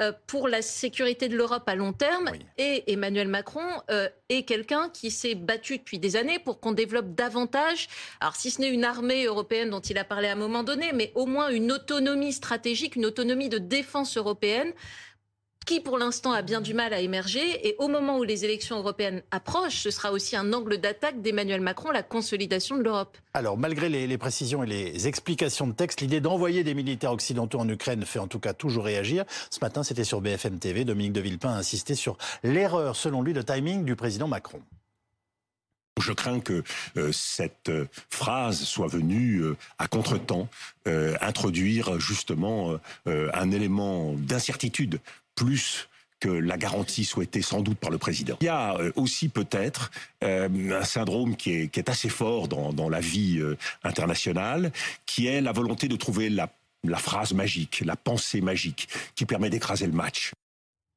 euh, 0.00 0.12
pour 0.26 0.48
la 0.48 0.62
sécurité 0.62 1.28
de 1.28 1.36
l'Europe 1.36 1.64
à 1.68 1.74
long 1.74 1.92
terme. 1.92 2.30
Et 2.56 2.90
Emmanuel 2.90 3.28
Macron 3.28 3.66
euh, 3.90 4.08
est 4.30 4.44
quelqu'un 4.44 4.88
qui 4.88 5.10
s'est 5.10 5.34
battu 5.34 5.78
depuis 5.78 5.98
des 5.98 6.16
années 6.16 6.38
pour 6.38 6.60
qu'on 6.60 6.72
développe 6.72 7.14
davantage, 7.14 7.88
alors 8.20 8.36
si 8.36 8.50
ce 8.50 8.60
n'est 8.60 8.70
une 8.70 8.84
armée 8.84 9.24
européenne 9.24 9.70
dont 9.70 9.80
il 9.80 9.98
a 9.98 10.04
parlé 10.04 10.28
à 10.28 10.32
un 10.32 10.36
moment 10.36 10.62
donné, 10.62 10.92
mais 10.94 11.12
au 11.14 11.26
moins 11.26 11.50
une 11.50 11.72
autonomie 11.72 12.32
stratégique, 12.32 12.96
une 12.96 13.06
autonomie 13.06 13.48
de 13.48 13.58
défense 13.58 14.16
européenne 14.16 14.72
qui 15.70 15.78
pour 15.78 15.98
l'instant 15.98 16.32
a 16.32 16.42
bien 16.42 16.60
du 16.60 16.74
mal 16.74 16.92
à 16.92 16.98
émerger. 16.98 17.68
Et 17.68 17.76
au 17.78 17.86
moment 17.86 18.18
où 18.18 18.24
les 18.24 18.44
élections 18.44 18.78
européennes 18.78 19.22
approchent, 19.30 19.82
ce 19.82 19.92
sera 19.92 20.10
aussi 20.10 20.34
un 20.34 20.52
angle 20.52 20.78
d'attaque 20.78 21.22
d'Emmanuel 21.22 21.60
Macron, 21.60 21.92
la 21.92 22.02
consolidation 22.02 22.76
de 22.76 22.82
l'Europe. 22.82 23.16
Alors, 23.34 23.56
malgré 23.56 23.88
les, 23.88 24.18
précisions 24.18 24.64
et 24.64 24.66
les 24.66 25.06
explications 25.06 25.68
de 25.68 25.72
texte, 25.72 26.00
l'idée 26.00 26.20
d'envoyer 26.20 26.64
des 26.64 26.74
militaires 26.74 27.12
occidentaux 27.12 27.60
en 27.60 27.68
Ukraine 27.68 28.04
fait 28.04 28.18
en 28.18 28.26
tout 28.26 28.40
cas 28.40 28.52
toujours 28.52 28.82
réagir. 28.82 29.24
Ce 29.48 29.60
matin, 29.62 29.84
c'était 29.84 30.02
sur 30.02 30.20
BFM 30.20 30.58
TV. 30.58 30.84
Dominique 30.84 31.12
de 31.12 31.20
Villepin 31.20 31.50
a 31.50 31.58
insisté 31.58 31.94
sur 31.94 32.18
l'erreur, 32.42 32.96
selon 32.96 33.22
lui, 33.22 33.32
de 33.32 33.42
timing 33.42 33.84
du 33.84 33.94
président 33.94 34.26
Macron. 34.26 34.60
Je 36.00 36.12
crains 36.12 36.40
que 36.40 36.64
euh, 36.96 37.12
cette 37.12 37.70
phrase 38.08 38.62
soit 38.62 38.88
venue 38.88 39.44
à 39.78 39.86
contretemps 39.86 40.48
introduire 41.20 42.00
justement 42.00 42.74
un 43.06 43.50
élément 43.52 44.14
d'incertitude 44.14 44.98
plus 45.34 45.88
que 46.20 46.28
la 46.28 46.58
garantie 46.58 47.04
souhaitée 47.04 47.40
sans 47.40 47.62
doute 47.62 47.78
par 47.78 47.90
le 47.90 47.96
président. 47.96 48.36
Il 48.42 48.44
y 48.44 48.48
a 48.48 48.76
aussi 48.94 49.30
peut-être 49.30 49.90
un 50.20 50.84
syndrome 50.84 51.34
qui 51.34 51.52
est, 51.52 51.88
assez 51.88 52.10
fort 52.10 52.46
dans, 52.46 52.88
la 52.90 53.00
vie 53.00 53.42
internationale, 53.84 54.70
qui 55.06 55.28
est 55.28 55.40
la 55.40 55.52
volonté 55.52 55.88
de 55.88 55.96
trouver 55.96 56.28
la 56.28 56.48
phrase 56.98 57.32
magique, 57.32 57.82
la 57.86 57.96
pensée 57.96 58.42
magique 58.42 58.88
qui 59.14 59.24
permet 59.24 59.48
d'écraser 59.48 59.86
le 59.86 59.92
match. 59.92 60.32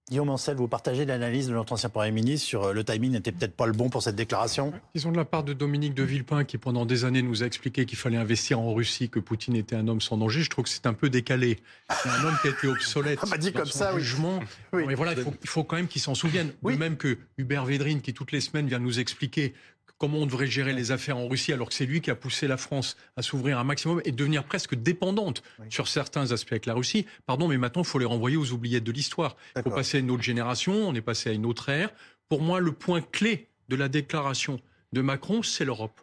Guillaume 0.10 0.32
Ancel, 0.32 0.58
vous 0.58 0.68
partagez 0.68 1.06
l'analyse 1.06 1.48
de 1.48 1.54
notre 1.54 1.72
ancien 1.72 1.88
Premier 1.88 2.12
ministre 2.12 2.46
sur 2.46 2.66
euh, 2.66 2.74
le 2.74 2.84
timing 2.84 3.14
n'était 3.14 3.32
peut-être 3.32 3.56
pas 3.56 3.66
le 3.66 3.72
bon 3.72 3.90
pour 3.90 4.04
cette 4.04 4.18
déclaration? 4.18 4.74
Disons 4.94 5.14
de 5.14 5.18
la 5.18 5.24
part 5.24 5.46
de 5.46 5.54
Dominique 5.54 5.94
de 5.94 6.04
Villepin, 6.04 6.44
qui 6.44 6.58
pendant 6.58 6.86
des 6.86 7.06
années 7.06 7.22
nous 7.22 7.42
a 7.42 7.46
expliqué 7.46 7.86
qu'il 7.86 7.98
fallait 7.98 8.18
investir 8.18 8.60
en 8.60 8.74
Russie, 8.74 9.10
que 9.10 9.22
Poutine 9.22 9.56
était 9.56 9.78
un 9.78 9.88
homme 9.88 10.02
sans 10.02 10.18
danger, 10.18 10.42
je 10.42 10.50
trouve 10.50 10.66
que 10.66 10.70
c'est 10.70 10.88
un 10.88 10.94
peu 10.94 11.10
décalé. 11.10 11.60
C'est 11.90 12.10
un 12.10 12.26
homme 12.26 12.36
qui 12.42 12.50
a 12.50 12.52
été 12.52 12.68
obsolète. 12.68 13.20
On 13.24 13.30
m'a 13.30 13.38
dit 13.38 13.54
comme 13.54 13.66
ça, 13.66 13.98
jugement. 13.98 14.42
Oui. 14.74 14.84
Mais 14.86 14.96
voilà, 14.96 15.14
il 15.14 15.48
faut, 15.48 15.64
quand 15.64 15.78
même 15.78 15.88
qu'il 15.88 16.02
s'en 16.02 16.16
souvienne. 16.16 16.52
De 16.62 16.76
même 16.76 16.98
que 16.98 17.18
Hubert 17.38 17.64
Védrine, 17.64 18.02
qui 18.02 18.14
toutes 18.14 18.34
les 18.34 18.42
semaines 18.42 18.68
vient 18.68 18.80
nous 18.80 19.00
expliquer 19.00 19.54
comment 20.04 20.18
on 20.18 20.26
devrait 20.26 20.48
gérer 20.48 20.74
les 20.74 20.92
affaires 20.92 21.16
en 21.16 21.30
Russie, 21.30 21.54
alors 21.54 21.70
que 21.70 21.74
c'est 21.74 21.86
lui 21.86 22.02
qui 22.02 22.12
a 22.12 22.16
poussé 22.16 22.46
la 22.46 22.58
France 22.58 22.98
à 23.16 23.22
s'ouvrir 23.22 23.58
un 23.58 23.64
maximum 23.64 24.02
et 24.04 24.12
devenir 24.12 24.44
presque 24.44 24.76
dépendante 24.76 25.44
sur 25.70 25.88
certains 25.88 26.34
aspects 26.34 26.52
avec 26.52 26.66
la 26.66 26.74
Russie. 26.74 27.06
Pardon, 27.26 27.48
mais 27.48 27.58
maintenant, 27.58 27.84
il 27.84 27.88
faut 27.88 28.00
les 28.00 28.06
renvoyer 28.06 28.36
aux 28.36 28.52
oubliettes 28.52 28.84
de 28.84 28.92
l'histoire. 28.92 29.38
Il 29.56 29.62
faut 29.62 29.70
passer 29.70 29.96
à 29.96 30.00
une 30.02 30.12
autre 30.12 30.22
génération, 30.22 30.74
on 30.74 30.94
est 30.94 31.00
passé 31.00 31.30
à 31.30 31.32
une 31.32 31.46
autre 31.46 31.70
ère. 31.70 31.90
Pour 32.28 32.42
moi, 32.42 32.60
le 32.60 32.74
point 32.74 33.00
clé 33.00 33.48
de 33.70 33.78
la 33.78 33.88
déclaration 33.88 34.60
de 34.92 35.00
Macron, 35.00 35.42
c'est 35.42 35.64
l'Europe. 35.64 36.02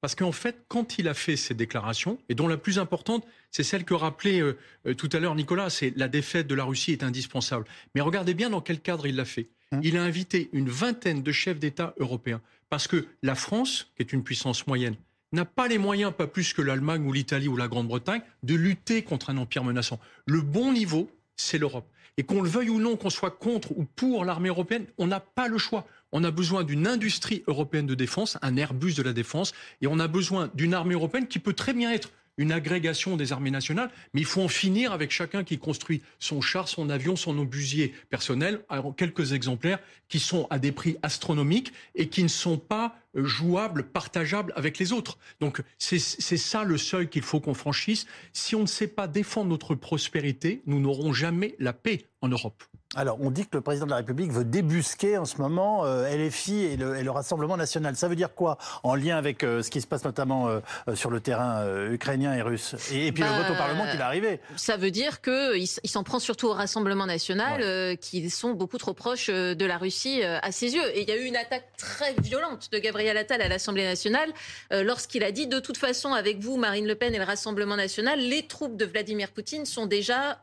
Parce 0.00 0.14
qu'en 0.14 0.32
fait, 0.32 0.64
quand 0.68 0.98
il 0.98 1.06
a 1.06 1.12
fait 1.12 1.36
ces 1.36 1.52
déclarations, 1.52 2.16
et 2.30 2.34
dont 2.34 2.48
la 2.48 2.56
plus 2.56 2.78
importante, 2.78 3.26
c'est 3.50 3.64
celle 3.64 3.84
que 3.84 3.92
rappelait 3.92 4.40
euh, 4.40 4.56
euh, 4.86 4.94
tout 4.94 5.10
à 5.12 5.18
l'heure 5.18 5.34
Nicolas, 5.34 5.68
c'est 5.68 5.92
la 5.94 6.08
défaite 6.08 6.46
de 6.46 6.54
la 6.54 6.64
Russie 6.64 6.92
est 6.92 7.02
indispensable. 7.02 7.66
Mais 7.94 8.00
regardez 8.00 8.32
bien 8.32 8.48
dans 8.48 8.62
quel 8.62 8.80
cadre 8.80 9.06
il 9.06 9.16
l'a 9.16 9.26
fait. 9.26 9.50
Hein 9.72 9.80
il 9.82 9.98
a 9.98 10.02
invité 10.02 10.48
une 10.54 10.70
vingtaine 10.70 11.22
de 11.22 11.32
chefs 11.32 11.58
d'État 11.58 11.92
européens 11.98 12.40
parce 12.72 12.88
que 12.88 13.04
la 13.22 13.34
France, 13.34 13.92
qui 13.94 14.02
est 14.02 14.14
une 14.14 14.24
puissance 14.24 14.66
moyenne, 14.66 14.94
n'a 15.32 15.44
pas 15.44 15.68
les 15.68 15.76
moyens, 15.76 16.10
pas 16.16 16.26
plus 16.26 16.54
que 16.54 16.62
l'Allemagne 16.62 17.06
ou 17.06 17.12
l'Italie 17.12 17.46
ou 17.46 17.54
la 17.54 17.68
Grande-Bretagne, 17.68 18.22
de 18.44 18.54
lutter 18.54 19.02
contre 19.02 19.28
un 19.28 19.36
empire 19.36 19.62
menaçant. 19.62 20.00
Le 20.24 20.40
bon 20.40 20.72
niveau, 20.72 21.10
c'est 21.36 21.58
l'Europe. 21.58 21.86
Et 22.16 22.22
qu'on 22.22 22.40
le 22.40 22.48
veuille 22.48 22.70
ou 22.70 22.80
non, 22.80 22.96
qu'on 22.96 23.10
soit 23.10 23.30
contre 23.30 23.72
ou 23.72 23.84
pour 23.84 24.24
l'armée 24.24 24.48
européenne, 24.48 24.86
on 24.96 25.06
n'a 25.06 25.20
pas 25.20 25.48
le 25.48 25.58
choix. 25.58 25.86
On 26.12 26.24
a 26.24 26.30
besoin 26.30 26.64
d'une 26.64 26.86
industrie 26.86 27.44
européenne 27.46 27.84
de 27.84 27.94
défense, 27.94 28.38
un 28.40 28.56
Airbus 28.56 28.94
de 28.94 29.02
la 29.02 29.12
défense, 29.12 29.52
et 29.82 29.86
on 29.86 29.98
a 29.98 30.08
besoin 30.08 30.50
d'une 30.54 30.72
armée 30.72 30.94
européenne 30.94 31.28
qui 31.28 31.40
peut 31.40 31.52
très 31.52 31.74
bien 31.74 31.92
être 31.92 32.10
une 32.38 32.52
agrégation 32.52 33.16
des 33.16 33.32
armées 33.32 33.50
nationales, 33.50 33.90
mais 34.14 34.20
il 34.20 34.26
faut 34.26 34.42
en 34.42 34.48
finir 34.48 34.92
avec 34.92 35.10
chacun 35.10 35.44
qui 35.44 35.58
construit 35.58 36.02
son 36.18 36.40
char, 36.40 36.68
son 36.68 36.90
avion, 36.90 37.16
son 37.16 37.38
obusier 37.38 37.94
personnel, 38.10 38.64
quelques 38.96 39.32
exemplaires 39.32 39.78
qui 40.08 40.18
sont 40.18 40.46
à 40.50 40.58
des 40.58 40.72
prix 40.72 40.96
astronomiques 41.02 41.72
et 41.94 42.08
qui 42.08 42.22
ne 42.22 42.28
sont 42.28 42.58
pas 42.58 42.96
euh, 43.16 43.24
jouables, 43.24 43.84
partageables 43.84 44.52
avec 44.56 44.78
les 44.78 44.92
autres. 44.92 45.18
Donc 45.40 45.62
c'est 45.78 45.98
ça 45.98 46.64
le 46.64 46.78
seuil 46.78 47.08
qu'il 47.08 47.22
faut 47.22 47.40
qu'on 47.40 47.54
franchisse. 47.54 48.06
Si 48.32 48.54
on 48.54 48.62
ne 48.62 48.66
sait 48.66 48.88
pas 48.88 49.08
défendre 49.08 49.50
notre 49.50 49.74
prospérité, 49.74 50.62
nous 50.66 50.80
n'aurons 50.80 51.12
jamais 51.12 51.54
la 51.58 51.72
paix 51.72 52.06
en 52.20 52.28
Europe. 52.28 52.62
Alors, 52.94 53.16
on 53.22 53.30
dit 53.30 53.46
que 53.46 53.56
le 53.56 53.62
président 53.62 53.86
de 53.86 53.90
la 53.90 53.96
République 53.96 54.32
veut 54.32 54.44
débusquer 54.44 55.16
en 55.16 55.24
ce 55.24 55.38
moment 55.38 55.86
euh, 55.86 56.14
LFI 56.14 56.64
et 56.64 56.76
le, 56.76 57.10
Rassemblement 57.12 57.56
national. 57.56 57.94
Ça 57.96 58.08
veut 58.08 58.16
dire 58.16 58.34
quoi 58.34 58.56
en 58.82 58.94
lien 58.94 59.16
avec 59.18 59.44
euh, 59.44 59.62
ce 59.62 59.70
qui 59.70 59.82
se 59.82 59.86
passe 59.86 60.04
notamment 60.04 60.48
euh, 60.48 60.60
sur 60.94 61.10
le 61.10 61.20
terrain 61.20 61.62
ukrainien 61.90 62.34
et 62.34 62.40
russe 62.40 62.74
et, 62.90 63.12
puis 63.12 63.22
le 63.22 63.28
vote 63.28 63.50
au 63.50 63.54
Parlement 63.54 63.84
qui 63.90 63.98
est 63.98 64.00
arrivé 64.00 64.40
Ça 64.56 64.78
veut 64.78 64.90
dire 64.90 65.20
qu'il 65.20 65.56
il, 65.56 65.90
s'en 65.90 66.02
prend 66.04 66.18
surtout 66.18 66.48
au 66.48 66.54
Rassemblement 66.54 67.04
national, 67.04 67.98
qui 67.98 68.30
sont 68.30 68.52
beaucoup 68.52 68.78
trop 68.78 68.94
proches 68.94 69.28
de 69.28 69.64
la 69.64 69.76
Russie 69.76 70.22
à 70.22 70.52
ses 70.52 70.74
yeux. 70.74 70.96
Et 70.96 71.02
il 71.02 71.08
y 71.08 71.12
a 71.12 71.16
eu 71.16 71.24
une 71.24 71.36
attaque 71.36 71.66
très 71.76 72.14
violente 72.14 72.70
de 72.72 72.78
Gabriel 72.78 73.16
Attal 73.16 73.42
à 73.42 73.48
l'Assemblée 73.48 73.84
nationale 73.84 74.30
lorsqu'il 74.70 75.22
a 75.22 75.32
dit 75.32 75.46
de 75.46 75.60
toute 75.60 75.76
façon, 75.76 76.12
avec 76.12 76.40
vous, 76.40 76.56
Marine 76.56 76.86
Le 76.86 76.94
Pen 76.94 77.14
et 77.14 77.18
le 77.18 77.24
Rassemblement 77.24 77.76
national, 77.76 78.18
les 78.18 78.46
troupes 78.46 78.76
de 78.76 78.84
Vladimir 78.84 79.30
Poutine 79.30 79.66
sont 79.66 79.86
déjà 79.86 80.38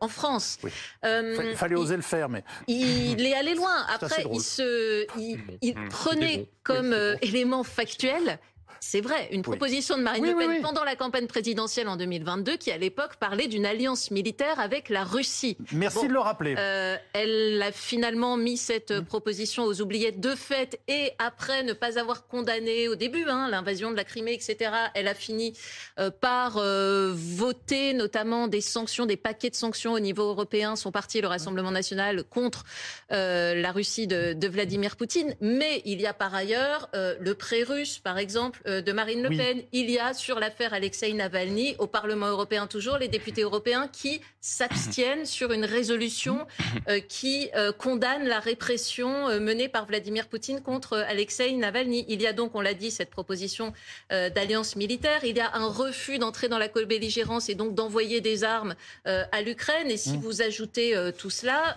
en 0.00 0.08
France. 0.08 0.58
Il 1.04 1.56
fallait 1.56 1.74
le 1.92 2.02
faire, 2.02 2.28
mais... 2.28 2.42
Il 2.66 3.24
est 3.24 3.34
allé 3.34 3.54
loin. 3.54 3.84
Après, 3.88 4.24
il, 4.32 4.40
se, 4.40 5.06
il, 5.60 5.74
prenait 5.90 6.48
comme 6.62 6.92
euh, 6.92 7.16
élément 7.22 7.62
factuel 7.62 8.38
c'est 8.86 9.00
vrai, 9.00 9.28
une 9.32 9.40
proposition 9.40 9.96
de 9.96 10.02
Marine 10.02 10.26
Le 10.26 10.36
Pen 10.36 10.60
pendant 10.60 10.84
la 10.84 10.94
campagne 10.94 11.26
présidentielle 11.26 11.88
en 11.88 11.96
2022 11.96 12.58
qui, 12.58 12.70
à 12.70 12.76
l'époque, 12.76 13.16
parlait 13.16 13.46
d'une 13.46 13.64
alliance 13.64 14.10
militaire 14.10 14.60
avec 14.60 14.90
la 14.90 15.04
Russie. 15.04 15.56
Merci 15.72 16.06
de 16.06 16.12
le 16.12 16.18
rappeler. 16.18 16.54
Euh, 16.58 16.96
elle 17.14 17.62
a 17.62 17.72
finalement 17.72 18.36
mis 18.36 18.58
cette 18.58 18.90
mmh. 18.90 19.04
proposition 19.06 19.64
aux 19.64 19.80
oubliettes 19.80 20.20
de 20.20 20.34
fait 20.34 20.80
et 20.86 21.12
après 21.18 21.62
ne 21.62 21.72
pas 21.72 21.98
avoir 21.98 22.26
condamné 22.26 22.88
au 22.88 22.94
début 22.94 23.24
hein, 23.26 23.48
l'invasion 23.50 23.90
de 23.90 23.96
la 23.96 24.04
Crimée, 24.04 24.34
etc. 24.34 24.70
Elle 24.94 25.08
a 25.08 25.14
fini 25.14 25.54
euh, 25.98 26.10
par 26.10 26.58
euh, 26.58 27.10
voter 27.14 27.94
notamment 27.94 28.48
des 28.48 28.60
sanctions, 28.60 29.06
des 29.06 29.16
paquets 29.16 29.50
de 29.50 29.56
sanctions 29.56 29.94
au 29.94 30.00
niveau 30.00 30.24
européen. 30.24 30.76
Son 30.76 30.92
parti, 30.92 31.22
le 31.22 31.28
Rassemblement 31.28 31.70
national, 31.70 32.22
contre 32.24 32.64
la 33.10 33.72
Russie 33.72 34.06
de, 34.06 34.34
de, 34.34 34.48
Vladimir 34.48 34.96
Poutine. 34.96 35.34
Mais 35.40 35.80
il 35.86 36.00
y 36.00 36.06
a 36.06 36.12
par 36.12 36.34
ailleurs 36.34 36.90
le 36.92 37.32
pré 37.32 37.62
russe, 37.62 37.98
par 37.98 38.18
exemple 38.18 38.60
euh, 38.73 38.73
de 38.82 38.92
Marine 38.92 39.22
Le 39.22 39.28
Pen. 39.36 39.62
Il 39.72 39.90
y 39.90 39.98
a 39.98 40.14
sur 40.14 40.38
l'affaire 40.38 40.74
Alexei 40.74 41.12
Navalny, 41.12 41.76
au 41.78 41.86
Parlement 41.86 42.28
européen 42.28 42.66
toujours, 42.66 42.98
les 42.98 43.08
députés 43.08 43.42
européens 43.42 43.88
qui 43.88 44.20
s'abstiennent 44.40 45.26
sur 45.26 45.52
une 45.52 45.64
résolution 45.64 46.46
euh, 46.88 47.00
qui 47.00 47.50
euh, 47.56 47.72
condamne 47.72 48.24
la 48.24 48.40
répression 48.40 49.40
menée 49.40 49.68
par 49.68 49.86
Vladimir 49.86 50.28
Poutine 50.28 50.60
contre 50.60 50.98
Alexei 50.98 51.52
Navalny. 51.52 52.04
Il 52.08 52.20
y 52.22 52.26
a 52.26 52.32
donc, 52.32 52.54
on 52.54 52.60
l'a 52.60 52.74
dit, 52.74 52.90
cette 52.90 53.10
proposition 53.10 53.72
d'alliance 54.10 54.76
militaire. 54.76 55.24
Il 55.24 55.36
y 55.36 55.40
a 55.40 55.54
un 55.54 55.66
refus 55.66 56.18
d'entrer 56.18 56.48
dans 56.48 56.58
la 56.58 56.68
co-belligérance 56.68 57.48
et 57.48 57.54
donc 57.54 57.74
d'envoyer 57.74 58.20
des 58.20 58.44
armes 58.44 58.74
à 59.04 59.42
l'Ukraine. 59.42 59.90
Et 59.90 59.96
si 59.96 60.16
mm. 60.16 60.20
vous 60.20 60.42
ajoutez 60.42 60.94
tout 61.18 61.30
cela, 61.30 61.76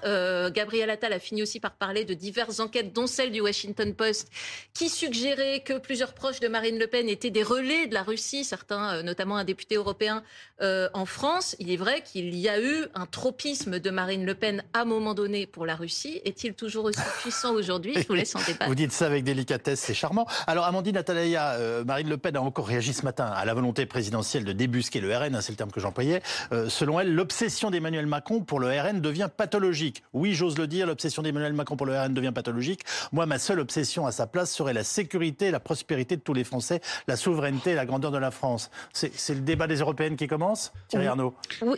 Gabriel 0.52 0.90
Attal 0.90 1.14
a 1.14 1.20
fini 1.20 1.42
aussi 1.42 1.60
par 1.60 1.76
parler 1.76 2.06
de 2.06 2.14
diverses 2.14 2.60
enquêtes, 2.60 2.94
dont 2.94 3.08
celle 3.08 3.32
du 3.32 3.42
Washington 3.42 3.94
Post, 3.94 4.30
qui 4.74 4.90
suggérait 4.90 5.62
que 5.62 5.78
plusieurs 5.78 6.14
proches 6.14 6.40
de 6.40 6.48
Marine 6.48 6.80
Le 6.80 6.87
Pen 6.88 7.10
étaient 7.10 7.30
des 7.30 7.44
relais 7.44 7.88
de 7.88 7.94
la 7.94 8.04
Russie, 8.04 8.44
certains, 8.44 8.96
euh, 8.96 9.04
notamment 9.04 9.38
un 9.38 9.44
député 9.44 9.76
européen 9.76 10.24
euh, 10.62 10.90
en 10.94 11.06
France. 11.06 11.56
Il 11.60 11.72
est 11.72 11.78
vrai 11.78 12.02
qu'il 12.02 12.36
y 12.36 12.50
a 12.50 12.62
eu 12.62 12.86
un 12.96 13.06
tropisme 13.06 13.80
de 13.80 13.90
Marine 13.90 14.26
Le 14.26 14.36
Pen 14.36 14.64
à 14.74 14.82
un 14.82 14.86
moment 14.86 15.14
donné 15.14 15.46
pour 15.46 15.66
la 15.66 15.76
Russie. 15.76 16.22
Est-il 16.26 16.54
toujours 16.54 16.86
aussi 16.86 17.00
puissant 17.22 17.54
aujourd'hui? 17.54 17.94
Je 17.96 18.08
vous 18.08 18.14
laisse 18.14 18.36
en 18.36 18.40
débattre. 18.40 18.68
Vous 18.68 18.76
dites 18.76 18.92
ça 18.92 19.06
avec 19.06 19.24
délicatesse, 19.24 19.80
c'est 19.80 19.94
charmant. 19.94 20.28
Alors, 20.48 20.66
Amandine 20.66 20.98
Atalaya, 20.98 21.54
euh, 21.54 21.84
Marine 21.84 22.10
Le 22.10 22.18
Pen 22.18 22.36
a 22.36 22.42
encore 22.42 22.68
réagi 22.68 22.94
ce 22.94 23.04
matin 23.04 23.26
à 23.26 23.46
la 23.46 23.54
volonté 23.54 23.86
présidentielle 23.86 24.44
de 24.44 24.54
débusquer 24.54 25.00
le 25.00 25.16
RN, 25.16 25.36
hein, 25.36 25.42
c'est 25.42 25.52
le 25.52 25.58
terme 25.58 25.72
que 25.72 25.80
j'employais. 25.80 26.22
selon 26.70 27.00
elle, 27.00 27.14
l'obsession 27.14 27.72
d'Emmanuel 27.72 28.08
Macron 28.08 28.42
pour 28.42 28.60
le 28.60 28.68
RN 28.68 29.02
devient 29.02 29.30
pathologique. 29.36 30.04
Oui, 30.14 30.34
j'ose 30.34 30.58
le 30.58 30.68
dire, 30.68 30.88
l'obsession 30.88 31.22
d'Emmanuel 31.22 31.54
Macron 31.54 31.76
pour 31.76 31.86
le 31.86 31.98
RN 31.98 32.14
devient 32.14 32.32
pathologique. 32.34 32.82
Moi, 33.12 33.26
ma 33.26 33.40
seule 33.40 33.60
obsession 33.60 34.06
à 34.06 34.12
sa 34.12 34.28
place 34.28 34.54
serait 34.54 34.74
la 34.74 34.84
sécurité 34.84 35.48
et 35.48 35.52
la 35.52 35.60
prospérité 35.60 36.16
de 36.16 36.22
tous 36.22 36.34
les 36.34 36.44
Français 36.44 36.67
la 37.08 37.16
souveraineté 37.16 37.72
et 37.72 37.76
la 37.76 37.86
grandeur 37.86 38.12
de 38.12 38.18
la 38.18 38.32
France. 38.32 38.70
C'est 38.94 39.34
le 39.34 39.42
débat 39.42 39.68
des 39.68 39.78
européennes 39.78 40.16
qui 40.16 40.28
commence 40.28 40.72
Thierry 40.90 41.08
Arnaud 41.08 41.34
oui. 41.62 41.78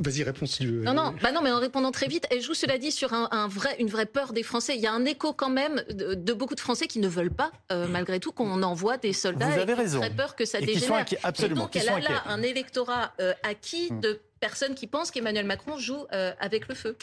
Vas-y, 0.00 0.22
réponds 0.22 0.46
si 0.46 0.58
tu 0.58 0.66
veux. 0.66 0.82
Non, 0.82 0.94
non, 0.94 1.14
bah 1.22 1.30
non, 1.30 1.42
mais 1.42 1.50
en 1.50 1.58
répondant 1.58 1.90
très 1.90 2.06
vite, 2.08 2.26
elle 2.30 2.40
joue 2.40 2.54
cela 2.54 2.78
dit 2.78 2.90
sur 2.90 3.12
un, 3.12 3.48
vrai, 3.48 3.76
une 3.78 3.88
vraie 3.88 4.06
peur 4.06 4.32
des 4.32 4.42
Français. 4.42 4.74
Il 4.74 4.80
y 4.80 4.86
a 4.86 4.92
un 4.92 5.04
écho 5.04 5.34
quand 5.34 5.50
même 5.50 5.84
de, 5.90 6.32
beaucoup 6.32 6.54
de 6.54 6.60
Français 6.60 6.86
qui 6.86 7.00
ne 7.00 7.08
veulent 7.08 7.32
pas, 7.32 7.52
euh, 7.70 7.86
malgré 7.86 8.18
tout, 8.18 8.32
qu'on 8.32 8.62
envoie 8.62 8.96
des 8.96 9.12
soldats. 9.12 9.46
Vous 9.48 9.58
avez 9.58 9.72
et 9.72 9.74
raison. 9.74 10.00
Très 10.00 10.10
peur 10.10 10.36
que 10.36 10.46
ça 10.46 10.58
et 10.58 10.64
dégénère. 10.64 11.04
absolument. 11.22 11.60
Et 11.60 11.64
donc, 11.64 11.76
elle 11.76 11.88
a 11.88 12.00
là 12.00 12.22
un 12.26 12.40
électorat 12.40 13.12
euh, 13.20 13.34
acquis 13.42 13.92
hmm. 13.92 14.00
de 14.00 14.20
personnes 14.40 14.74
qui 14.74 14.86
pensent 14.86 15.10
qu'Emmanuel 15.10 15.46
Macron 15.46 15.78
joue 15.78 16.06
euh, 16.12 16.32
avec 16.40 16.66
le 16.68 16.74
feu. 16.74 16.96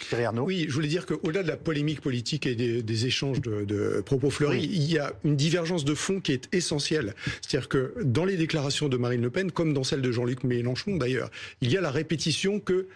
Oui, 0.43 0.65
je 0.67 0.73
voulais 0.73 0.87
dire 0.87 1.05
qu'au-delà 1.05 1.43
de 1.43 1.47
la 1.47 1.55
polémique 1.55 2.01
politique 2.01 2.45
et 2.47 2.55
des, 2.55 3.05
échanges 3.05 3.41
de, 3.41 4.01
propos 4.05 4.29
fleuris, 4.29 4.63
il 4.63 4.91
y 4.91 4.97
a 4.97 5.13
une 5.23 5.35
divergence 5.35 5.85
de 5.85 5.93
fond 5.93 6.19
qui 6.19 6.33
est 6.33 6.53
essentielle. 6.53 7.13
C'est-à-dire 7.41 7.69
que 7.69 7.93
dans 8.03 8.25
les 8.25 8.37
déclarations 8.37 8.89
de 8.89 8.97
Marine 8.97 9.21
Le 9.21 9.29
Pen, 9.29 9.51
comme 9.51 9.73
dans 9.73 9.83
celles 9.83 10.01
de 10.01 10.11
Jean-Luc 10.11 10.43
Mélenchon 10.43 10.97
d'ailleurs, 10.97 11.29
il 11.61 11.71
y 11.71 11.77
a 11.77 11.81
la 11.81 11.91
répétition 11.91 12.59
que 12.59 12.87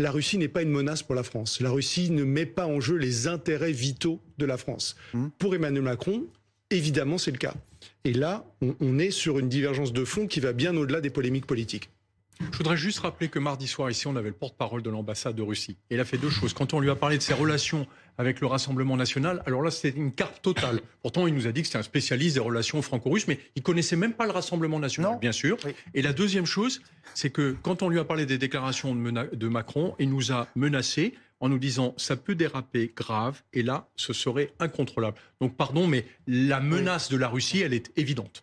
la 0.00 0.10
Russie 0.10 0.38
n'est 0.38 0.48
pas 0.48 0.62
une 0.62 0.70
menace 0.70 1.04
pour 1.04 1.14
la 1.14 1.22
France. 1.22 1.60
La 1.60 1.70
Russie 1.70 2.10
ne 2.10 2.24
met 2.24 2.46
pas 2.46 2.66
en 2.66 2.80
jeu 2.80 2.96
les 2.96 3.28
intérêts 3.28 3.72
vitaux 3.72 4.20
de 4.38 4.44
la 4.44 4.56
France. 4.56 4.96
Mmh. 5.12 5.28
Pour 5.38 5.54
Emmanuel 5.54 5.84
Macron, 5.84 6.26
évidemment, 6.70 7.16
c'est 7.16 7.30
le 7.30 7.38
cas. 7.38 7.54
Et 8.04 8.12
là, 8.12 8.44
on 8.80 8.98
est 8.98 9.12
sur 9.12 9.38
une 9.38 9.48
divergence 9.48 9.92
de 9.92 10.04
fond 10.04 10.26
qui 10.26 10.40
va 10.40 10.52
bien 10.52 10.76
au-delà 10.76 11.00
des 11.00 11.10
polémiques 11.10 11.46
politiques. 11.46 11.90
Je 12.40 12.58
voudrais 12.58 12.76
juste 12.76 13.00
rappeler 13.00 13.28
que 13.28 13.38
mardi 13.38 13.66
soir, 13.66 13.90
ici, 13.90 14.06
on 14.06 14.16
avait 14.16 14.28
le 14.28 14.34
porte-parole 14.34 14.82
de 14.82 14.90
l'ambassade 14.90 15.36
de 15.36 15.42
Russie. 15.42 15.76
Et 15.90 15.94
il 15.94 16.00
a 16.00 16.04
fait 16.04 16.18
deux 16.18 16.30
choses. 16.30 16.52
Quand 16.52 16.74
on 16.74 16.80
lui 16.80 16.90
a 16.90 16.96
parlé 16.96 17.18
de 17.18 17.22
ses 17.22 17.34
relations 17.34 17.86
avec 18.18 18.40
le 18.40 18.46
Rassemblement 18.46 18.96
national. 18.96 19.42
Alors 19.46 19.62
là, 19.62 19.70
c'était 19.70 19.96
une 19.96 20.12
carte 20.12 20.42
totale. 20.42 20.80
Pourtant, 21.02 21.26
il 21.26 21.34
nous 21.34 21.46
a 21.46 21.52
dit 21.52 21.62
que 21.62 21.66
c'était 21.66 21.78
un 21.78 21.82
spécialiste 21.82 22.34
des 22.34 22.40
relations 22.40 22.80
franco-russes, 22.82 23.26
mais 23.28 23.40
il 23.56 23.62
connaissait 23.62 23.96
même 23.96 24.12
pas 24.12 24.26
le 24.26 24.32
Rassemblement 24.32 24.78
national, 24.78 25.18
bien 25.20 25.32
sûr. 25.32 25.56
Et 25.94 26.02
la 26.02 26.12
deuxième 26.12 26.46
chose, 26.46 26.80
c'est 27.14 27.30
que 27.30 27.56
quand 27.62 27.82
on 27.82 27.88
lui 27.88 27.98
a 27.98 28.04
parlé 28.04 28.26
des 28.26 28.38
déclarations 28.38 28.94
de, 28.94 29.34
de 29.34 29.48
Macron, 29.48 29.94
il 29.98 30.10
nous 30.10 30.32
a 30.32 30.48
menacés 30.54 31.14
en 31.40 31.48
nous 31.48 31.58
disant 31.58 31.94
ça 31.96 32.16
peut 32.16 32.34
déraper 32.34 32.92
grave 32.94 33.42
et 33.52 33.62
là 33.62 33.88
ce 33.96 34.12
serait 34.12 34.52
incontrôlable. 34.60 35.18
Donc 35.40 35.56
pardon, 35.56 35.86
mais 35.86 36.06
la 36.26 36.60
menace 36.60 37.10
de 37.10 37.16
la 37.16 37.28
Russie, 37.28 37.60
elle 37.60 37.74
est 37.74 37.92
évidente. 37.96 38.42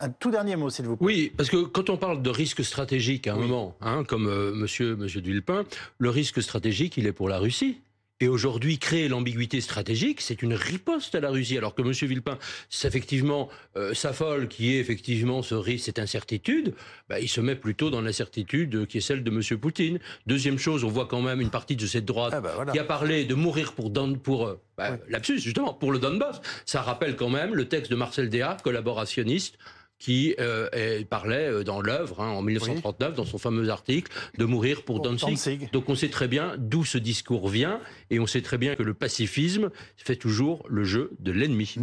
Un, 0.00 0.08
tout 0.08 0.30
dernier 0.30 0.54
mot, 0.54 0.70
s'il 0.70 0.86
vous 0.86 0.96
plaît. 0.96 1.04
Oui, 1.04 1.32
parce 1.36 1.50
que 1.50 1.64
quand 1.64 1.90
on 1.90 1.96
parle 1.96 2.22
de 2.22 2.30
risque 2.30 2.64
stratégique 2.64 3.26
à 3.26 3.34
un 3.34 3.36
moment, 3.36 3.76
hein, 3.80 4.04
comme 4.06 4.28
euh, 4.28 4.52
monsieur, 4.54 4.94
monsieur 4.94 5.20
Dulpin, 5.20 5.64
le 5.98 6.10
risque 6.10 6.40
stratégique, 6.40 6.96
il 6.96 7.06
est 7.06 7.12
pour 7.12 7.28
la 7.28 7.38
Russie. 7.38 7.80
Et 8.20 8.28
aujourd'hui, 8.28 8.78
créer 8.78 9.08
l'ambiguïté 9.08 9.60
stratégique, 9.60 10.20
c'est 10.20 10.40
une 10.40 10.54
riposte 10.54 11.16
à 11.16 11.20
la 11.20 11.30
Russie. 11.30 11.58
Alors 11.58 11.74
que 11.74 11.82
M. 11.82 11.90
Villepin, 11.90 12.38
c'est 12.70 12.86
effectivement 12.86 13.48
euh, 13.76 13.92
s'affole 13.92 14.46
qui 14.46 14.74
est 14.74 14.78
effectivement 14.78 15.42
ce 15.42 15.56
risque, 15.56 15.86
cette 15.86 15.98
incertitude, 15.98 16.74
bah, 17.08 17.18
il 17.18 17.28
se 17.28 17.40
met 17.40 17.56
plutôt 17.56 17.90
dans 17.90 18.00
l'incertitude 18.00 18.86
qui 18.86 18.98
est 18.98 19.00
celle 19.00 19.24
de 19.24 19.30
M. 19.30 19.58
Poutine. 19.58 19.98
Deuxième 20.26 20.58
chose, 20.58 20.84
on 20.84 20.88
voit 20.88 21.06
quand 21.06 21.22
même 21.22 21.40
une 21.40 21.50
partie 21.50 21.74
de 21.74 21.86
cette 21.86 22.04
droite 22.04 22.34
ah, 22.36 22.40
bah, 22.40 22.66
qui 22.70 22.78
a 22.78 22.84
parlé 22.84 23.24
de 23.24 23.34
mourir 23.34 23.72
pour, 23.72 23.92
pour 24.22 24.46
euh, 24.46 24.60
bah, 24.78 24.96
justement, 25.22 25.74
pour 25.74 25.90
le 25.90 25.98
Donbass. 25.98 26.40
Ça 26.66 26.82
rappelle 26.82 27.16
quand 27.16 27.30
même 27.30 27.54
le 27.54 27.68
texte 27.68 27.90
de 27.90 27.96
Marcel 27.96 28.30
Déat, 28.30 28.58
collaborationniste, 28.62 29.58
qui 30.04 30.34
euh, 30.38 31.02
parlait 31.08 31.48
euh, 31.48 31.64
dans 31.64 31.80
l'œuvre, 31.80 32.20
hein, 32.20 32.28
en 32.28 32.42
1939, 32.42 33.14
dans 33.14 33.24
son 33.24 33.38
fameux 33.38 33.70
article, 33.70 34.12
de 34.36 34.44
mourir 34.44 34.82
pour, 34.82 35.00
Danzig. 35.00 35.70
Donc 35.72 35.88
on 35.88 35.94
sait 35.94 36.10
très 36.10 36.28
bien 36.28 36.56
d'où 36.58 36.84
ce 36.84 36.98
discours 36.98 37.48
vient, 37.48 37.80
et 38.10 38.20
on 38.20 38.26
sait 38.26 38.42
très 38.42 38.58
bien 38.58 38.74
que 38.74 38.82
le 38.82 38.92
pacifisme 38.92 39.70
fait 39.96 40.16
toujours 40.16 40.66
le 40.68 40.84
jeu 40.84 41.12
de 41.20 41.32
l'ennemi. 41.32 41.76